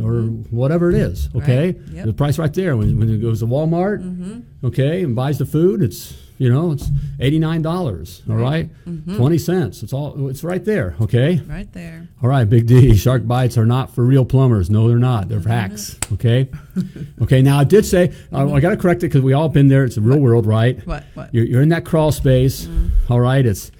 or 0.00 0.22
whatever 0.50 0.90
it 0.90 0.96
is, 0.96 1.28
okay? 1.34 1.72
Mm-hmm. 1.72 1.86
Right, 1.88 1.94
yep. 1.96 2.06
The 2.06 2.12
price 2.12 2.38
right 2.38 2.52
there. 2.54 2.76
When, 2.76 2.98
when 2.98 3.08
it 3.10 3.18
goes 3.18 3.40
to 3.40 3.46
Walmart, 3.46 4.00
Mm-hmm. 4.02 4.66
okay, 4.66 5.02
and 5.02 5.14
buys 5.16 5.38
the 5.38 5.46
food, 5.46 5.82
it's, 5.82 6.14
you 6.38 6.50
know, 6.52 6.72
it's 6.72 6.88
$89, 7.20 8.28
all 8.30 8.36
right? 8.36 8.68
Mm-hmm. 8.86 9.16
20 9.16 9.38
cents. 9.38 9.82
It's 9.82 9.92
all, 9.92 10.28
it's 10.28 10.42
right 10.44 10.64
there, 10.64 10.96
okay? 11.00 11.40
Right 11.48 11.70
there. 11.72 12.08
All 12.22 12.28
right, 12.28 12.44
Big 12.48 12.66
D. 12.66 12.94
Shark 12.96 13.26
bites 13.26 13.56
are 13.58 13.66
not 13.66 13.94
for 13.94 14.04
real 14.04 14.24
plumbers. 14.24 14.70
No, 14.70 14.88
they're 14.88 14.98
not. 14.98 15.28
They're 15.28 15.40
hacks. 15.40 15.98
Okay. 16.12 16.48
okay. 17.22 17.42
Now 17.42 17.58
I 17.58 17.64
did 17.64 17.84
say 17.84 18.12
uh, 18.32 18.52
I 18.52 18.60
got 18.60 18.70
to 18.70 18.76
correct 18.76 19.02
it 19.02 19.08
because 19.08 19.22
we 19.22 19.32
all 19.32 19.48
been 19.48 19.68
there. 19.68 19.84
It's 19.84 19.96
the 19.96 20.00
real 20.02 20.20
world, 20.20 20.46
right? 20.46 20.84
What? 20.86 21.04
What? 21.14 21.34
You're, 21.34 21.44
you're 21.44 21.62
in 21.62 21.68
that 21.70 21.84
crawl 21.84 22.12
space. 22.12 22.68
all 23.08 23.20
right. 23.20 23.44
It's 23.44 23.70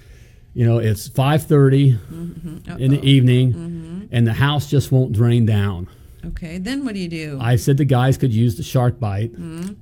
you 0.53 0.65
know 0.67 0.77
it's 0.79 1.07
5:30 1.09 2.79
in 2.79 2.91
the 2.91 3.01
evening, 3.01 4.09
and 4.11 4.27
the 4.27 4.33
house 4.33 4.69
just 4.69 4.91
won't 4.91 5.13
drain 5.13 5.45
down. 5.45 5.87
Okay. 6.25 6.57
Then 6.57 6.85
what 6.85 6.93
do 6.93 6.99
you 6.99 7.09
do? 7.09 7.37
I 7.41 7.55
said 7.55 7.77
the 7.77 7.85
guys 7.85 8.17
could 8.17 8.33
use 8.33 8.55
the 8.55 8.63
shark 8.63 8.99
bite. 8.99 9.31
Hmm. 9.31 9.73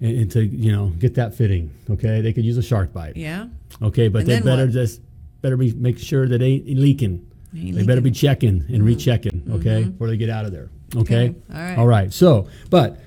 And, 0.00 0.18
and 0.18 0.30
to 0.32 0.44
you 0.44 0.72
know 0.72 0.88
get 0.98 1.14
that 1.14 1.34
fitting, 1.34 1.70
okay, 1.88 2.20
they 2.20 2.32
could 2.32 2.44
use 2.44 2.58
a 2.58 2.62
shark 2.62 2.92
bite, 2.92 3.16
yeah. 3.16 3.46
okay, 3.80 4.08
but 4.08 4.22
And 4.22 4.28
they 4.28 4.40
better 4.40 4.64
what? 4.64 4.72
just 4.72 5.00
better 5.42 5.56
be 5.56 5.72
make 5.74 5.96
sure 5.96 6.26
that 6.26 6.38
they 6.38 6.46
ain't 6.46 6.78
leaking. 6.78 7.24
Ain't 7.56 7.76
They 7.76 7.84
better 7.84 8.00
be 8.00 8.10
checking 8.10 8.64
and 8.68 8.78
hmm. 8.78 8.84
rechecking, 8.84 9.44
okay, 9.52 9.82
mm-hmm. 9.82 9.90
before 9.90 10.08
they 10.08 10.16
get 10.16 10.28
out 10.28 10.44
of 10.44 10.50
there. 10.50 10.70
Okay. 10.96 11.28
Okay, 11.28 11.34
all 11.52 11.60
right. 11.60 11.78
All 11.78 11.86
right. 11.86 12.12
So, 12.12 12.48
but 12.68 12.98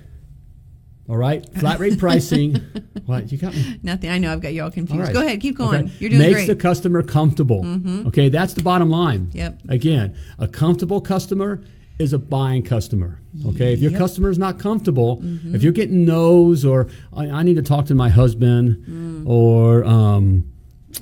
all 1.07 1.17
right, 1.17 1.47
flat 1.59 1.79
rate 1.79 1.99
pricing. 1.99 2.55
what 3.05 3.31
you 3.31 3.37
got 3.37 3.53
me? 3.53 3.79
Nothing. 3.83 4.09
I 4.09 4.17
know. 4.17 4.31
I've 4.31 4.41
got 4.41 4.53
you 4.53 4.63
all 4.63 4.71
confused. 4.71 4.99
All 4.99 5.05
right. 5.05 5.13
Go 5.13 5.21
ahead. 5.21 5.39
Keep 5.41 5.57
going. 5.57 5.85
Okay. 5.85 5.93
You're 5.99 6.09
doing 6.09 6.21
great. 6.21 6.31
Makes 6.33 6.45
great. 6.45 6.57
the 6.57 6.61
customer 6.61 7.03
comfortable. 7.03 7.63
Mm-hmm. 7.63 8.07
Okay, 8.07 8.29
that's 8.29 8.53
the 8.53 8.63
bottom 8.63 8.89
line. 8.89 9.29
Yep. 9.33 9.61
Again, 9.69 10.17
a 10.39 10.47
comfortable 10.47 11.01
customer 11.01 11.61
is 11.99 12.11
a 12.13 12.19
buying 12.19 12.61
customer. 12.63 13.21
Okay, 13.47 13.73
if 13.73 13.79
your 13.79 13.91
Yep. 13.91 13.99
customer 13.99 14.29
is 14.29 14.37
not 14.37 14.59
comfortable, 14.59 15.21
if 15.53 15.63
you're 15.63 15.71
getting 15.73 16.05
no's 16.05 16.63
or 16.65 16.87
I, 17.13 17.27
I 17.29 17.43
need 17.43 17.55
to 17.55 17.61
talk 17.61 17.85
to 17.87 17.95
my 17.95 18.09
husband, 18.09 18.77
Mm. 18.89 19.23
or 19.27 19.83
um, 19.85 20.45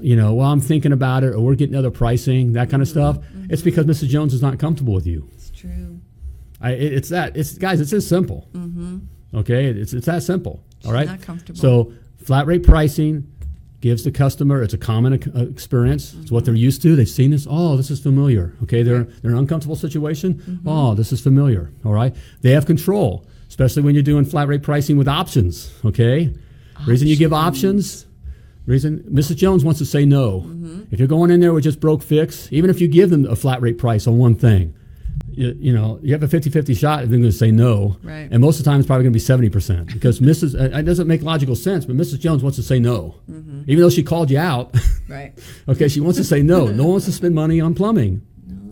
you 0.02 0.16
know, 0.16 0.34
well, 0.34 0.52
I'm 0.52 0.62
thinking 0.62 0.92
about 0.92 1.24
it, 1.24 1.34
or 1.36 1.42
we're 1.42 1.56
getting 1.56 1.76
other 1.76 1.92
pricing, 1.92 2.54
that 2.54 2.70
kind 2.70 2.82
of 2.82 2.88
stuff. 2.90 3.18
Mm-hmm. 3.20 3.52
It's 3.54 3.62
because 3.62 3.86
Mrs. 3.86 4.08
Jones 4.10 4.34
is 4.34 4.42
not 4.42 4.58
comfortable 4.60 4.94
with 4.94 5.06
you. 5.06 5.28
it's 5.36 5.52
true. 5.52 6.00
I, 6.62 6.72
it, 6.72 6.94
it's 6.94 7.10
that. 7.10 7.36
It's 7.38 7.58
guys. 7.58 7.80
It's 7.82 7.92
this 7.92 8.08
simple. 8.08 8.48
Okay, 9.34 9.66
it's 9.68 9.94
it's 9.94 10.06
that 10.06 10.24
simple. 10.24 10.64
All 10.86 10.92
right. 10.94 11.08
not 11.08 11.22
comfortable. 11.22 11.60
So 11.60 11.94
flat 12.24 12.46
rate 12.48 12.64
pricing 12.64 13.28
gives 13.84 14.06
the 14.06 14.12
customer. 14.12 14.64
It's 14.64 14.74
a 14.74 14.78
common 14.78 15.12
uh, 15.14 15.44
experience. 15.44 16.14
It's 16.22 16.32
what 16.32 16.46
they're 16.46 16.56
used 16.56 16.82
to. 16.84 16.96
They've 16.96 17.08
seen 17.08 17.32
this. 17.32 17.46
Oh, 17.50 17.76
this 17.76 17.92
is 17.92 18.00
familiar. 18.00 18.56
Okay, 18.64 18.82
they're 18.82 19.04
they're 19.04 19.32
in 19.32 19.34
an 19.34 19.40
uncomfortable 19.40 19.76
situation. 19.76 20.62
Oh, 20.66 20.96
this 20.96 21.12
is 21.12 21.20
familiar. 21.20 21.70
All 21.84 21.92
right. 21.92 22.16
They 22.42 22.52
have 22.52 22.66
control, 22.66 23.28
especially 23.50 23.82
when 23.84 23.94
you're 23.94 24.02
doing 24.02 24.24
flat 24.24 24.48
rate 24.48 24.64
pricing 24.64 24.96
with 24.96 25.10
options. 25.10 25.70
Okay. 25.84 26.34
Reason 26.88 27.10
you 27.10 27.18
give 27.18 27.34
options. 27.34 28.06
Reason 28.66 29.00
Mrs. 29.12 29.36
Jones 29.36 29.66
wants 29.66 29.80
to 29.80 29.86
say 29.86 30.06
no. 30.06 30.50
If 30.90 31.00
you're 31.00 31.10
going 31.10 31.30
in 31.30 31.42
there 31.42 31.52
with 31.52 31.66
just 31.66 31.82
broke 31.82 32.02
fix, 32.02 32.48
even 32.54 32.70
if 32.70 32.80
you 32.80 32.88
give 32.88 33.10
them 33.10 33.26
a 33.26 33.36
flat 33.36 33.62
rate 33.62 33.78
price 33.78 34.08
on 34.08 34.18
one 34.18 34.36
thing, 34.36 34.74
you, 35.32 35.56
you 35.60 35.74
know, 35.74 36.00
you 36.04 36.14
have 36.14 36.22
a 36.24 36.28
50 36.28 36.50
50 36.50 36.74
shot, 36.76 37.00
they're 37.00 37.08
going 37.08 37.24
to 37.24 37.32
say 37.32 37.52
no. 37.52 37.98
Right. 38.04 38.28
And 38.32 38.40
most 38.42 38.60
of 38.60 38.66
the 38.66 38.70
time, 38.72 38.80
it's 38.80 38.88
probably 38.88 39.04
going 39.10 39.14
to 39.14 39.40
be 39.40 39.50
70% 39.50 39.92
because 39.94 40.20
Mrs. 40.30 40.54
uh, 40.60 40.78
It 40.78 40.84
doesn't 40.84 41.08
make 41.08 41.22
logical 41.24 41.56
sense, 41.56 41.86
but 41.86 41.96
Mrs. 41.96 42.20
Jones 42.20 42.44
wants 42.44 42.58
to 42.58 42.64
say 42.64 42.80
no. 42.80 43.16
Even 43.28 43.78
though 43.82 43.90
she 43.90 44.04
called 44.04 44.30
you 44.30 44.38
out, 44.40 44.76
Right. 45.10 45.34
okay, 45.68 45.88
she 45.88 46.00
wants 46.02 46.18
to 46.18 46.24
say 46.24 46.42
no. 46.42 46.68
No 46.68 46.84
one 46.84 46.92
wants 46.94 47.06
to 47.06 47.12
spend 47.12 47.34
money 47.36 47.60
on 47.62 47.74
plumbing. 47.74 48.22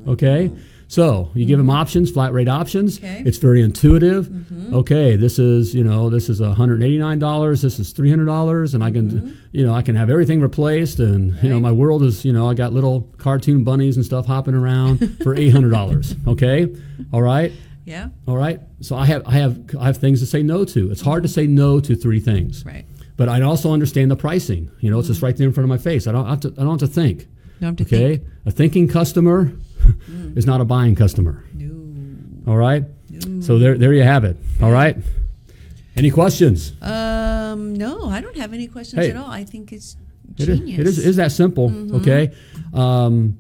Okay? 0.08 0.52
So 0.92 1.32
you 1.34 1.46
give 1.46 1.58
them 1.58 1.68
mm-hmm. 1.68 1.78
options, 1.78 2.12
flat 2.12 2.34
rate 2.34 2.50
options. 2.50 2.98
Okay. 2.98 3.24
It's 3.26 3.38
very 3.38 3.62
intuitive. 3.62 4.28
Mm-hmm. 4.28 4.76
Okay, 4.76 5.16
this 5.16 5.40
is 5.40 5.74
you 5.74 5.86
know 5.86 6.10
this 6.10 6.28
is 6.28 6.42
hundred 6.42 6.84
eighty 6.84 6.98
nine 6.98 7.18
dollars. 7.18 7.62
This 7.62 7.80
is 7.80 7.94
three 7.94 8.10
hundred 8.10 8.26
dollars, 8.26 8.74
and 8.74 8.84
I 8.84 8.92
can 8.92 9.10
mm-hmm. 9.10 9.32
you 9.54 9.66
know 9.66 9.74
I 9.74 9.84
can 9.84 9.96
have 9.96 10.10
everything 10.10 10.42
replaced, 10.42 11.00
and 11.00 11.42
you 11.42 11.48
know 11.48 11.62
my 11.62 11.72
world 11.72 12.04
is 12.04 12.26
you 12.26 12.34
know 12.34 12.50
I 12.50 12.56
got 12.56 12.74
little 12.74 13.10
cartoon 13.18 13.64
bunnies 13.64 13.96
and 13.96 14.06
stuff 14.06 14.26
hopping 14.26 14.54
around 14.54 15.18
for 15.24 15.34
eight 15.34 15.52
hundred 15.52 15.70
dollars. 15.70 16.14
Okay, 16.28 16.68
all 17.14 17.22
right, 17.22 17.54
Yeah. 17.86 18.10
all 18.28 18.36
right. 18.36 18.60
So 18.82 18.98
I 18.98 19.06
have 19.06 19.26
I 19.26 19.32
have 19.32 19.74
I 19.80 19.86
have 19.86 19.96
things 19.96 20.20
to 20.20 20.26
say 20.26 20.44
no 20.44 20.66
to. 20.66 20.92
It's 20.92 21.00
hard 21.00 21.24
to 21.24 21.30
say 21.30 21.48
no 21.48 21.80
to 21.80 21.96
three 21.96 22.20
things. 22.20 22.66
Right. 22.66 22.84
But 23.16 23.30
I 23.30 23.40
also 23.44 23.72
understand 23.72 24.12
the 24.12 24.18
pricing. 24.18 24.70
You 24.82 24.92
know, 24.92 25.00
it's 25.00 25.08
just 25.08 25.22
right 25.22 25.38
there 25.38 25.48
in 25.48 25.54
front 25.54 25.64
of 25.64 25.70
my 25.70 25.78
face. 25.78 26.06
I 26.06 26.12
don't 26.12 26.28
have 26.28 26.42
to, 26.42 26.50
I 26.58 26.64
don't 26.64 26.82
have 26.82 26.90
to 26.90 26.94
think. 26.94 27.28
Don't 27.62 27.80
have 27.80 27.88
to 27.88 27.96
Okay, 27.96 28.18
think. 28.18 28.30
a 28.46 28.52
thinking 28.52 28.90
customer 28.90 29.54
is 30.36 30.46
not 30.46 30.62
a 30.62 30.66
buying 30.66 30.96
customer. 30.96 31.44
No. 31.54 32.52
All 32.52 32.58
right. 32.58 32.84
So 33.42 33.60
there, 33.60 33.78
there 33.78 33.94
you 33.94 34.04
have 34.04 34.24
it. 34.24 34.38
All 34.62 34.72
right. 34.72 34.98
Any 35.96 36.10
questions? 36.12 36.74
Um. 36.82 37.74
No, 37.76 38.06
I 38.10 38.22
don't 38.22 38.38
have 38.38 38.54
any 38.54 38.68
questions 38.68 39.02
Hey. 39.04 39.12
at 39.12 39.18
all. 39.18 39.30
I 39.30 39.44
think 39.44 39.72
it's 39.74 39.98
It 40.38 40.48
is, 40.50 40.60
genius. 40.60 40.80
it 40.80 40.88
is, 40.88 41.00
it 41.00 41.06
is 41.10 41.16
that 41.18 41.32
simple. 41.32 41.72
Okay. 41.98 42.32
Um, 42.74 43.38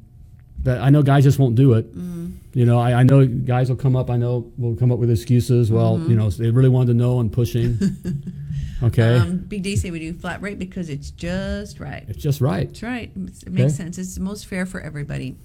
but 0.61 0.79
I 0.79 0.89
know 0.89 1.01
guys 1.01 1.23
just 1.23 1.39
won't 1.39 1.55
do 1.55 1.73
it. 1.73 1.87
You 2.53 2.65
know, 2.65 2.77
I, 2.79 2.93
I 2.99 3.03
know 3.03 3.25
guys 3.25 3.69
will 3.69 3.77
come 3.77 3.95
up. 3.95 4.09
I 4.09 4.17
know 4.17 4.51
will 4.57 4.75
come 4.75 4.91
up 4.91 4.99
with 4.99 5.09
excuses. 5.09 5.71
Well, 5.71 5.99
you 6.07 6.15
know, 6.15 6.29
they 6.29 6.49
really 6.51 6.67
wanted 6.69 6.87
to 6.87 6.93
know 6.97 7.19
and 7.19 7.31
pushing. 7.31 7.77
Okay. 8.83 9.15
Um, 9.19 9.37
Big 9.37 9.61
D 9.61 9.75
say 9.75 9.91
we 9.91 9.99
do 9.99 10.11
flat 10.11 10.41
rate 10.41 10.57
because 10.57 10.89
it's 10.89 11.11
just 11.11 11.79
right. 11.79 12.03
it's 12.07 12.17
just 12.17 12.41
right. 12.41 12.67
That's 12.67 12.81
right. 12.81 13.11
It's- 13.15 13.43
It 13.43 13.51
makes 13.51 13.73
Okay. 13.73 13.83
sense. 13.83 13.99
It's 13.99 14.15
the 14.15 14.21
most 14.21 14.47
fair 14.47 14.65
for 14.65 14.81
everybody. 14.81 15.35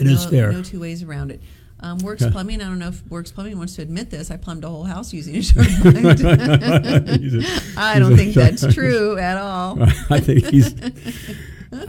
It 0.00 0.06
is 0.06 0.24
no, 0.24 0.30
fair. 0.30 0.52
No 0.52 0.62
two 0.62 0.80
ways 0.80 1.02
around 1.02 1.30
it. 1.30 1.40
Um, 1.80 1.98
Works 1.98 2.22
Okay. 2.22 2.32
Plumbing. 2.32 2.60
I 2.60 2.64
don't 2.64 2.80
know 2.80 2.88
if 2.88 3.06
Works 3.06 3.30
Plumbing 3.30 3.56
wants 3.56 3.76
to 3.76 3.82
admit 3.82 4.10
this. 4.10 4.30
I 4.32 4.36
plumbed 4.36 4.64
a 4.64 4.68
whole 4.68 4.82
house 4.84 5.12
using 5.12 5.36
a 5.56 5.92
bind. 5.92 7.46
I 7.76 7.98
don't 7.98 8.16
think 8.16 8.34
that's 8.34 8.72
true 8.74 9.16
at 9.18 9.36
all. 9.36 9.80
I 10.10 10.20
think 10.20 10.46
he's. 10.46 10.74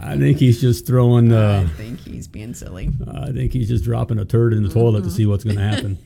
I 0.02 0.16
think 0.18 0.36
he's 0.38 0.60
just 0.60 0.86
throwing. 0.86 1.32
I 1.32 1.62
Uh, 1.64 1.68
think 1.68 2.00
he's 2.00 2.28
being 2.28 2.52
silly. 2.54 2.90
I 3.10 3.32
think 3.32 3.52
he's 3.52 3.66
just 3.68 3.82
dropping 3.82 4.18
a 4.18 4.24
turd 4.24 4.52
in 4.52 4.62
the 4.62 4.68
toilet 4.68 5.04
to 5.04 5.10
see 5.10 5.24
what's 5.26 5.42
going 5.42 5.56
to 5.56 5.62
happen. 5.62 5.98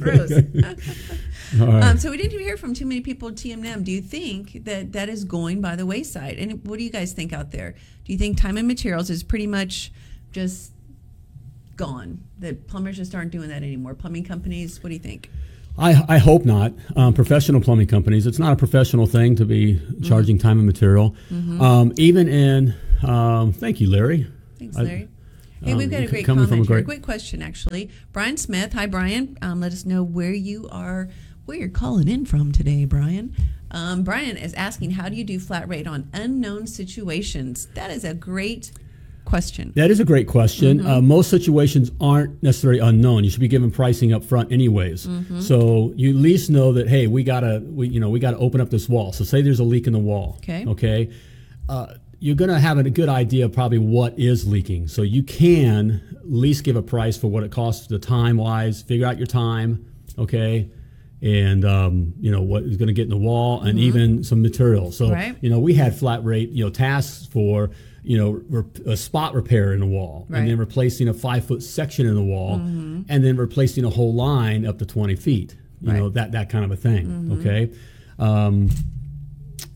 Gross. 0.00 0.32
All 1.60 1.66
right. 1.68 1.84
Um, 1.84 1.98
so 1.98 2.10
we 2.10 2.16
didn't 2.16 2.38
hear 2.40 2.56
from 2.56 2.74
too 2.74 2.84
many 2.84 3.00
people 3.00 3.28
at 3.28 3.36
TMM. 3.36 3.84
Do 3.84 3.92
you 3.92 4.02
think 4.02 4.64
that 4.64 4.92
that 4.92 5.08
is 5.08 5.24
going 5.24 5.60
by 5.60 5.76
the 5.76 5.86
wayside? 5.86 6.36
And 6.38 6.66
what 6.66 6.78
do 6.78 6.84
you 6.84 6.90
guys 6.90 7.12
think 7.12 7.32
out 7.32 7.52
there? 7.52 7.72
Do 8.04 8.12
you 8.12 8.18
think 8.18 8.38
time 8.38 8.56
and 8.56 8.66
materials 8.66 9.08
is 9.08 9.22
pretty 9.22 9.46
much 9.46 9.92
just 10.32 10.72
gone? 11.76 12.22
That 12.38 12.66
plumbers 12.68 12.96
just 12.96 13.14
aren't 13.14 13.30
doing 13.30 13.48
that 13.48 13.62
anymore. 13.62 13.94
Plumbing 13.94 14.24
companies. 14.24 14.82
What 14.82 14.88
do 14.88 14.94
you 14.94 15.00
think? 15.00 15.30
I, 15.76 16.04
I 16.08 16.18
hope 16.18 16.44
not. 16.44 16.72
Um, 16.94 17.14
professional 17.14 17.60
plumbing 17.60 17.88
companies, 17.88 18.26
it's 18.26 18.38
not 18.38 18.52
a 18.52 18.56
professional 18.56 19.06
thing 19.06 19.34
to 19.36 19.44
be 19.44 19.74
Mm-hmm. 19.74 20.02
charging 20.04 20.38
time 20.38 20.58
and 20.58 20.66
material. 20.66 21.16
Um, 21.32 21.92
even 21.96 22.28
in, 22.28 22.74
um, 23.02 23.52
thank 23.52 23.80
you, 23.80 23.90
Larry. 23.90 24.26
Thanks, 24.58 24.76
I- 24.76 24.82
Larry. 24.82 25.08
Hey, 25.62 25.72
um, 25.72 25.78
we've 25.78 25.90
got 25.90 26.02
a 26.02 26.06
great 26.06 26.26
comment 26.26 26.48
from 26.48 26.58
a 26.58 26.62
here. 26.62 26.66
great- 26.66 26.84
Great 26.84 27.02
question, 27.02 27.40
actually. 27.42 27.90
Brian 28.12 28.36
Smith. 28.36 28.74
Hi, 28.74 28.86
Brian. 28.86 29.38
Um, 29.42 29.60
let 29.60 29.72
us 29.72 29.84
know 29.86 30.02
where 30.04 30.32
you 30.32 30.68
are, 30.70 31.08
where 31.46 31.56
you're 31.56 31.68
calling 31.70 32.06
in 32.06 32.24
from 32.26 32.52
today, 32.52 32.84
Brian. 32.84 33.34
Um, 33.70 34.04
Brian 34.04 34.36
is 34.36 34.52
asking, 34.54 34.92
how 34.92 35.08
do 35.08 35.16
you 35.16 35.24
do 35.24 35.40
flat 35.40 35.66
rate 35.68 35.86
on 35.88 36.08
unknown 36.12 36.66
situations? 36.68 37.66
That 37.74 37.90
is 37.90 38.04
a 38.04 38.14
great 38.14 38.70
question. 39.34 39.72
That 39.74 39.90
is 39.90 39.98
a 39.98 40.04
great 40.04 40.28
question. 40.28 40.78
Mm-hmm. 40.78 40.86
Uh, 40.86 41.00
most 41.00 41.28
situations 41.28 41.90
aren't 42.00 42.40
necessarily 42.40 42.78
unknown. 42.78 43.24
You 43.24 43.30
should 43.30 43.40
be 43.40 43.48
given 43.48 43.70
pricing 43.72 44.12
up 44.12 44.22
front, 44.22 44.52
anyways. 44.52 45.08
Mm-hmm. 45.08 45.40
So 45.40 45.92
you 45.96 46.10
at 46.10 46.16
least 46.16 46.50
know 46.50 46.72
that 46.74 46.88
hey, 46.88 47.08
we 47.08 47.24
gotta, 47.24 47.60
we, 47.64 47.88
you 47.88 47.98
know, 47.98 48.10
we 48.10 48.20
gotta 48.20 48.38
open 48.38 48.60
up 48.60 48.70
this 48.70 48.88
wall. 48.88 49.12
So 49.12 49.24
say 49.24 49.42
there's 49.42 49.58
a 49.58 49.64
leak 49.64 49.88
in 49.88 49.92
the 49.92 49.98
wall. 49.98 50.36
Okay. 50.38 50.64
Okay. 50.66 51.10
Uh, 51.68 51.94
you're 52.20 52.36
going 52.36 52.50
to 52.50 52.60
have 52.60 52.78
a 52.78 52.88
good 52.88 53.08
idea 53.08 53.44
of 53.44 53.52
probably 53.52 53.78
what 53.78 54.18
is 54.18 54.46
leaking. 54.46 54.88
So 54.88 55.02
you 55.02 55.22
can 55.22 56.00
at 56.12 56.30
least 56.30 56.64
give 56.64 56.76
a 56.76 56.82
price 56.82 57.18
for 57.18 57.26
what 57.26 57.42
it 57.42 57.50
costs 57.50 57.86
the 57.86 57.98
time 57.98 58.36
wise, 58.38 58.82
figure 58.82 59.06
out 59.06 59.18
your 59.18 59.26
time, 59.26 59.84
okay? 60.16 60.70
And 61.20 61.64
um, 61.64 62.14
you 62.20 62.30
know 62.30 62.40
what 62.40 62.62
is 62.62 62.76
going 62.76 62.86
to 62.86 62.94
get 62.94 63.02
in 63.04 63.10
the 63.10 63.16
wall, 63.16 63.62
and 63.62 63.78
even 63.78 64.22
some 64.24 64.40
material. 64.42 64.92
So 64.92 65.10
Right. 65.10 65.36
you 65.40 65.50
know 65.50 65.58
we 65.58 65.74
had 65.74 65.98
flat 65.98 66.24
rate 66.24 66.50
you 66.50 66.64
know 66.64 66.70
tasks 66.70 67.26
for 67.26 67.70
you 68.04 68.16
know 68.18 68.30
re- 68.48 68.92
a 68.92 68.96
spot 68.96 69.34
repair 69.34 69.72
in 69.72 69.80
the 69.80 69.86
wall, 69.86 70.26
and 70.30 70.48
then 70.48 70.58
replacing 70.58 71.08
a 71.08 71.14
five 71.14 71.44
foot 71.46 71.62
section 71.62 72.06
in 72.06 72.14
the 72.14 72.22
wall, 72.22 72.56
and 73.08 73.24
then 73.24 73.36
replacing 73.36 73.84
a 73.84 73.90
whole 73.90 74.14
line 74.14 74.66
up 74.66 74.78
to 74.78 74.86
twenty 74.86 75.16
feet. 75.16 75.56
You 75.80 75.92
know 75.92 76.08
that 76.10 76.32
that 76.32 76.48
kind 76.50 76.64
of 76.64 76.70
a 76.70 76.76
thing. 76.76 77.30
Okay. 77.40 77.72
Um, 78.18 78.70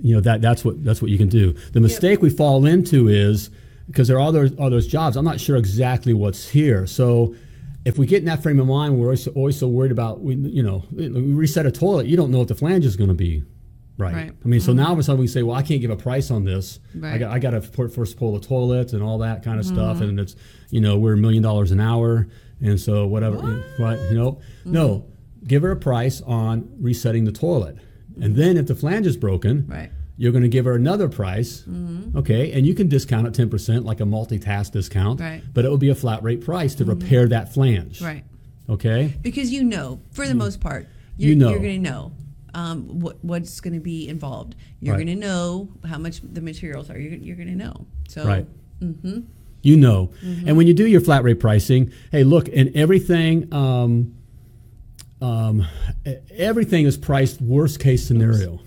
you 0.00 0.14
know 0.14 0.20
that 0.20 0.40
that's 0.40 0.64
what 0.64 0.84
that's 0.84 1.02
what 1.02 1.10
you 1.10 1.18
can 1.18 1.28
do. 1.28 1.52
The 1.72 1.80
mistake 1.80 2.22
we 2.22 2.30
fall 2.30 2.66
into 2.66 3.08
is 3.08 3.50
because 3.88 4.08
there 4.08 4.18
are 4.18 4.26
other 4.28 4.50
others 4.58 4.86
jobs. 4.86 5.16
I'm 5.16 5.24
not 5.24 5.40
sure 5.40 5.56
exactly 5.56 6.14
what's 6.14 6.48
here. 6.48 6.86
So 6.86 7.34
if 7.84 7.98
we 7.98 8.06
get 8.06 8.18
in 8.18 8.26
that 8.26 8.42
frame 8.42 8.60
of 8.60 8.66
mind, 8.66 8.98
we're 8.98 9.06
always, 9.06 9.26
always 9.28 9.58
so 9.58 9.66
worried 9.66 9.92
about 9.92 10.20
we 10.20 10.34
you 10.34 10.62
know 10.62 10.84
we 10.92 11.08
reset 11.08 11.66
a 11.66 11.72
toilet. 11.72 12.06
You 12.06 12.16
don't 12.16 12.30
know 12.30 12.38
what 12.38 12.48
the 12.48 12.54
flange 12.54 12.84
is 12.84 12.96
going 12.96 13.08
to 13.08 13.14
be. 13.14 13.42
Right. 13.98 14.14
Right. 14.14 14.32
I 14.44 14.48
mean, 14.48 14.60
so 14.60 14.72
now 14.72 14.82
mm-hmm. 14.82 14.86
all 14.86 14.92
of 14.92 14.98
a 15.00 15.02
sudden 15.02 15.20
we 15.20 15.26
say, 15.26 15.42
well, 15.42 15.56
I 15.56 15.62
can't 15.62 15.80
give 15.80 15.90
a 15.90 15.96
price 15.96 16.30
on 16.30 16.44
this. 16.44 16.78
I 17.02 17.18
got 17.18 17.32
I 17.32 17.40
got 17.40 17.50
to 17.50 17.60
first 17.60 18.16
pull 18.16 18.38
the 18.38 18.46
toilet 18.46 18.92
and 18.92 19.02
all 19.02 19.18
that 19.18 19.42
kind 19.42 19.58
of 19.58 19.66
stuff, 19.66 19.96
mm-hmm. 19.96 20.10
and 20.10 20.20
it's 20.20 20.36
you 20.70 20.80
know 20.80 20.96
we're 20.96 21.14
a 21.14 21.16
million 21.18 21.42
dollars 21.42 21.72
an 21.72 21.80
hour, 21.80 22.28
and 22.60 22.78
so 22.80 23.06
whatever. 23.08 23.36
What? 23.78 23.98
You 24.10 24.14
know, 24.14 24.32
mm-hmm. 24.32 24.72
no, 24.72 25.06
give 25.46 25.62
her 25.62 25.72
a 25.72 25.76
price 25.76 26.20
on 26.22 26.70
resetting 26.80 27.24
the 27.24 27.32
toilet, 27.32 27.76
and 28.22 28.36
then 28.36 28.56
if 28.56 28.66
the 28.68 28.74
flange 28.76 29.06
is 29.06 29.16
broken, 29.16 29.66
Right. 29.66 29.90
you're 30.16 30.32
going 30.32 30.42
to 30.44 30.48
give 30.48 30.64
her 30.64 30.74
another 30.76 31.08
price, 31.08 31.64
okay, 32.14 32.52
and 32.52 32.64
you 32.66 32.74
can 32.74 32.88
discount 32.88 33.26
it 33.26 33.34
ten 33.34 33.50
percent, 33.50 33.84
like 33.84 33.98
a 33.98 34.06
multi-task 34.06 34.72
discount, 34.74 35.18
Right. 35.20 35.42
but 35.52 35.64
it 35.64 35.70
will 35.70 35.76
be 35.78 35.88
a 35.90 35.94
flat 35.96 36.22
rate 36.22 36.40
price 36.44 36.76
to 36.76 36.84
repair 36.84 37.26
that 37.28 37.52
flange, 37.52 38.00
Right. 38.00 38.24
Okay, 38.68 39.14
Because 39.22 39.50
you 39.50 39.64
know, 39.64 39.98
for 40.12 40.28
the 40.28 40.34
most 40.34 40.60
part, 40.60 40.86
You 41.16 41.28
you're, 41.28 41.36
know. 41.36 41.50
you're 41.50 41.58
going 41.58 41.82
to 41.82 41.90
know 41.90 42.12
um, 42.54 43.00
what 43.00 43.22
what's 43.24 43.60
going 43.60 43.74
to 43.74 43.80
be 43.80 44.08
involved. 44.08 44.54
You're 44.80 44.94
Right. 44.96 45.04
going 45.06 45.18
to 45.20 45.26
know 45.26 45.68
how 45.86 45.98
much 45.98 46.20
the 46.22 46.40
materials 46.40 46.90
are. 46.90 46.98
You're, 46.98 47.14
you're 47.14 47.36
going 47.36 47.48
to 47.48 47.54
know. 47.56 47.86
So 48.08 48.24
right. 48.26 48.46
You 49.62 49.76
know, 49.76 50.12
and 50.22 50.56
when 50.56 50.66
you 50.68 50.74
do 50.74 50.86
your 50.86 51.00
flat 51.00 51.24
rate 51.24 51.40
pricing, 51.40 51.92
hey, 52.12 52.22
look, 52.24 52.48
and 52.48 52.74
everything, 52.76 53.52
um, 53.52 54.14
um, 55.20 55.66
everything 56.30 56.86
is 56.86 56.96
priced 56.96 57.40
worst 57.40 57.80
case 57.80 58.06
scenario 58.06 58.60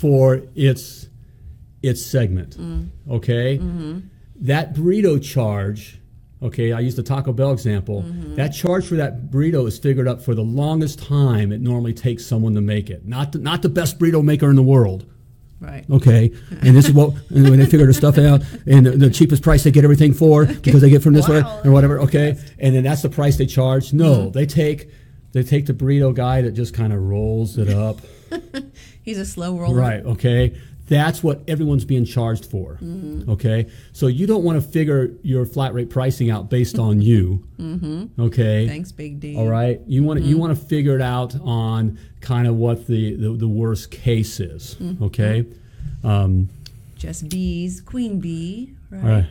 for 0.00 0.40
its 0.54 1.08
its 1.82 2.04
segment. 2.04 2.56
Okay, 3.10 3.58
that 4.36 4.74
burrito 4.74 5.22
charge. 5.22 5.98
Okay, 6.42 6.72
I 6.72 6.80
use 6.80 6.96
the 6.96 7.02
Taco 7.02 7.32
Bell 7.32 7.52
example. 7.52 8.02
Mm-hmm. 8.02 8.34
That 8.34 8.48
charge 8.48 8.86
for 8.86 8.96
that 8.96 9.30
burrito 9.30 9.66
is 9.68 9.78
figured 9.78 10.08
up 10.08 10.20
for 10.20 10.34
the 10.34 10.42
longest 10.42 10.98
time 10.98 11.52
it 11.52 11.60
normally 11.60 11.94
takes 11.94 12.26
someone 12.26 12.54
to 12.54 12.60
make 12.60 12.90
it. 12.90 13.06
Not 13.06 13.32
the, 13.32 13.38
not 13.38 13.62
the 13.62 13.68
best 13.68 13.98
burrito 13.98 14.24
maker 14.24 14.50
in 14.50 14.56
the 14.56 14.62
world. 14.62 15.06
right. 15.60 15.84
Okay, 15.88 16.32
and 16.62 16.76
this 16.76 16.86
is 16.88 16.92
what 16.92 17.14
and 17.30 17.48
when 17.48 17.58
they 17.60 17.66
figure 17.66 17.86
their 17.86 17.92
stuff 17.92 18.18
out, 18.18 18.42
and 18.66 18.84
the, 18.86 18.90
the 18.92 19.10
cheapest 19.10 19.42
price 19.42 19.62
they 19.62 19.70
get 19.70 19.84
everything 19.84 20.12
for 20.12 20.46
because 20.62 20.80
they 20.80 20.90
get 20.90 21.02
from 21.02 21.14
this 21.14 21.28
way 21.28 21.42
Wow. 21.42 21.60
or 21.64 21.70
whatever. 21.70 22.00
Okay, 22.00 22.36
and 22.58 22.74
then 22.74 22.82
that's 22.82 23.02
the 23.02 23.08
price 23.10 23.36
they 23.36 23.46
charge. 23.46 23.92
No, 23.92 24.12
mm-hmm. 24.14 24.30
they 24.32 24.46
take 24.46 24.90
they 25.32 25.42
take 25.44 25.66
the 25.66 25.72
burrito 25.74 26.12
guy 26.14 26.42
that 26.42 26.52
just 26.52 26.74
kind 26.74 26.92
of 26.92 27.00
rolls 27.00 27.56
it 27.56 27.68
up. 27.70 28.00
He's 29.02 29.18
a 29.18 29.24
slow 29.24 29.56
roller. 29.58 29.76
right. 29.76 30.04
Okay, 30.04 30.58
that's 30.92 31.22
what 31.22 31.40
everyone's 31.48 31.84
being 31.84 32.04
charged 32.04 32.44
for. 32.44 32.74
Mm-hmm. 32.82 33.30
Okay, 33.30 33.70
so 33.92 34.06
you 34.06 34.26
don't 34.26 34.44
want 34.44 34.62
to 34.62 34.68
figure 34.68 35.10
your 35.22 35.46
flat 35.46 35.74
rate 35.74 35.90
pricing 35.90 36.30
out 36.30 36.50
based 36.50 36.78
on 36.78 37.00
you. 37.10 37.46
Mm-hmm. 37.58 38.20
Okay. 38.20 38.68
Thanks, 38.68 38.92
Big 38.92 39.20
D. 39.20 39.36
All 39.36 39.48
right, 39.48 39.80
you 39.86 40.02
want 40.02 40.20
to 40.20 40.24
you 40.24 40.34
mm-hmm. 40.34 40.40
want 40.42 40.58
to 40.58 40.64
figure 40.64 40.94
it 40.94 41.02
out 41.02 41.34
on 41.40 41.98
kind 42.20 42.46
of 42.46 42.56
what 42.56 42.86
the, 42.86 43.16
the, 43.16 43.30
the 43.30 43.48
worst 43.48 43.90
case 43.90 44.38
is. 44.40 44.76
Okay. 45.02 45.44
Um, 46.04 46.48
Just 46.96 47.28
bees, 47.28 47.80
queen 47.80 48.20
bee. 48.20 48.74
Right. 48.90 49.02
All 49.02 49.08
right. 49.08 49.26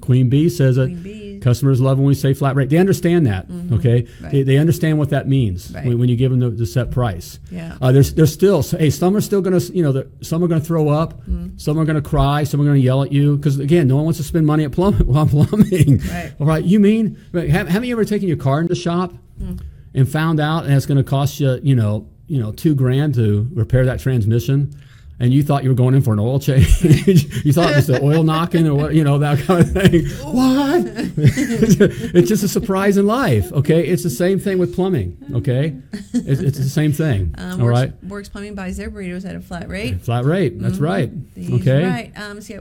Queen 0.00 0.28
Bee 0.28 0.48
says 0.48 0.76
Bee. 0.78 1.38
customers 1.42 1.80
love 1.80 1.98
when 1.98 2.06
we 2.06 2.14
say 2.14 2.34
flat 2.34 2.54
rate. 2.56 2.68
They 2.68 2.76
understand 2.78 3.26
that. 3.26 3.46
Okay, 3.72 4.06
Right. 4.22 4.32
they, 4.32 4.42
they 4.42 4.56
understand 4.58 4.98
what 4.98 5.10
that 5.10 5.26
means 5.28 5.72
Right. 5.72 5.86
when, 5.86 5.98
when 5.98 6.08
you 6.08 6.16
give 6.16 6.30
them 6.30 6.40
the, 6.40 6.50
the 6.50 6.66
set 6.66 6.90
price. 6.90 7.38
Yeah. 7.50 7.76
Uh, 7.80 7.92
there's 7.92 8.14
there's 8.14 8.32
still 8.32 8.62
hey 8.62 8.90
some 8.90 9.16
are 9.16 9.20
still 9.20 9.40
gonna 9.40 9.58
you 9.58 9.82
know 9.82 9.92
they're- 9.92 10.08
some 10.20 10.42
are 10.44 10.48
gonna 10.48 10.60
throw 10.60 10.88
up, 10.88 11.20
Mm-hmm. 11.26 11.56
some 11.56 11.78
are 11.78 11.84
gonna 11.84 12.02
cry, 12.02 12.44
some 12.44 12.60
are 12.60 12.64
gonna 12.64 12.76
yell 12.78 13.02
at 13.02 13.12
you 13.12 13.36
because 13.36 13.58
again 13.58 13.88
no 13.88 13.96
one 13.96 14.04
wants 14.04 14.18
to 14.18 14.24
spend 14.24 14.46
money 14.46 14.64
at 14.64 14.72
plumb, 14.72 14.94
on 15.16 15.28
plumbing. 15.30 15.98
Right. 15.98 16.32
All 16.38 16.46
right. 16.46 16.64
You 16.64 16.78
mean 16.80 17.16
have, 17.32 17.68
haven't 17.68 17.84
you 17.88 17.94
ever 17.94 18.04
taken 18.04 18.28
your 18.28 18.36
car 18.36 18.60
into 18.60 18.74
the 18.74 18.80
shop 18.80 19.12
Mm. 19.42 19.60
and 19.94 20.08
found 20.08 20.40
out 20.40 20.64
and 20.64 20.72
it's 20.74 20.86
gonna 20.86 21.04
cost 21.04 21.40
you 21.40 21.60
you 21.62 21.74
know 21.76 22.08
you 22.26 22.40
know 22.40 22.52
two 22.52 22.74
grand 22.74 23.14
to 23.16 23.48
repair 23.52 23.84
that 23.86 24.00
transmission? 24.00 24.74
And 25.18 25.32
you 25.32 25.42
thought 25.42 25.62
you 25.64 25.70
were 25.70 25.74
going 25.74 25.94
in 25.94 26.02
for 26.02 26.12
an 26.12 26.18
oil 26.18 26.38
change. 26.38 26.68
you 27.44 27.52
thought 27.52 27.70
it 27.70 27.76
was 27.76 27.86
the 27.86 28.02
oil 28.02 28.22
knocking 28.22 28.66
or 28.68 28.74
what, 28.74 28.94
you 28.94 29.02
know, 29.02 29.18
that 29.18 29.38
kind 29.46 29.62
of 29.62 29.72
thing. 29.72 30.04
What? 30.22 30.84
it's 31.16 32.28
just 32.28 32.44
a 32.44 32.48
surprise 32.48 32.98
in 32.98 33.06
life. 33.06 33.50
Okay, 33.52 33.86
it's 33.86 34.02
the 34.02 34.10
same 34.10 34.38
thing 34.38 34.58
with 34.58 34.74
plumbing. 34.74 35.16
Okay, 35.32 35.74
it's, 36.12 36.40
it's 36.42 36.58
the 36.58 36.68
same 36.68 36.92
thing. 36.92 37.34
Um, 37.38 37.60
all 37.62 37.66
Works, 37.66 37.80
right, 37.80 38.04
Works 38.04 38.28
Plumbing 38.28 38.54
buys 38.54 38.76
their 38.76 38.90
burritos 38.90 39.26
at 39.26 39.34
a 39.34 39.40
flat 39.40 39.68
rate. 39.70 40.02
flat 40.02 40.26
rate. 40.26 40.60
That's 40.60 40.78
right. 40.78 41.10
He's 41.34 41.62
Okay. 41.62 41.84
right. 41.84 42.12
Um, 42.18 42.42
see, 42.42 42.58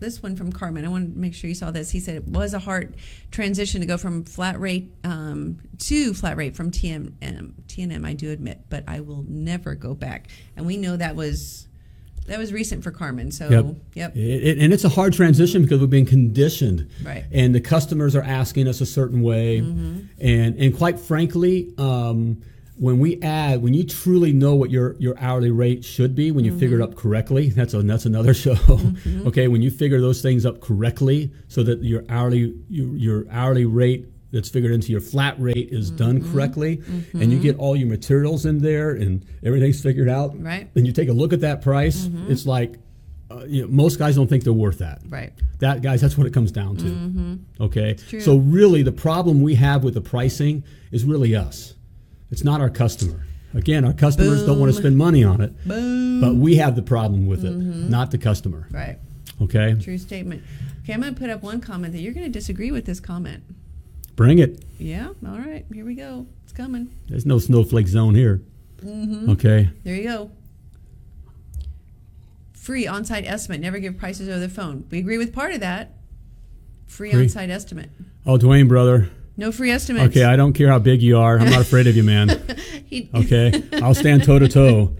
this 0.00 0.20
one 0.22 0.34
from 0.34 0.50
Carmen. 0.50 0.84
I 0.84 0.88
want 0.88 1.14
to 1.14 1.18
make 1.18 1.34
sure 1.34 1.46
you 1.48 1.54
saw 1.54 1.70
this. 1.70 1.90
He 1.90 2.00
said 2.00 2.16
it 2.16 2.26
was 2.26 2.52
a 2.52 2.58
hard 2.58 2.96
transition 3.30 3.80
to 3.80 3.86
go 3.86 3.96
from 3.96 4.24
flat 4.24 4.58
rate 4.58 4.92
um, 5.04 5.60
to 5.78 6.12
flat 6.14 6.36
rate 6.36 6.56
from 6.56 6.72
TMM. 6.72 7.12
TNM, 7.68 8.04
I 8.04 8.12
do 8.14 8.30
admit, 8.32 8.62
but 8.68 8.82
I 8.88 8.98
will 9.00 9.24
never 9.28 9.76
go 9.76 9.94
back. 9.94 10.26
And 10.56 10.66
we 10.66 10.76
know 10.76 10.96
that 10.96 11.14
was 11.14 11.68
that 12.26 12.38
was 12.38 12.52
recent 12.52 12.82
for 12.84 12.90
Carmen. 12.90 13.30
So, 13.30 13.48
Yep. 13.50 13.66
yep. 13.94 14.16
It, 14.16 14.58
and 14.58 14.72
it's 14.72 14.84
a 14.84 14.88
hard 14.88 15.12
transition 15.12 15.62
because 15.62 15.80
we've 15.80 15.90
been 15.90 16.06
conditioned, 16.06 16.88
Right. 17.04 17.24
And 17.32 17.54
the 17.54 17.60
customers 17.60 18.14
are 18.16 18.22
asking 18.22 18.68
us 18.68 18.80
a 18.80 18.86
certain 18.86 19.22
way, 19.22 19.60
Mm-hmm. 19.60 19.98
and 20.20 20.56
and 20.56 20.76
quite 20.76 20.98
frankly, 21.00 21.72
um, 21.78 22.38
when 22.78 22.98
we 22.98 23.20
add, 23.22 23.62
when 23.62 23.74
you 23.74 23.84
truly 23.84 24.32
know 24.32 24.54
what 24.54 24.70
your 24.70 24.96
your 24.98 25.14
hourly 25.18 25.50
rate 25.50 25.84
should 25.84 26.14
be, 26.14 26.30
when 26.30 26.44
you 26.44 26.58
figure 26.58 26.78
Mm-hmm. 26.78 26.90
it 26.90 26.92
up 26.92 26.96
correctly, 26.96 27.48
that's 27.50 27.74
a 27.74 27.82
that's 27.82 28.06
another 28.06 28.34
show. 28.44 28.56
okay, 29.26 29.48
when 29.48 29.62
you 29.62 29.70
figure 29.70 30.00
those 30.00 30.22
things 30.22 30.46
up 30.46 30.60
correctly, 30.60 31.30
so 31.48 31.62
that 31.62 31.82
your 31.82 32.04
hourly 32.08 32.54
your, 32.70 32.96
your 32.96 33.24
hourly 33.30 33.66
rate 33.66 34.06
that's 34.32 34.48
figured 34.48 34.72
into 34.72 34.90
your 34.90 35.00
flat 35.00 35.38
rate 35.38 35.68
is 35.70 35.88
Mm-hmm. 35.90 35.96
done 35.96 36.32
correctly, 36.32 36.82
and 37.12 37.30
you 37.32 37.38
get 37.38 37.56
all 37.58 37.76
your 37.76 37.88
materials 37.88 38.46
in 38.46 38.58
there 38.58 38.90
and 38.92 39.24
everything's 39.44 39.80
figured 39.82 40.08
out, 40.08 40.40
Right. 40.42 40.68
and 40.74 40.86
you 40.86 40.92
take 40.92 41.08
a 41.08 41.12
look 41.12 41.32
at 41.32 41.40
that 41.40 41.62
price, 41.62 42.08
it's 42.28 42.46
like 42.46 42.78
uh, 43.30 43.44
you 43.46 43.62
know, 43.62 43.68
most 43.68 43.98
guys 43.98 44.14
don't 44.16 44.26
think 44.26 44.44
they're 44.44 44.52
worth 44.52 44.78
that. 44.80 45.00
Right. 45.08 45.32
That 45.60 45.80
guys, 45.80 46.02
that's 46.02 46.18
what 46.18 46.26
it 46.26 46.34
comes 46.34 46.52
down 46.52 46.76
to. 46.78 47.38
Okay. 47.64 47.94
true. 47.94 48.20
So 48.20 48.36
really, 48.36 48.82
the 48.82 48.92
problem 48.92 49.40
we 49.42 49.54
have 49.54 49.82
with 49.84 49.94
the 49.94 50.02
pricing 50.02 50.64
is 50.90 51.04
really 51.06 51.34
us. 51.34 51.74
It's 52.30 52.44
not 52.44 52.60
our 52.60 52.68
customer. 52.68 53.24
Again, 53.54 53.84
our 53.86 53.92
customers 53.94 54.44
don't 54.44 54.58
want 54.60 54.70
to 54.72 54.78
spend 54.78 54.96
money 54.98 55.24
on 55.24 55.40
it, 55.40 55.52
Boom. 55.66 56.20
but 56.20 56.34
we 56.34 56.56
have 56.56 56.74
the 56.76 56.82
problem 56.82 57.26
with 57.26 57.44
it, 57.44 57.50
not 57.52 58.10
the 58.10 58.18
customer. 58.18 58.68
Right. 58.70 58.98
Okay. 59.40 59.76
True 59.80 59.98
statement. 59.98 60.42
Okay, 60.82 60.92
I'm 60.94 61.00
going 61.00 61.14
to 61.14 61.18
put 61.20 61.30
up 61.30 61.42
one 61.42 61.60
comment 61.60 61.92
that 61.94 62.00
you're 62.00 62.12
going 62.14 62.26
to 62.26 62.32
disagree 62.32 62.70
with 62.70 62.84
this 62.86 63.00
comment. 63.00 63.44
Bring 64.16 64.38
it. 64.38 64.64
Yeah. 64.78 65.08
All 65.26 65.38
right. 65.38 65.64
Here 65.72 65.84
we 65.84 65.94
go. 65.94 66.26
It's 66.44 66.52
coming. 66.52 66.94
There's 67.08 67.26
no 67.26 67.38
snowflake 67.38 67.88
zone 67.88 68.14
here. 68.14 68.42
Mm-hmm. 68.82 69.30
Okay. 69.30 69.70
There 69.84 69.94
you 69.94 70.04
go. 70.04 70.30
Free 72.52 72.86
on-site 72.86 73.24
estimate. 73.26 73.60
Never 73.60 73.78
give 73.78 73.96
prices 73.98 74.28
over 74.28 74.38
the 74.38 74.48
phone. 74.48 74.86
We 74.90 74.98
agree 74.98 75.18
with 75.18 75.32
part 75.32 75.52
of 75.52 75.60
that. 75.60 75.94
Free, 76.86 77.10
Free. 77.10 77.22
on-site 77.22 77.50
estimate. 77.50 77.90
Oh, 78.26 78.38
Dwayne, 78.38 78.68
brother. 78.68 79.08
No 79.36 79.50
free 79.50 79.70
estimates. 79.70 80.14
Okay, 80.14 80.24
I 80.24 80.36
don't 80.36 80.52
care 80.52 80.68
how 80.68 80.78
big 80.78 81.00
you 81.02 81.16
are. 81.18 81.38
I'm 81.38 81.48
not 81.50 81.62
afraid 81.62 81.86
of 81.86 81.96
you, 81.96 82.02
man. 82.02 82.28
He- 82.86 83.08
Okay. 83.14 83.62
I'll 83.82 83.94
stand 83.94 84.24
toe 84.24 84.38
to 84.38 84.48
toe. 84.48 84.94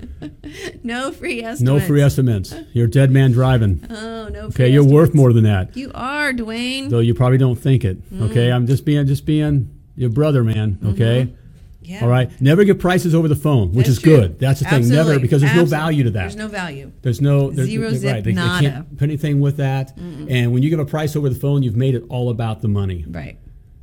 no 0.82 1.12
free 1.12 1.42
estimates. 1.42 1.60
No 1.60 1.78
free 1.80 2.00
estimates. 2.00 2.54
You're 2.72 2.86
a 2.86 2.90
dead 2.90 3.10
man 3.10 3.32
driving. 3.32 3.84
Oh 3.90 4.28
no. 4.28 4.50
Free 4.50 4.64
Okay, 4.64 4.68
you're 4.72 4.84
worth 4.84 5.14
more 5.14 5.32
than 5.34 5.44
that. 5.44 5.76
You 5.76 5.90
are 5.94 6.32
Dwayne. 6.32 6.88
Though 6.88 7.00
you 7.00 7.12
probably 7.14 7.36
don't 7.38 7.56
think 7.56 7.84
it. 7.84 7.98
Okay, 8.18 8.48
Mm. 8.48 8.54
I'm 8.54 8.66
just 8.66 8.86
being 8.86 9.06
just 9.06 9.26
being 9.26 9.68
your 9.96 10.08
brother, 10.08 10.42
man. 10.42 10.78
Okay. 10.82 11.34
yeah. 11.82 12.00
All 12.02 12.08
right. 12.08 12.30
Never 12.40 12.64
give 12.64 12.78
prices 12.78 13.14
over 13.14 13.28
the 13.28 13.36
phone, 13.36 13.72
which 13.72 13.86
That's 13.86 13.98
is 13.98 14.02
true. 14.02 14.16
good. 14.16 14.38
That's 14.38 14.60
the 14.60 14.66
thing. 14.70 14.88
Never 14.88 15.18
because 15.18 15.42
there's 15.42 15.54
no 15.54 15.66
value 15.66 16.04
to 16.04 16.10
that. 16.12 16.20
There's 16.20 16.36
no 16.36 16.48
value. 16.48 16.92
There's 17.02 17.20
no 17.20 17.50
there's, 17.50 17.68
Zero 17.68 17.90
zip 17.92 18.10
right. 18.10 18.24
They, 18.24 18.30
they 18.30 18.34
nada. 18.34 18.70
can't 18.70 18.96
put 18.98 19.04
anything 19.04 19.40
with 19.40 19.58
that. 19.58 19.94
And 19.98 20.52
when 20.54 20.62
you 20.62 20.70
give 20.70 20.78
a 20.78 20.86
price 20.86 21.14
over 21.14 21.28
the 21.28 21.34
phone, 21.38 21.62
you've 21.62 21.76
made 21.76 21.94
it 21.94 22.04
all 22.08 22.30
about 22.30 22.62
the 22.62 22.68
money. 22.68 23.04
Right. 23.06 23.36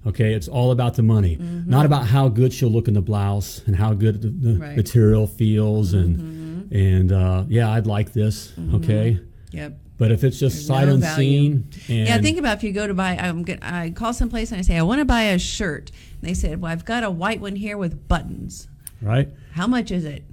Okay, 0.08 0.34
it's 0.34 0.48
all 0.48 0.72
about 0.72 0.96
the 0.96 1.04
money, 1.04 1.36
mm-hmm. 1.36 1.70
not 1.70 1.86
about 1.86 2.08
how 2.08 2.30
good 2.30 2.54
she'll 2.54 2.70
look 2.70 2.88
in 2.88 2.94
the 2.94 3.02
blouse 3.02 3.62
and 3.68 3.76
how 3.76 3.94
good 3.94 4.22
the, 4.22 4.30
the 4.30 4.60
Right. 4.60 4.78
material 4.78 5.28
feels 5.28 5.94
and 5.94 6.18
mm-hmm. 6.18 6.76
and 6.76 7.12
uh, 7.12 7.44
yeah, 7.48 7.70
I'd 7.72 7.86
like 7.86 8.14
this. 8.14 8.52
Mm-hmm. 8.52 8.76
Okay, 8.76 9.20
Yep. 9.52 9.78
But 9.98 10.12
if 10.14 10.24
it's 10.24 10.40
just 10.40 10.56
There's 10.56 10.68
sight 10.68 10.88
no 10.88 10.94
unseen, 10.94 11.70
and 11.90 12.08
yeah, 12.08 12.18
think 12.20 12.38
about 12.38 12.58
if 12.58 12.64
you 12.64 12.72
go 12.72 12.88
to 12.88 12.94
buy. 12.94 13.18
I'm 13.18 13.44
get, 13.44 13.60
I 13.62 13.90
call 13.90 14.14
someplace 14.14 14.52
and 14.52 14.60
I 14.60 14.62
say 14.62 14.78
I 14.78 14.82
want 14.82 15.00
to 15.00 15.06
buy 15.06 15.24
a 15.24 15.38
shirt. 15.38 15.92
And 16.22 16.30
they 16.30 16.34
said, 16.34 16.62
"Well, 16.62 16.72
I've 16.72 16.86
got 16.86 17.04
a 17.04 17.12
white 17.12 17.42
one 17.42 17.58
here 17.58 17.78
with 17.78 18.08
buttons. 18.08 18.70
right, 19.02 19.28
How 19.52 19.68
much 19.68 19.92
is 19.92 20.06
it? 20.06 20.24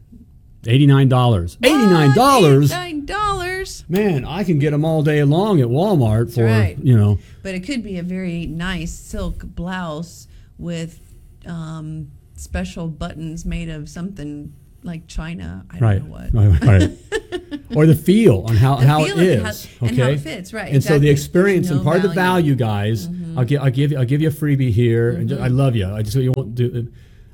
Eighty 0.68 0.86
nine 0.86 1.08
dollars. 1.08 1.56
Eighty 1.62 1.72
nine 1.86 2.14
dollars. 2.14 2.72
Dollars. 3.04 3.84
Man, 3.88 4.24
I 4.24 4.42
can 4.44 4.58
get 4.58 4.70
them 4.72 4.84
all 4.84 5.02
day 5.02 5.22
long 5.24 5.60
at 5.60 5.68
Walmart 5.68 6.34
for 6.34 6.44
right. 6.44 6.76
you 6.78 6.96
know. 6.96 7.18
But 7.42 7.54
it 7.54 7.60
could 7.60 7.82
be 7.82 7.98
a 7.98 8.02
very 8.02 8.46
nice 8.46 8.92
silk 8.92 9.44
blouse 9.44 10.26
with 10.58 11.00
um, 11.46 12.10
special 12.36 12.88
buttons 12.88 13.44
made 13.44 13.68
of 13.68 13.88
something 13.88 14.52
like 14.82 15.06
China. 15.06 15.64
I 15.70 15.78
don't 15.78 15.82
Right. 15.82 16.02
know 16.04 16.10
what. 16.10 16.34
Right. 16.34 16.62
right. 16.64 17.60
or 17.76 17.86
the 17.86 17.94
feel 17.94 18.44
on 18.48 18.56
how, 18.56 18.76
The 18.76 18.86
how 18.86 19.04
it 19.04 19.10
it, 19.16 19.18
is. 19.18 19.42
how- 19.78 19.86
okay. 19.86 19.88
and 19.88 19.98
how 19.98 20.08
it 20.10 20.20
fits, 20.20 20.52
right, 20.52 20.72
And 20.72 20.82
so 20.82 20.98
the 20.98 21.08
experience 21.08 21.68
There's 21.68 21.78
and 21.78 21.84
no 21.84 21.90
part 21.90 22.04
of 22.04 22.10
the 22.10 22.14
value. 22.14 22.54
Mm-hmm. 22.54 22.58
guys, 22.58 23.08
I'll 23.36 23.44
give 23.44 23.62
I'll 23.62 23.70
give 23.70 23.92
you 23.92 23.98
I'll 23.98 24.04
give 24.04 24.20
you 24.22 24.28
a 24.28 24.32
freebie 24.32 24.70
here. 24.72 25.10
And 25.10 25.28
just, 25.28 25.40
I 25.40 25.48
love 25.48 25.76
you. 25.76 25.86
I 25.86 26.02
just 26.02 26.16
you 26.16 26.32
won't 26.32 26.54
do. 26.54 26.88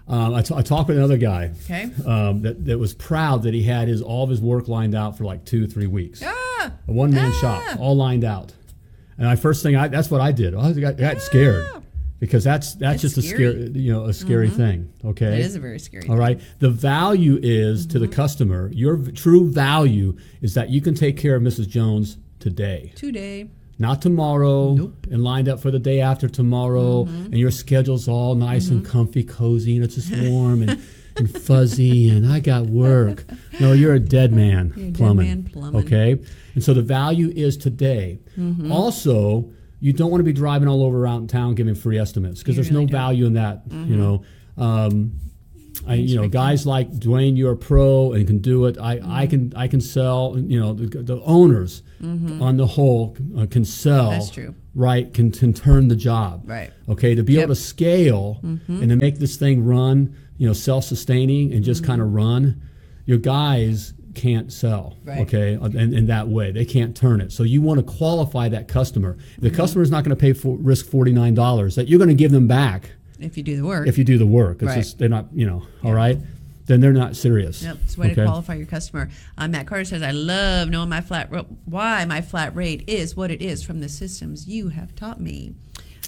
Um, 0.08 0.34
I, 0.34 0.42
t- 0.42 0.54
I 0.54 0.62
talked 0.62 0.88
with 0.88 0.98
another 0.98 1.16
guy 1.16 1.52
Okay. 1.64 1.84
um, 2.06 2.42
that, 2.42 2.64
that 2.66 2.78
was 2.78 2.92
proud 2.92 3.44
that 3.44 3.54
he 3.54 3.62
had 3.62 3.86
his 3.88 4.02
all 4.02 4.24
of 4.24 4.30
his 4.30 4.40
work 4.40 4.66
lined 4.68 4.94
out 4.94 5.16
for 5.16 5.24
like 5.24 5.44
two 5.44 5.66
three 5.68 5.86
weeks. 5.86 6.22
Ah, 6.24 6.72
A 6.88 6.92
one 6.92 7.12
man 7.12 7.30
Ah. 7.34 7.40
shop, 7.40 7.80
all 7.80 7.96
lined 7.96 8.24
out. 8.24 8.52
And 9.18 9.28
I 9.28 9.36
first 9.36 9.62
thing 9.62 9.76
I 9.76 9.88
that's 9.88 10.10
what 10.10 10.20
I 10.20 10.32
did. 10.32 10.54
I 10.54 10.72
got, 10.72 10.96
got 10.96 11.20
scared 11.20 11.64
Ah. 11.72 11.80
because 12.18 12.42
that's 12.42 12.74
that's 12.74 13.04
It's 13.04 13.14
just 13.14 13.18
a 13.18 13.22
scary 13.28 13.66
scary. 13.66 13.80
you 13.80 13.92
know 13.92 14.04
a 14.06 14.12
scary 14.12 14.50
thing. 14.50 14.92
Okay, 15.04 15.34
it 15.38 15.46
is 15.46 15.54
a 15.54 15.60
very 15.60 15.78
scary. 15.78 16.08
all 16.08 16.16
right. 16.16 16.40
The 16.58 16.70
value 16.70 17.38
is 17.40 17.86
to 17.88 17.98
the 18.00 18.06
Mm-hmm. 18.06 18.14
customer. 18.14 18.70
Your 18.74 18.96
v- 18.96 19.12
true 19.12 19.48
value 19.50 20.16
is 20.40 20.54
that 20.54 20.68
you 20.70 20.80
can 20.80 20.94
take 20.94 21.16
care 21.16 21.36
of 21.36 21.42
Mrs. 21.42 21.68
Jones 21.68 22.18
today, 22.40 22.92
Today. 22.96 23.48
Not 23.82 24.00
tomorrow, 24.00 24.90
and 25.10 25.22
lined 25.22 25.48
up 25.48 25.60
for 25.60 25.70
the 25.70 25.78
day 25.78 26.00
after 26.00 26.28
tomorrow, 26.28 27.04
Mm-hmm. 27.04 27.24
and 27.26 27.38
your 27.38 27.50
schedule's 27.50 28.08
all 28.08 28.34
nice 28.34 28.68
and 28.70 28.84
comfy, 28.86 29.22
cozy, 29.24 29.76
and 29.76 29.84
it's 29.84 29.96
just 29.96 30.10
warm 30.30 30.62
and, 30.62 30.80
and 31.16 31.30
fuzzy, 31.42 32.08
and 32.08 32.26
I 32.32 32.40
got 32.40 32.66
work. 32.66 33.24
No, 33.60 33.72
you're 33.72 33.92
a 33.94 34.00
dead 34.00 34.32
man 34.32 34.72
You're 34.74 34.86
a 34.86 34.90
dead 34.90 34.94
plumbing. 34.96 35.26
man 35.28 35.42
plumbing. 35.52 35.84
Okay, 35.84 36.18
and 36.54 36.64
so 36.64 36.72
the 36.72 36.80
value 36.82 37.30
is 37.36 37.56
today. 37.58 38.18
Mm-hmm. 38.38 38.72
Also. 38.72 39.50
You 39.84 39.92
don't 39.92 40.12
want 40.12 40.20
to 40.20 40.24
be 40.24 40.32
driving 40.32 40.68
all 40.68 40.84
over 40.84 40.96
around 41.02 41.28
town 41.28 41.56
giving 41.56 41.74
free 41.74 41.98
estimates 41.98 42.38
because 42.40 42.54
there's 42.54 42.70
really 42.70 42.84
no 42.84 42.86
don't. 42.88 43.00
value 43.00 43.26
in 43.26 43.32
that. 43.32 43.68
Mm-hmm. 43.68 43.90
You 43.90 43.96
know, 43.96 44.22
um, 44.56 45.18
I, 45.88 45.94
you 45.94 46.14
know, 46.14 46.28
guys 46.28 46.64
like 46.66 46.88
Dwayne, 46.92 47.36
you're 47.36 47.50
a 47.54 47.56
pro 47.56 48.12
and 48.12 48.24
can 48.24 48.38
do 48.38 48.66
it. 48.66 48.78
I, 48.78 49.00
I 49.04 49.26
can 49.26 49.52
I 49.56 49.66
can 49.66 49.80
sell. 49.80 50.36
You 50.38 50.60
know, 50.60 50.72
the, 50.74 51.02
the 51.02 51.20
owners 51.22 51.82
on 52.02 52.56
the 52.56 52.66
whole 52.66 53.16
uh, 53.38 53.46
can 53.46 53.64
sell. 53.64 54.10
That's 54.10 54.30
true. 54.30 54.54
Right, 54.74 55.12
can, 55.12 55.30
can 55.30 55.52
turn 55.52 55.88
the 55.88 55.96
job. 55.96 56.42
Right. 56.46 56.72
Okay, 56.88 57.14
to 57.14 57.22
be 57.22 57.34
Yep. 57.34 57.42
able 57.42 57.54
to 57.54 57.60
scale 57.60 58.40
and 58.42 58.88
to 58.88 58.96
make 58.96 59.18
this 59.18 59.36
thing 59.36 59.64
run, 59.64 60.14
you 60.38 60.46
know, 60.46 60.52
self-sustaining 60.54 61.52
and 61.52 61.62
just 61.62 61.84
kind 61.84 62.00
of 62.02 62.12
run, 62.12 62.60
your 63.04 63.18
guys 63.18 63.92
can't 64.14 64.52
sell. 64.52 64.96
Right. 65.04 65.20
Okay, 65.20 65.56
uh, 65.56 65.66
in, 65.66 66.06
that 66.06 66.28
way, 66.28 66.50
they 66.52 66.64
can't 66.64 66.96
turn 66.96 67.20
it. 67.20 67.32
So 67.32 67.42
you 67.44 67.62
want 67.62 67.78
to 67.80 67.84
qualify 67.84 68.48
that 68.48 68.66
customer. 68.68 69.16
The 69.38 69.50
customer 69.50 69.82
is 69.82 69.90
not 69.90 70.04
going 70.04 70.16
to 70.16 70.20
pay 70.20 70.32
for 70.32 70.56
risk 70.56 70.86
forty 70.86 71.12
nine 71.12 71.34
dollars, 71.34 71.74
that 71.76 71.88
you're 71.88 71.98
going 71.98 72.08
to 72.08 72.14
give 72.14 72.32
them 72.32 72.48
back 72.48 72.90
If 73.20 73.36
you 73.36 73.42
do 73.42 73.56
the 73.56 73.64
work. 73.64 73.86
if 73.86 73.96
you 73.98 74.04
do 74.04 74.18
the 74.18 74.26
work. 74.26 74.56
It's 74.62 74.64
Right. 74.68 74.74
just 74.76 74.98
they're 74.98 75.08
not, 75.08 75.28
you 75.32 75.46
know, 75.46 75.66
all 75.84 75.92
right. 75.94 76.18
Then 76.66 76.80
they're 76.80 76.92
not 76.92 77.16
serious. 77.16 77.62
Yep, 77.62 77.78
it's 77.84 77.96
a 77.96 78.00
way 78.00 78.14
to 78.14 78.24
qualify 78.24 78.54
your 78.54 78.66
customer. 78.66 79.10
Uh, 79.36 79.48
Matt 79.48 79.66
Carter 79.66 79.84
says, 79.84 80.02
"I 80.02 80.12
love 80.12 80.68
knowing 80.68 80.88
my 80.88 81.00
flat 81.00 81.30
why 81.64 82.04
my 82.04 82.20
flat 82.20 82.54
rate 82.54 82.84
is 82.86 83.16
what 83.16 83.30
it 83.30 83.42
is 83.42 83.62
from 83.62 83.80
the 83.80 83.88
systems 83.88 84.46
you 84.48 84.68
have 84.68 84.94
taught 84.94 85.20
me." 85.20 85.54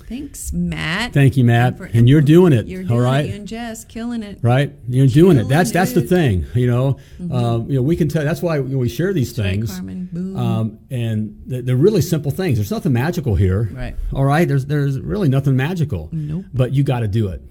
Thanks, 0.08 0.52
Matt. 0.52 1.12
Thank 1.14 1.36
you, 1.36 1.44
Matt. 1.44 1.78
for 1.78 1.84
And 1.84 2.08
you're 2.08 2.20
doing 2.20 2.52
it, 2.52 2.66
You're 2.66 2.82
doing 2.82 3.00
right? 3.00 3.24
it. 3.24 3.28
You 3.28 3.34
and 3.36 3.48
Jess 3.48 3.84
killing 3.84 4.22
it. 4.22 4.38
Right, 4.42 4.72
you're 4.88 5.06
doing 5.06 5.38
it. 5.38 5.48
That's 5.48 5.70
that's 5.70 5.92
the 5.92 6.02
thing. 6.02 6.46
You 6.54 6.66
know, 6.66 6.98
um, 7.32 7.70
you 7.70 7.76
know, 7.76 7.82
we 7.82 7.96
can 7.96 8.08
tell. 8.08 8.24
That's 8.24 8.42
why 8.42 8.60
we 8.60 8.88
share 8.88 9.12
these 9.12 9.36
right, 9.38 9.44
things. 9.44 9.72
Carmen. 9.72 10.08
Boom. 10.12 10.36
Um, 10.36 10.78
and 10.90 11.42
th- 11.48 11.64
they're 11.64 11.76
really 11.76 12.02
simple 12.02 12.30
things. 12.30 12.58
There's 12.58 12.70
nothing 12.70 12.92
magical 12.92 13.34
here. 13.34 13.70
Right. 13.72 13.96
All 14.12 14.24
right. 14.24 14.46
There's 14.46 14.66
there's 14.66 15.00
really 15.00 15.28
nothing 15.28 15.56
magical. 15.56 16.10
Nope. 16.12 16.42
Mm-hmm. 16.42 16.56
But 16.56 16.72
you 16.72 16.82
got 16.82 17.00
to 17.00 17.08
do 17.08 17.28
it. 17.28 17.42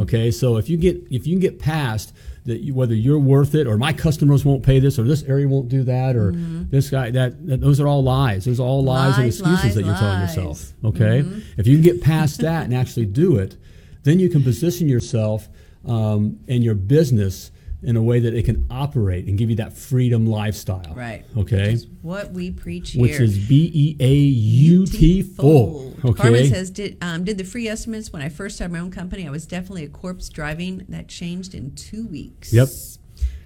Okay. 0.00 0.30
So 0.30 0.58
if 0.58 0.68
you 0.68 0.76
get 0.76 0.96
if 1.10 1.26
you 1.26 1.34
can 1.34 1.40
get 1.40 1.58
past 1.58 2.12
that, 2.44 2.60
you, 2.60 2.74
whether 2.74 2.94
you're 2.94 3.18
worth 3.18 3.54
it 3.54 3.66
or 3.66 3.76
my 3.76 3.92
customers 3.92 4.44
won't 4.44 4.64
pay 4.64 4.80
this 4.80 4.98
or 4.98 5.04
this 5.04 5.22
area 5.22 5.46
won't 5.46 5.68
do 5.68 5.84
that 5.84 6.16
or 6.16 6.32
this 6.34 6.90
guy 6.90 7.10
that, 7.10 7.46
that 7.46 7.60
those 7.60 7.80
are 7.80 7.86
all 7.86 8.02
lies. 8.02 8.44
Those 8.44 8.58
are 8.58 8.66
all 8.66 8.82
lies, 8.82 9.16
and 9.16 9.22
Mm-hmm. 9.22 9.28
Excuses 9.28 9.64
lies, 9.64 9.74
that 9.76 9.84
you're 9.84 9.94
telling 9.94 10.20
lies. 10.20 10.30
Mm-hmm. 10.34 10.46
yourself. 10.46 10.72
Okay. 10.84 11.18
If 11.56 11.66
you 11.68 11.76
can 11.76 11.82
get 11.82 12.02
past 12.02 12.40
that 12.40 12.64
and 12.64 12.74
actually 12.74 13.06
do 13.06 13.36
it, 13.36 13.56
then 14.02 14.18
you 14.18 14.28
can 14.28 14.42
position 14.42 14.88
yourself 14.88 15.48
um, 15.86 16.40
and 16.48 16.64
your 16.64 16.74
business 16.74 17.51
in 17.82 17.96
a 17.96 18.02
way 18.02 18.20
that 18.20 18.32
it 18.34 18.44
can 18.44 18.66
operate 18.70 19.26
and 19.26 19.36
give 19.36 19.50
you 19.50 19.56
that 19.56 19.72
freedom 19.76 20.26
lifestyle. 20.26 20.94
right. 20.94 21.24
Okay 21.36 21.56
Which 21.72 21.74
is 21.74 21.86
what 22.02 22.30
we 22.32 22.50
preach 22.50 22.90
here. 22.92 23.02
which 23.02 23.20
is 23.20 23.38
B 23.38 23.70
E 23.74 23.96
A 24.00 24.14
U 24.14 24.86
T 24.86 25.22
full. 25.22 25.80
Beautiful. 25.90 26.14
Carmen 26.14 26.48
says, 26.48 26.70
did, 26.70 26.96
um, 27.02 27.24
did 27.24 27.38
the 27.38 27.44
free 27.44 27.68
estimates 27.68 28.12
when 28.12 28.22
I 28.22 28.28
first 28.28 28.56
started 28.56 28.72
my 28.72 28.80
own 28.80 28.90
company, 28.90 29.26
I 29.26 29.30
was 29.30 29.46
definitely 29.46 29.84
a 29.84 29.88
corpse 29.88 30.28
driving. 30.28 30.84
That 30.88 31.08
changed 31.08 31.54
in 31.54 31.74
two 31.74 32.06
weeks. 32.06 32.52
Yep. 32.52 32.68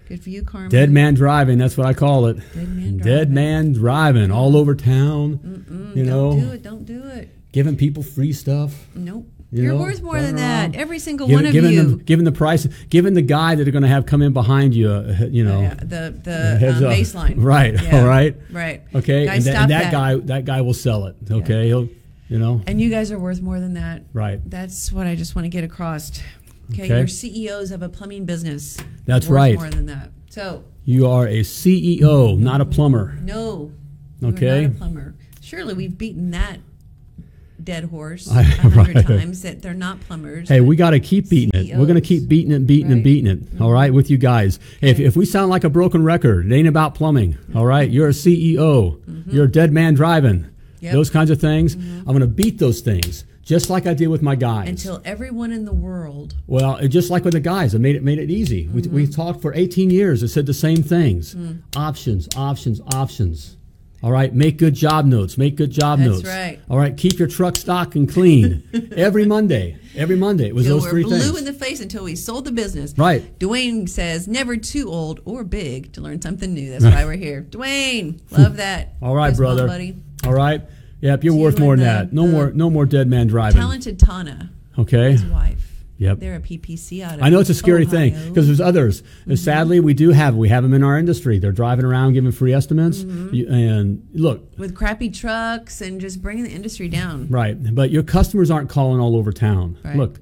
Good 0.09 0.23
for 0.23 0.31
you, 0.31 0.43
Carmen. 0.45 0.71
Dead 0.71 0.91
man 0.91 1.15
driving. 1.15 1.59
That's 1.59 1.77
what 1.77 1.87
I 1.87 1.93
call 1.95 2.27
it. 2.27 2.37
Dead 2.55 2.69
man 2.69 2.97
Dead 2.99 3.05
driving. 3.05 3.35
man 3.35 3.73
driving 3.73 4.31
all 4.31 4.57
over 4.57 4.75
town. 4.75 5.93
You 5.97 6.05
know, 6.05 6.31
Don't 6.33 6.41
do 6.41 6.51
it. 6.53 6.63
Don't 6.63 6.85
do 6.85 7.03
it. 7.09 7.29
giving 7.53 7.77
people 7.77 8.03
free 8.03 8.33
stuff. 8.33 8.87
Nope. 8.95 9.27
You 9.57 9.63
You 9.63 9.71
are 9.71 9.75
know, 9.75 9.81
worth 9.81 10.03
more 10.03 10.21
than 10.21 10.37
that. 10.37 10.75
Every 10.77 10.99
single 10.99 11.27
Giving, 11.27 11.37
one 11.39 11.47
of 11.47 11.53
giving 11.53 11.73
you. 11.73 11.83
them, 11.83 11.99
giving 11.99 12.25
the 12.25 12.33
price, 12.33 12.67
given 12.91 13.15
the 13.15 13.23
guy 13.23 13.55
that 13.55 13.67
are 13.67 13.71
going 13.71 13.83
to 13.83 13.89
have 13.89 14.05
come 14.07 14.21
in 14.23 14.33
behind 14.33 14.75
you. 14.75 14.89
Uh, 14.91 15.27
you 15.31 15.45
know, 15.45 15.61
Yeah, 15.63 15.75
the 15.75 16.15
the 16.23 16.69
um, 16.77 16.83
baseline. 16.85 17.35
Right, 17.43 17.75
Yeah. 17.83 18.01
all 18.01 18.07
right. 18.07 18.37
Right. 18.51 18.83
Okay, 18.95 19.25
Guys, 19.27 19.47
and, 19.47 19.55
stop 19.55 19.63
and 19.63 19.71
that, 19.71 19.83
that. 19.85 19.93
guy, 19.93 20.15
that 20.17 20.45
guy 20.45 20.61
will 20.61 20.75
sell 20.75 21.07
it. 21.07 21.17
Okay, 21.31 21.67
he'll, 21.69 21.89
you 22.29 22.39
know, 22.39 22.61
And 22.67 22.81
you 22.81 22.91
guys 22.91 23.11
are 23.13 23.19
worth 23.19 23.41
more 23.41 23.59
than 23.61 23.75
that. 23.75 24.03
right. 24.13 24.41
That's 24.49 24.93
what 24.93 25.07
I 25.07 25.15
just 25.15 25.35
want 25.35 25.45
to 25.47 25.51
get 25.51 25.65
across. 25.65 26.11
Okay, 26.73 26.83
Okay. 26.85 26.99
you're 26.99 27.07
CEOs 27.07 27.71
of 27.71 27.83
a 27.83 27.89
plumbing 27.89 28.25
business. 28.25 28.77
That's 29.05 29.27
Worth 29.29 29.37
right. 29.37 29.55
More 29.57 29.71
than 29.71 29.87
that. 29.87 30.11
So 30.31 30.65
You 30.85 31.07
are 31.09 31.27
a 31.27 31.41
CEO, 31.43 32.37
not 32.39 32.61
a 32.61 32.65
plumber. 32.67 33.17
no. 33.23 33.73
Okay. 34.23 34.63
not 34.63 34.71
a 34.71 34.75
plumber. 34.75 35.15
Surely 35.41 35.75
we've 35.75 35.97
beaten 35.97 36.31
that 36.33 36.59
dead 37.67 37.85
horse 37.85 38.27
a 38.31 38.39
I- 38.39 38.43
hundred 38.45 38.95
right. 38.97 39.07
times 39.07 39.43
that 39.43 39.61
they're 39.61 39.75
not 39.75 40.01
plumbers. 40.01 40.49
Hey, 40.49 40.63
we 40.63 40.75
got 40.77 40.91
to 40.91 41.01
keep 41.01 41.29
beating 41.29 41.51
it. 41.53 41.77
We're 41.77 41.85
going 41.85 41.97
to 41.97 42.01
keep 42.01 42.27
beating 42.29 42.53
it, 42.53 42.61
beating 42.67 42.91
and 42.91 43.05
beating 43.05 43.27
it. 43.31 43.61
all 43.61 43.71
right, 43.73 43.93
with 43.93 44.09
you 44.11 44.17
guys. 44.17 44.59
Hey, 44.81 44.89
if, 44.91 44.99
if 45.01 45.17
we 45.17 45.27
sound 45.27 45.51
like 45.51 45.65
a 45.65 45.69
broken 45.71 46.03
record, 46.03 46.51
it 46.51 46.55
ain't 46.55 46.67
about 46.69 46.95
plumbing. 46.95 47.37
All 47.55 47.67
right, 47.67 47.91
you're 47.91 48.09
a 48.09 48.13
CEO. 48.13 49.03
You're 49.31 49.45
a 49.45 49.51
dead 49.53 49.73
man 49.73 49.93
driving. 49.95 50.41
Mm-hmm. 50.41 50.51
Yep. 50.81 50.93
Those 50.93 51.11
kinds 51.11 51.31
of 51.31 51.41
things. 51.41 51.75
I'm 51.75 52.05
going 52.05 52.21
to 52.21 52.27
beat 52.27 52.59
those 52.59 52.81
things, 52.81 53.25
just 53.43 53.69
like 53.71 53.87
I 53.87 53.95
did 53.95 54.07
with 54.09 54.23
my 54.23 54.37
guys. 54.37 54.69
until 54.69 55.01
everyone 55.05 55.51
in 55.51 55.65
the 55.65 55.73
world 55.73 56.35
well, 56.47 56.79
just 56.87 57.11
like 57.11 57.25
with 57.25 57.33
the 57.33 57.41
guys, 57.41 57.75
I 57.75 57.79
made 57.79 57.97
it 57.97 58.05
made 58.05 58.19
it 58.19 58.31
easy. 58.31 58.69
We, 58.69 58.83
Mm-hmm. 58.83 58.95
we 58.95 59.07
talked 59.07 59.41
for 59.43 59.53
18 59.55 59.91
years. 59.91 60.23
It 60.23 60.29
said 60.29 60.47
the 60.47 60.55
same 60.55 60.83
things: 60.85 61.35
Mm. 61.35 61.63
options, 61.75 62.29
options, 62.37 62.81
options. 62.95 63.57
All 64.07 64.13
right, 64.13 64.33
make 64.33 64.57
good 64.57 64.75
job 64.75 65.05
notes. 65.05 65.37
Make 65.37 65.57
good 65.57 65.73
job 65.73 65.99
That's 65.99 66.09
notes. 66.09 66.23
That's 66.23 66.37
right. 66.39 66.61
All 66.71 66.79
right, 66.79 66.97
keep 66.97 67.19
your 67.19 67.27
truck 67.27 67.57
stock 67.57 67.97
and 67.97 68.09
clean 68.09 68.63
every 68.97 69.27
Monday. 69.27 69.79
Every 69.97 70.15
Monday, 70.15 70.47
it 70.47 70.55
was 70.55 70.69
those 70.69 70.85
we're 70.85 70.91
three 70.91 71.03
blue 71.03 71.37
in 71.37 71.45
the 71.45 71.53
face 71.53 71.81
until 71.81 72.05
we 72.05 72.15
sold 72.15 72.45
the 72.45 72.53
business. 72.53 72.95
Right. 72.97 73.37
Dwayne 73.41 73.89
says, 73.89 74.29
never 74.29 74.57
too 74.57 74.89
old 74.93 75.23
or 75.25 75.43
big 75.43 75.93
to 75.95 76.01
learn 76.01 76.23
something 76.23 76.55
new. 76.55 76.71
That's 76.71 76.85
why 76.95 77.05
we're 77.05 77.17
here. 77.17 77.43
Dwayne, 77.51 78.21
love 78.31 78.59
that. 78.59 78.95
All 79.03 79.17
right, 79.17 79.35
brother. 79.35 79.67
buddy. 79.67 79.97
All 80.25 80.35
right. 80.35 80.63
Yep, 81.01 81.25
you're 81.25 81.35
You 81.35 81.41
worth 81.41 81.59
more 81.59 81.75
than 81.75 81.85
that. 81.85 82.13
No 82.13 82.29
more, 82.29 82.53
no 82.53 82.71
more 82.71 82.87
dead 82.87 83.09
man 83.09 83.27
driving. 83.27 83.61
Talented 83.61 83.99
Tana, 83.99 84.51
Okay. 84.79 85.11
his 85.11 85.25
wife. 85.25 85.66
Yep. 85.99 86.19
They're 86.19 86.37
a 86.37 86.41
PPC 86.41 87.03
out 87.03 87.15
of 87.15 87.23
I 87.23 87.31
know 87.31 87.41
it's 87.41 87.49
a 87.51 87.55
scary 87.55 87.87
thing 87.87 88.13
because 88.29 88.47
there's 88.47 88.61
others. 88.61 89.03
Mm-hmm. 89.03 89.31
And 89.31 89.39
Sadly, 89.39 89.81
we 89.81 89.95
do 89.95 90.11
have 90.11 90.35
we 90.37 90.49
have 90.51 90.63
them 90.63 90.75
in 90.75 90.83
our 90.83 90.99
industry. 90.99 91.39
They're 91.39 91.53
driving 91.53 91.85
around 91.85 92.13
giving 92.13 92.33
free 92.33 92.53
estimates. 92.53 92.99
Mm-hmm. 92.99 93.35
You- 93.35 93.49
and 93.49 94.09
look, 94.13 94.59
with 94.59 94.75
crappy 94.75 95.09
trucks 95.11 95.81
and 95.81 96.01
just 96.01 96.21
bringing 96.21 96.45
the 96.45 96.51
industry 96.53 96.89
down. 96.89 97.29
right, 97.29 97.57
but 97.75 97.91
your 97.91 98.03
customers 98.03 98.51
aren't 98.51 98.69
calling 98.69 99.01
all 99.01 99.17
over 99.17 99.33
town. 99.33 99.79
Right. 99.85 99.97
Look, 99.97 100.21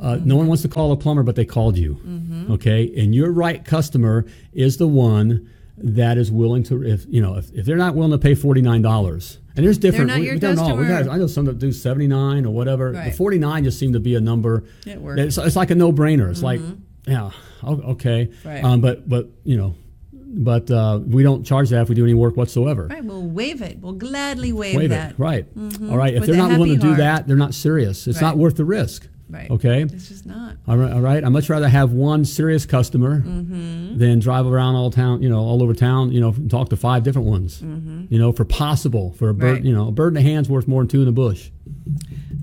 uh, 0.00 0.18
no 0.24 0.36
one 0.36 0.46
wants 0.46 0.62
to 0.62 0.68
call 0.68 0.92
a 0.92 0.96
plumber, 0.96 1.22
but 1.22 1.36
they 1.36 1.44
called 1.44 1.76
you. 1.76 1.96
Mm-hmm. 1.96 2.52
Okay, 2.52 2.90
and 2.96 3.14
your 3.14 3.30
right 3.30 3.62
customer 3.64 4.24
is 4.54 4.78
the 4.78 4.88
one 4.88 5.50
that 5.76 6.16
is 6.18 6.30
willing 6.30 6.62
to 6.62 6.82
if 6.82 7.04
you 7.08 7.20
know 7.22 7.36
if, 7.36 7.50
if 7.52 7.66
they're 7.66 7.76
not 7.76 7.94
willing 7.94 8.12
to 8.12 8.18
pay 8.18 8.34
forty 8.34 8.62
nine 8.62 8.80
dollars. 8.82 9.38
And 9.60 9.66
there's 9.66 9.76
different. 9.76 10.10
we, 10.14 10.32
we 10.32 10.38
don't 10.38 10.56
know. 10.56 10.74
We 10.74 10.86
got, 10.86 11.06
I 11.06 11.18
know 11.18 11.26
some 11.26 11.44
that 11.44 11.58
do 11.58 11.70
seventy 11.70 12.06
nine 12.06 12.46
or 12.46 12.54
whatever. 12.54 12.92
The 12.92 13.12
forty 13.12 13.38
nine 13.38 13.62
just 13.64 13.78
seemed 13.78 13.92
to 13.92 14.00
be 14.00 14.14
a 14.14 14.20
number. 14.20 14.64
It. 14.86 14.98
Mm-hmm. 14.98 15.18
It's, 15.18 15.36
it's 15.36 15.54
like 15.54 15.70
a 15.70 15.74
no 15.74 15.92
brainer. 15.92 16.30
It's 16.30 16.42
like, 16.42 16.62
yeah, 17.06 17.30
okay. 17.62 18.30
Right. 18.42 18.64
Um, 18.64 18.80
but 18.80 19.06
but 19.06 19.28
you 19.44 19.58
know, 19.58 19.74
but 20.12 20.70
uh, 20.70 21.00
we 21.04 21.22
don't 21.22 21.44
charge 21.44 21.68
that 21.70 21.82
if 21.82 21.90
we 21.90 21.94
do 21.94 22.04
any 22.04 22.14
work 22.14 22.38
whatsoever. 22.38 22.86
Right. 22.86 23.04
We'll 23.04 23.26
waive 23.26 23.60
it. 23.60 23.80
We'll 23.80 23.92
gladly 23.92 24.54
waive, 24.54 24.76
Waive 24.76 24.88
that. 24.90 25.10
it. 25.12 25.18
Right. 25.18 25.54
Mhm. 25.54 25.90
All 25.90 25.98
right. 25.98 26.14
If 26.14 26.20
With 26.20 26.28
they're 26.30 26.38
not 26.38 26.52
willing 26.52 26.76
to 26.76 26.80
do 26.80 26.86
heart. 26.86 26.98
that, 26.98 27.28
they're 27.28 27.36
not 27.36 27.52
serious. 27.52 28.06
It's 28.06 28.22
not 28.22 28.38
worth 28.38 28.56
the 28.56 28.64
risk. 28.64 29.08
Right. 29.30 29.50
Okay. 29.50 29.82
It's 29.82 30.08
just 30.08 30.26
not. 30.26 30.56
All 30.66 30.76
right, 30.76 30.92
all 30.92 31.00
right. 31.00 31.22
I'd 31.22 31.28
much 31.28 31.48
rather 31.48 31.68
have 31.68 31.92
one 31.92 32.24
serious 32.24 32.66
customer 32.66 33.20
Mm-hmm. 33.20 33.98
than 33.98 34.18
drive 34.18 34.46
around 34.46 34.74
all 34.74 34.90
town, 34.90 35.22
you 35.22 35.28
know, 35.28 35.38
all 35.38 35.62
over 35.62 35.72
town, 35.72 36.10
you 36.12 36.20
know, 36.20 36.30
and 36.30 36.50
talk 36.50 36.68
to 36.70 36.76
five 36.76 37.04
different 37.04 37.28
ones. 37.28 37.62
You 37.62 38.18
know, 38.18 38.32
for 38.32 38.44
possible, 38.44 39.12
for 39.12 39.28
a 39.28 39.34
bird, 39.34 39.40
Mm-hmm. 39.46 39.54
Right. 39.54 39.64
you 39.64 39.74
know, 39.74 39.88
a 39.88 39.92
bird 39.92 40.08
in 40.08 40.14
the 40.14 40.22
hand's 40.22 40.48
worth 40.50 40.66
more 40.66 40.82
than 40.82 40.88
two 40.88 40.98
in 41.00 41.06
the 41.06 41.12
bush. 41.12 41.50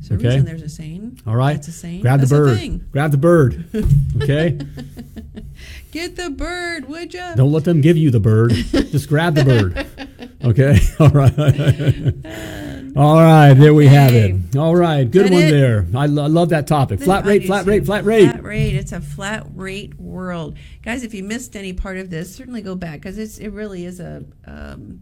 A 0.10 0.14
Okay. 0.14 0.24
reason 0.30 0.46
there's 0.46 0.62
a 0.62 0.70
saying. 0.70 1.20
All 1.28 1.36
right. 1.36 1.56
That's 1.56 1.68
a 1.68 1.72
saying. 1.74 2.02
Grab 2.02 2.20
That's 2.22 2.32
the 2.32 2.38
bird. 2.38 2.92
Grab 2.92 3.12
the 3.12 3.18
bird. 3.18 3.66
Okay. 4.24 4.58
Get 5.92 6.16
the 6.16 6.30
bird, 6.30 6.88
would 6.88 7.14
you? 7.14 7.24
Don't 7.36 7.52
let 7.52 7.64
them 7.66 7.82
give 7.82 7.98
you 7.98 8.12
the 8.12 8.20
bird. 8.20 8.52
Just 8.52 9.10
grab 9.10 9.36
the 9.36 9.44
bird. 9.44 9.86
Okay. 10.44 10.78
All 11.00 11.10
right. 11.10 12.66
All 12.96 13.18
right. 13.18 13.54
There 13.54 13.74
we 13.74 13.88
have 13.88 14.14
it. 14.14 14.56
All 14.56 14.76
right. 14.76 15.10
Good 15.10 15.32
one 15.32 15.44
it? 15.44 15.52
there. 15.52 15.86
I, 15.96 16.06
lo- 16.08 16.24
I 16.24 16.28
love 16.28 16.50
that 16.50 16.68
topic. 16.68 17.00
Flat 17.02 17.26
rate. 17.26 17.46
Flat 17.46 17.66
rate. 17.66 17.86
Flat 17.86 18.06
rate. 18.06 18.30
Flat 18.32 18.44
rate. 18.44 18.76
It's 18.76 18.92
a 18.92 19.02
flat 19.02 19.46
rate 19.56 20.00
world, 20.00 20.58
guys. 20.84 21.04
If 21.04 21.14
you 21.14 21.24
missed 21.24 21.56
any 21.56 21.74
part 21.74 21.98
of 21.98 22.10
this, 22.10 22.34
certainly 22.36 22.62
go 22.62 22.76
back 22.76 23.00
because 23.02 23.18
it's 23.18 23.38
it 23.38 23.50
really 23.50 23.86
is 23.86 24.00
a 24.00 24.24
um, 24.46 25.02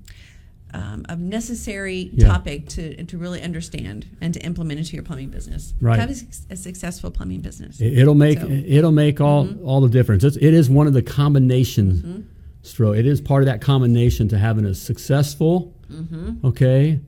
um, 0.73 1.05
a 1.07 1.15
necessary 1.15 2.09
Yeah. 2.13 2.27
topic 2.27 2.67
to 2.69 3.03
to 3.05 3.17
really 3.17 3.41
understand 3.41 4.05
and 4.19 4.33
to 4.33 4.39
implement 4.41 4.79
into 4.79 4.93
your 4.95 5.03
plumbing 5.03 5.29
business. 5.29 5.73
Right. 5.79 5.97
Have 5.99 6.09
a, 6.09 6.15
suc- 6.15 6.49
a 6.49 6.55
successful 6.57 7.11
plumbing 7.11 7.41
business. 7.41 7.79
It- 7.79 7.97
It'll 7.99 8.15
make 8.15 8.39
So- 8.39 8.47
Mm-hmm. 8.47 8.71
it'll 8.73 8.91
make 8.91 9.21
all 9.21 9.47
all 9.63 9.79
the 9.81 9.89
difference. 9.89 10.23
It's, 10.23 10.38
it 10.38 10.53
is 10.53 10.69
one 10.69 10.88
of 10.88 10.93
the 10.93 11.01
combinations. 11.01 12.01
Mm-hmm. 12.01 12.21
Stro. 12.63 12.97
It 12.97 13.05
is 13.05 13.21
part 13.21 13.43
of 13.43 13.45
that 13.45 13.61
combination 13.61 14.27
to 14.29 14.38
having 14.39 14.65
a 14.65 14.73
successful, 14.73 15.71
Mm-hmm. 15.91 16.47
okay, 16.47 16.99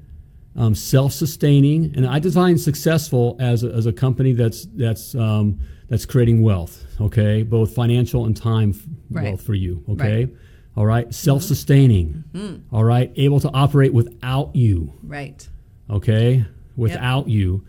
um, 0.58 0.74
self-sustaining, 0.76 1.94
and 1.96 2.06
I 2.06 2.20
define 2.20 2.58
successful 2.58 3.38
as 3.40 3.64
a, 3.64 3.70
as 3.72 3.86
a 3.86 3.94
company 3.94 4.34
that's 4.34 4.66
that's 4.76 5.16
um, 5.16 5.60
that's 5.88 6.06
creating 6.06 6.42
wealth. 6.42 6.84
Okay, 7.00 7.44
both 7.44 7.74
financial 7.74 8.26
and 8.26 8.36
time 8.36 8.74
Right. 9.10 9.26
wealth 9.26 9.42
for 9.42 9.54
you. 9.54 9.84
Okay, 9.90 10.26
Right. 10.26 10.36
all 10.76 10.86
right, 10.86 11.14
self-sustaining. 11.14 12.24
Mm-hmm. 12.34 12.76
all 12.76 12.84
right, 12.84 13.12
able 13.16 13.40
to 13.40 13.50
operate 13.54 13.94
without 13.94 14.56
you 14.56 14.94
right. 15.04 15.48
okay, 15.90 16.46
without 16.76 17.30
you, 17.30 17.64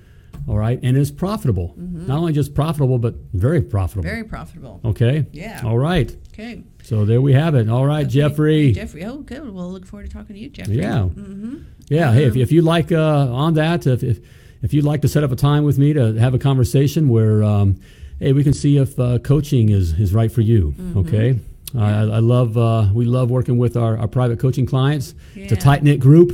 all 0.49 0.57
right, 0.59 0.81
and 0.83 0.97
it's 0.97 1.11
profitable. 1.11 1.75
Not 1.77 2.19
only 2.19 2.33
just 2.33 2.55
profitable, 2.55 2.99
but 2.99 3.15
very 3.35 3.61
profitable. 3.63 4.05
Mm-hmm. 4.05 4.15
Very 4.17 4.25
profitable. 4.25 4.81
okay. 4.85 5.27
Yeah. 5.33 5.61
All 5.65 5.79
right. 5.79 6.15
Okay. 6.33 6.63
So 6.83 7.05
there 7.05 7.21
we 7.21 7.33
have 7.35 7.55
it. 7.55 7.69
All 7.69 7.85
right, 7.87 8.07
Okay. 8.07 8.15
Jeffrey. 8.21 8.73
Jeffrey. 8.73 9.05
Oh, 9.05 9.19
good. 9.19 9.49
We'll 9.51 9.71
look 9.73 9.85
forward 9.87 10.07
to 10.09 10.13
talking 10.17 10.35
to 10.37 10.41
you, 10.41 10.49
Jeffrey. 10.49 10.77
Yeah. 10.79 11.09
Yeah. 11.89 12.13
Hey, 12.13 12.25
if, 12.25 12.33
Um, 12.35 12.41
if 12.41 12.53
you'd 12.53 12.65
like 12.65 12.91
uh, 12.93 13.29
on 13.33 13.55
that, 13.55 13.87
if, 13.87 14.03
if 14.03 14.21
if 14.63 14.73
you'd 14.75 14.85
like 14.85 15.03
to 15.03 15.09
set 15.09 15.23
up 15.23 15.31
a 15.33 15.37
time 15.37 15.63
with 15.65 15.79
me 15.79 15.93
to 15.93 16.15
have 16.15 16.35
a 16.35 16.39
conversation 16.39 17.09
where, 17.09 17.45
um, 17.45 17.77
hey, 18.19 18.33
we 18.33 18.43
can 18.43 18.53
see 18.53 18.77
if 18.77 18.99
uh, 18.99 19.19
coaching 19.19 19.69
is 19.69 19.93
is 20.01 20.13
right 20.15 20.33
for 20.33 20.41
you. 20.41 20.75
Mm-hmm. 20.79 20.99
Okay. 21.01 21.39
Uh, 21.75 21.81
I, 21.81 22.01
I 22.01 22.19
love 22.21 22.57
uh, 22.57 22.89
we 22.95 23.05
love 23.05 23.31
working 23.31 23.59
with 23.59 23.77
our, 23.77 23.99
our 23.99 24.09
private 24.09 24.39
coaching 24.39 24.65
clients. 24.67 25.15
It's 25.35 25.53
a 25.53 25.57
tight 25.57 25.83
knit 25.83 26.01
group. 26.01 26.31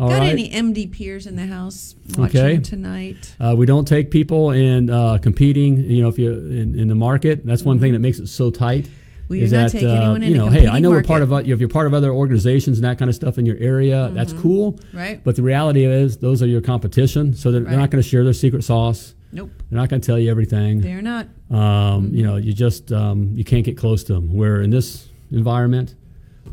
All 0.00 0.08
Got 0.08 0.20
right. 0.20 0.30
any 0.30 0.48
MD 0.50 0.90
peers 0.92 1.26
in 1.26 1.36
the 1.36 1.46
house 1.46 1.94
watching 2.16 2.40
Okay. 2.40 2.58
tonight? 2.58 3.34
Uh, 3.40 3.54
we 3.56 3.66
don't 3.66 3.86
take 3.86 4.10
people 4.10 4.50
in 4.52 4.90
uh, 4.90 5.18
competing. 5.18 5.78
You 5.78 6.02
know, 6.02 6.08
if 6.08 6.18
you 6.18 6.30
in, 6.32 6.78
in 6.78 6.88
the 6.88 6.94
market, 6.94 7.44
that's 7.44 7.64
one 7.64 7.78
thing 7.80 7.92
that 7.92 7.98
makes 7.98 8.18
it 8.18 8.28
so 8.28 8.50
tight. 8.50 8.88
We 9.28 9.42
is 9.42 9.52
not 9.52 9.72
that 9.72 9.72
take 9.72 9.82
uh, 9.84 9.88
anyone 9.92 10.22
in 10.22 10.30
you 10.30 10.38
know, 10.38 10.48
hey, 10.48 10.66
I 10.68 10.78
know 10.78 10.88
we're 10.90 11.02
part 11.02 11.20
of 11.20 11.30
if 11.32 11.60
you're 11.60 11.68
part 11.68 11.86
of 11.86 11.92
other 11.92 12.10
organizations 12.12 12.78
and 12.78 12.84
that 12.86 12.98
kind 12.98 13.08
of 13.10 13.14
stuff 13.14 13.36
in 13.36 13.44
your 13.44 13.58
area. 13.58 14.10
That's 14.14 14.32
cool. 14.32 14.78
Right. 14.94 15.22
But 15.22 15.36
the 15.36 15.42
reality 15.42 15.84
is, 15.84 16.16
those 16.16 16.42
are 16.42 16.46
your 16.46 16.62
competition, 16.62 17.34
so 17.34 17.50
they're, 17.52 17.60
they're 17.60 17.76
not 17.78 17.90
going 17.90 18.02
to 18.02 18.08
share 18.08 18.24
their 18.24 18.32
secret 18.32 18.64
sauce. 18.64 19.14
Nope. 19.30 19.50
They're 19.68 19.78
not 19.78 19.90
going 19.90 20.00
to 20.00 20.06
tell 20.06 20.18
you 20.18 20.30
everything. 20.30 20.80
They're 20.80 21.02
not. 21.02 21.26
Um, 21.50 22.14
You 22.14 22.22
know, 22.22 22.36
you 22.36 22.54
just 22.54 22.90
um, 22.92 23.32
you 23.34 23.44
can't 23.44 23.64
get 23.64 23.76
close 23.76 24.02
to 24.04 24.14
them. 24.14 24.32
Where 24.34 24.62
in 24.62 24.70
this 24.70 25.08
environment, 25.30 25.94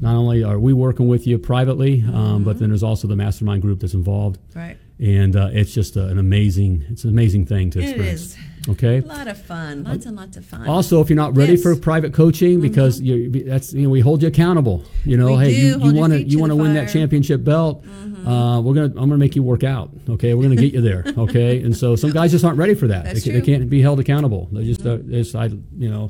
not 0.01 0.15
only 0.15 0.43
are 0.43 0.59
we 0.59 0.73
working 0.73 1.07
with 1.07 1.25
you 1.27 1.37
privately, 1.37 2.03
um, 2.13 2.43
but 2.43 2.59
then 2.59 2.69
there's 2.69 2.83
also 2.83 3.07
the 3.07 3.15
mastermind 3.15 3.61
group 3.61 3.79
that's 3.79 3.93
involved 3.93 4.39
Right. 4.55 4.77
and 4.99 5.35
uh, 5.35 5.49
it's 5.51 5.73
just 5.73 5.97
uh, 5.97 6.01
an 6.05 6.17
amazing 6.19 6.83
it's 6.89 7.03
an 7.03 7.09
amazing 7.09 7.45
thing 7.45 7.69
to 7.71 7.79
experience 7.81 8.21
is. 8.21 8.37
okay 8.69 8.97
A 8.99 9.01
lot 9.01 9.27
of 9.27 9.37
fun. 9.41 9.83
Lots 9.83 10.05
and 10.05 10.15
lots 10.15 10.37
of 10.37 10.45
fun. 10.45 10.67
also 10.67 11.01
if 11.01 11.09
you're 11.09 11.17
not 11.17 11.35
ready 11.35 11.53
Yes. 11.53 11.61
Mm-hmm. 11.63 11.73
for 11.75 11.81
private 11.81 12.13
coaching 12.13 12.61
because 12.61 13.01
you 13.01 13.43
that's 13.43 13.73
you 13.73 13.83
know 13.83 13.89
we 13.89 13.99
hold 14.01 14.21
you 14.21 14.27
accountable 14.29 14.83
you 15.03 15.17
know 15.17 15.35
We 15.37 15.43
hey 15.45 15.51
you, 15.53 15.77
want 15.93 16.13
to 16.13 16.21
you 16.23 16.39
want 16.39 16.51
to 16.51 16.55
win 16.55 16.73
that. 16.75 16.85
Mm-hmm. 16.87 16.93
championship 16.99 17.43
belt 17.43 17.83
uh, 18.25 18.59
we're 18.63 18.73
gonna 18.73 18.87
i'm 18.87 19.09
gonna 19.09 19.17
make 19.17 19.35
you 19.35 19.43
work 19.43 19.63
out 19.63 19.91
okay 20.09 20.33
we're 20.33 20.43
gonna 20.43 20.55
get 20.55 20.73
you 20.73 20.81
there 20.81 21.03
okay 21.17 21.61
and 21.61 21.75
so 21.75 21.95
some 21.95 22.11
guys 22.11 22.31
just 22.31 22.43
aren't 22.45 22.57
ready 22.57 22.73
for 22.73 22.87
that 22.87 23.05
they, 23.05 23.19
they 23.19 23.41
can't 23.41 23.69
be 23.69 23.81
held 23.81 23.99
accountable 23.99 24.47
they 24.51 24.63
just 24.63 24.85
uh, 24.85 24.97
it's, 25.09 25.35
i 25.35 25.45
you 25.77 25.89
know 25.89 26.09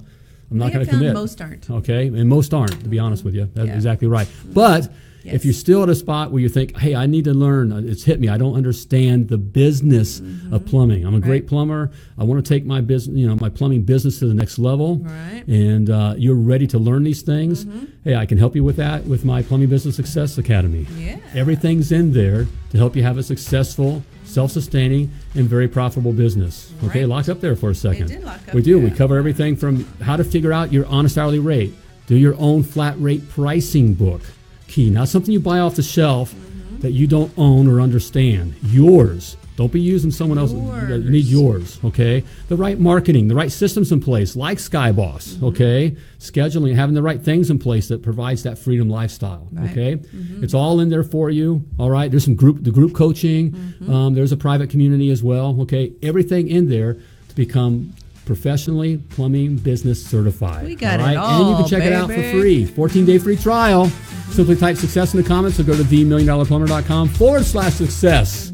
i'm 0.52 0.58
not 0.58 0.74
going 0.74 0.86
to 0.86 0.92
commit 0.92 1.14
most 1.14 1.42
aren't. 1.42 1.70
Okay, 1.70 2.08
and 2.08 2.30
most 2.30 2.54
aren't, 2.54 2.80
to 2.84 2.90
be 2.90 3.00
honest 3.00 3.22
mm-hmm. 3.22 3.28
with 3.28 3.36
you. 3.36 3.50
That's 3.54 3.68
Yeah. 3.68 3.76
exactly 3.76 4.08
right. 4.08 4.28
But 4.54 4.92
Yes. 5.26 5.36
if 5.36 5.46
you're 5.46 5.54
still 5.54 5.82
at 5.84 5.90
a 5.90 5.96
spot 5.96 6.32
where 6.32 6.42
you 6.42 6.50
think, 6.50 6.78
"Hey, 6.78 6.94
I 6.96 7.06
need 7.08 7.26
to 7.26 7.34
learn," 7.34 7.72
uh, 7.72 7.82
it's 7.84 8.04
hit 8.04 8.20
me. 8.20 8.28
I 8.30 8.38
don't 8.38 8.56
understand 8.56 9.28
the 9.30 9.38
business 9.38 10.22
of 10.52 10.66
plumbing. 10.66 11.06
I'm 11.06 11.16
a 11.16 11.20
great 11.20 11.44
Mm-hmm. 11.46 11.50
Plumber. 11.56 11.92
I 12.18 12.24
want 12.24 12.44
to 12.46 12.48
take 12.48 12.66
my 12.66 12.82
business, 12.82 13.18
you 13.18 13.28
know, 13.28 13.36
my 13.42 13.50
plumbing 13.50 13.84
business 13.84 14.20
to 14.20 14.28
the 14.28 14.34
next 14.34 14.58
level. 14.60 14.98
Right. 14.98 15.44
And 15.48 15.90
uh, 15.90 16.16
you're 16.18 16.36
ready 16.36 16.68
to 16.68 16.78
learn 16.80 17.04
these 17.04 17.22
things. 17.24 17.66
Hey, 18.04 18.16
I 18.16 18.26
can 18.26 18.38
help 18.38 18.56
you 18.56 18.64
with 18.64 18.76
that 18.78 19.06
with 19.06 19.26
my 19.26 19.42
Plumbing 19.42 19.70
Business 19.70 19.96
Success 19.96 20.38
Academy. 20.38 20.86
Yeah. 20.98 21.18
Everything's 21.34 21.92
in 21.92 22.14
there 22.14 22.48
to 22.72 22.78
help 22.78 22.96
you 22.96 23.04
have 23.04 23.18
a 23.18 23.24
successful, 23.24 24.04
self-sustaining, 24.24 25.12
and 25.34 25.48
very 25.50 25.68
profitable 25.68 26.14
business. 26.14 26.72
Okay, 26.84 27.06
locked 27.06 27.30
up 27.30 27.42
there 27.42 27.56
for 27.56 27.70
a 27.70 27.76
second. 27.76 28.08
did 28.08 28.24
lock 28.24 28.40
up, 28.48 28.54
We 28.54 28.62
do. 28.62 28.80
We 28.80 28.90
yeah. 28.90 28.96
cover 28.96 29.18
everything 29.18 29.56
from 29.56 29.86
how 30.02 30.16
to 30.18 30.24
figure 30.24 30.52
out 30.54 30.72
your 30.74 30.86
honest 30.88 31.18
hourly 31.18 31.40
rate, 31.40 31.74
do 32.08 32.16
your 32.16 32.36
own 32.38 32.62
flat 32.64 32.96
rate 33.00 33.28
pricing 33.30 33.94
book. 33.94 34.22
Key, 34.68 34.90
not 34.90 35.08
something 35.08 35.32
you 35.32 35.40
buy 35.40 35.60
off 35.60 35.76
the 35.76 35.84
shelf 35.84 36.34
Mm-hmm. 36.34 36.80
that 36.82 36.92
you 36.92 37.08
don't 37.08 37.32
own 37.38 37.68
or 37.68 37.80
understand. 37.80 38.56
Yours. 38.64 39.38
Don't 39.56 39.72
be 39.72 39.80
using 39.80 40.12
someone 40.12 40.38
else's. 40.38 40.58
You 40.90 41.10
need 41.10 41.24
yours. 41.26 41.80
Okay. 41.86 42.26
The 42.50 42.58
right 42.58 42.78
marketing, 42.78 43.30
the 43.30 43.36
right 43.36 43.50
systems 43.52 43.92
in 43.94 44.02
place, 44.02 44.36
like 44.36 44.58
Skyboss. 44.58 45.36
Mm-hmm. 45.36 45.46
Okay. 45.46 45.96
Scheduling, 46.20 46.76
having 46.76 46.94
the 46.94 47.02
right 47.02 47.22
things 47.22 47.50
in 47.50 47.58
place 47.60 47.88
that 47.88 48.04
provides 48.04 48.44
that 48.44 48.58
freedom 48.58 48.90
lifestyle. 48.90 49.48
Right. 49.54 49.72
Okay. 49.72 49.98
It's 50.42 50.54
all 50.54 50.82
in 50.82 50.90
there 50.90 51.04
for 51.04 51.30
you. 51.30 51.64
All 51.80 51.90
right. 51.90 52.12
There's 52.12 52.26
some 52.26 52.36
group, 52.36 52.64
the 52.66 52.72
group 52.72 52.94
coaching. 52.94 53.52
Mm-hmm. 53.52 53.94
Um, 53.94 54.14
there's 54.14 54.34
a 54.34 54.38
private 54.38 54.70
community 54.70 55.10
as 55.10 55.24
well. 55.24 55.56
Okay. 55.62 55.94
Everything 56.04 56.50
in 56.50 56.68
there 56.70 56.96
to 57.30 57.36
become 57.36 57.94
professionally 58.26 58.98
plumbing 58.98 59.58
business 59.58 60.06
certified. 60.06 60.66
We 60.66 60.76
got 60.76 61.00
all 61.00 61.06
it 61.06 61.16
right? 61.16 61.18
And 61.18 61.48
you 61.48 61.54
can 61.54 61.64
all, 61.64 61.70
check 61.70 61.84
it 61.84 61.94
out 61.94 62.08
for 62.08 62.22
free. 62.32 62.66
14 62.66 63.06
day 63.06 63.18
free 63.18 63.38
trial. 63.38 63.88
Simply 64.32 64.56
type 64.56 64.78
success 64.78 65.14
in 65.14 65.22
the 65.22 65.28
comments 65.28 65.60
or 65.60 65.64
go 65.64 65.76
to 65.78 65.84
themilliondollarplumber.com 65.84 67.10
forward 67.10 67.46
slash 67.46 67.74
success. 67.74 68.52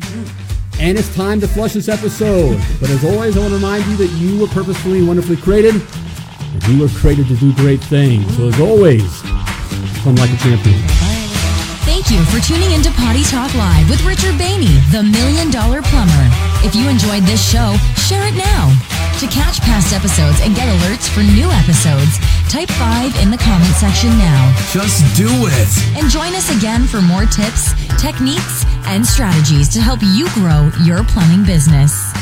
And 0.79 0.97
it's 0.97 1.13
time 1.15 1.39
to 1.41 1.47
flush 1.47 1.73
this 1.73 1.89
episode. 1.89 2.59
But 2.79 2.89
as 2.89 3.03
always, 3.05 3.37
I 3.37 3.39
want 3.39 3.51
to 3.51 3.55
remind 3.55 3.85
you 3.85 3.97
that 3.97 4.11
you 4.17 4.41
were 4.41 4.47
purposefully 4.47 4.99
and 4.99 5.07
wonderfully 5.07 5.37
created, 5.37 5.75
and 5.75 6.67
you 6.67 6.81
were 6.81 6.89
created 6.89 7.27
to 7.27 7.35
do 7.35 7.53
great 7.55 7.81
things. 7.81 8.25
So 8.35 8.47
as 8.47 8.59
always, 8.59 9.21
come 10.01 10.15
like 10.15 10.31
a 10.31 10.37
champion. 10.37 10.81
Thank 11.85 12.11
you 12.11 12.23
for 12.25 12.39
tuning 12.45 12.71
into 12.71 12.91
Potty 12.91 13.23
Talk 13.23 13.53
Live 13.55 13.89
with 13.89 14.03
Richard 14.03 14.35
Bainey, 14.35 14.73
the 14.91 15.03
Million 15.03 15.51
Dollar 15.51 15.81
Plumber. 15.81 16.27
If 16.63 16.75
you 16.75 16.87
enjoyed 16.89 17.23
this 17.23 17.41
show, 17.41 17.75
share 17.97 18.27
it 18.27 18.35
now. 18.35 18.90
To 19.21 19.27
catch 19.27 19.61
past 19.61 19.93
episodes 19.93 20.39
and 20.41 20.55
get 20.55 20.67
alerts 20.67 21.07
for 21.07 21.19
new 21.19 21.47
episodes, 21.51 22.17
type 22.49 22.69
5 22.69 23.21
in 23.21 23.29
the 23.29 23.37
comment 23.37 23.75
section 23.75 24.09
now. 24.17 24.51
Just 24.71 25.05
do 25.15 25.29
it. 25.29 25.95
And 25.95 26.09
join 26.09 26.33
us 26.33 26.49
again 26.57 26.87
for 26.87 27.01
more 27.01 27.27
tips, 27.27 27.71
techniques, 28.01 28.65
and 28.87 29.05
strategies 29.05 29.69
to 29.69 29.79
help 29.79 29.99
you 30.01 30.27
grow 30.33 30.71
your 30.83 31.03
plumbing 31.03 31.45
business. 31.45 32.20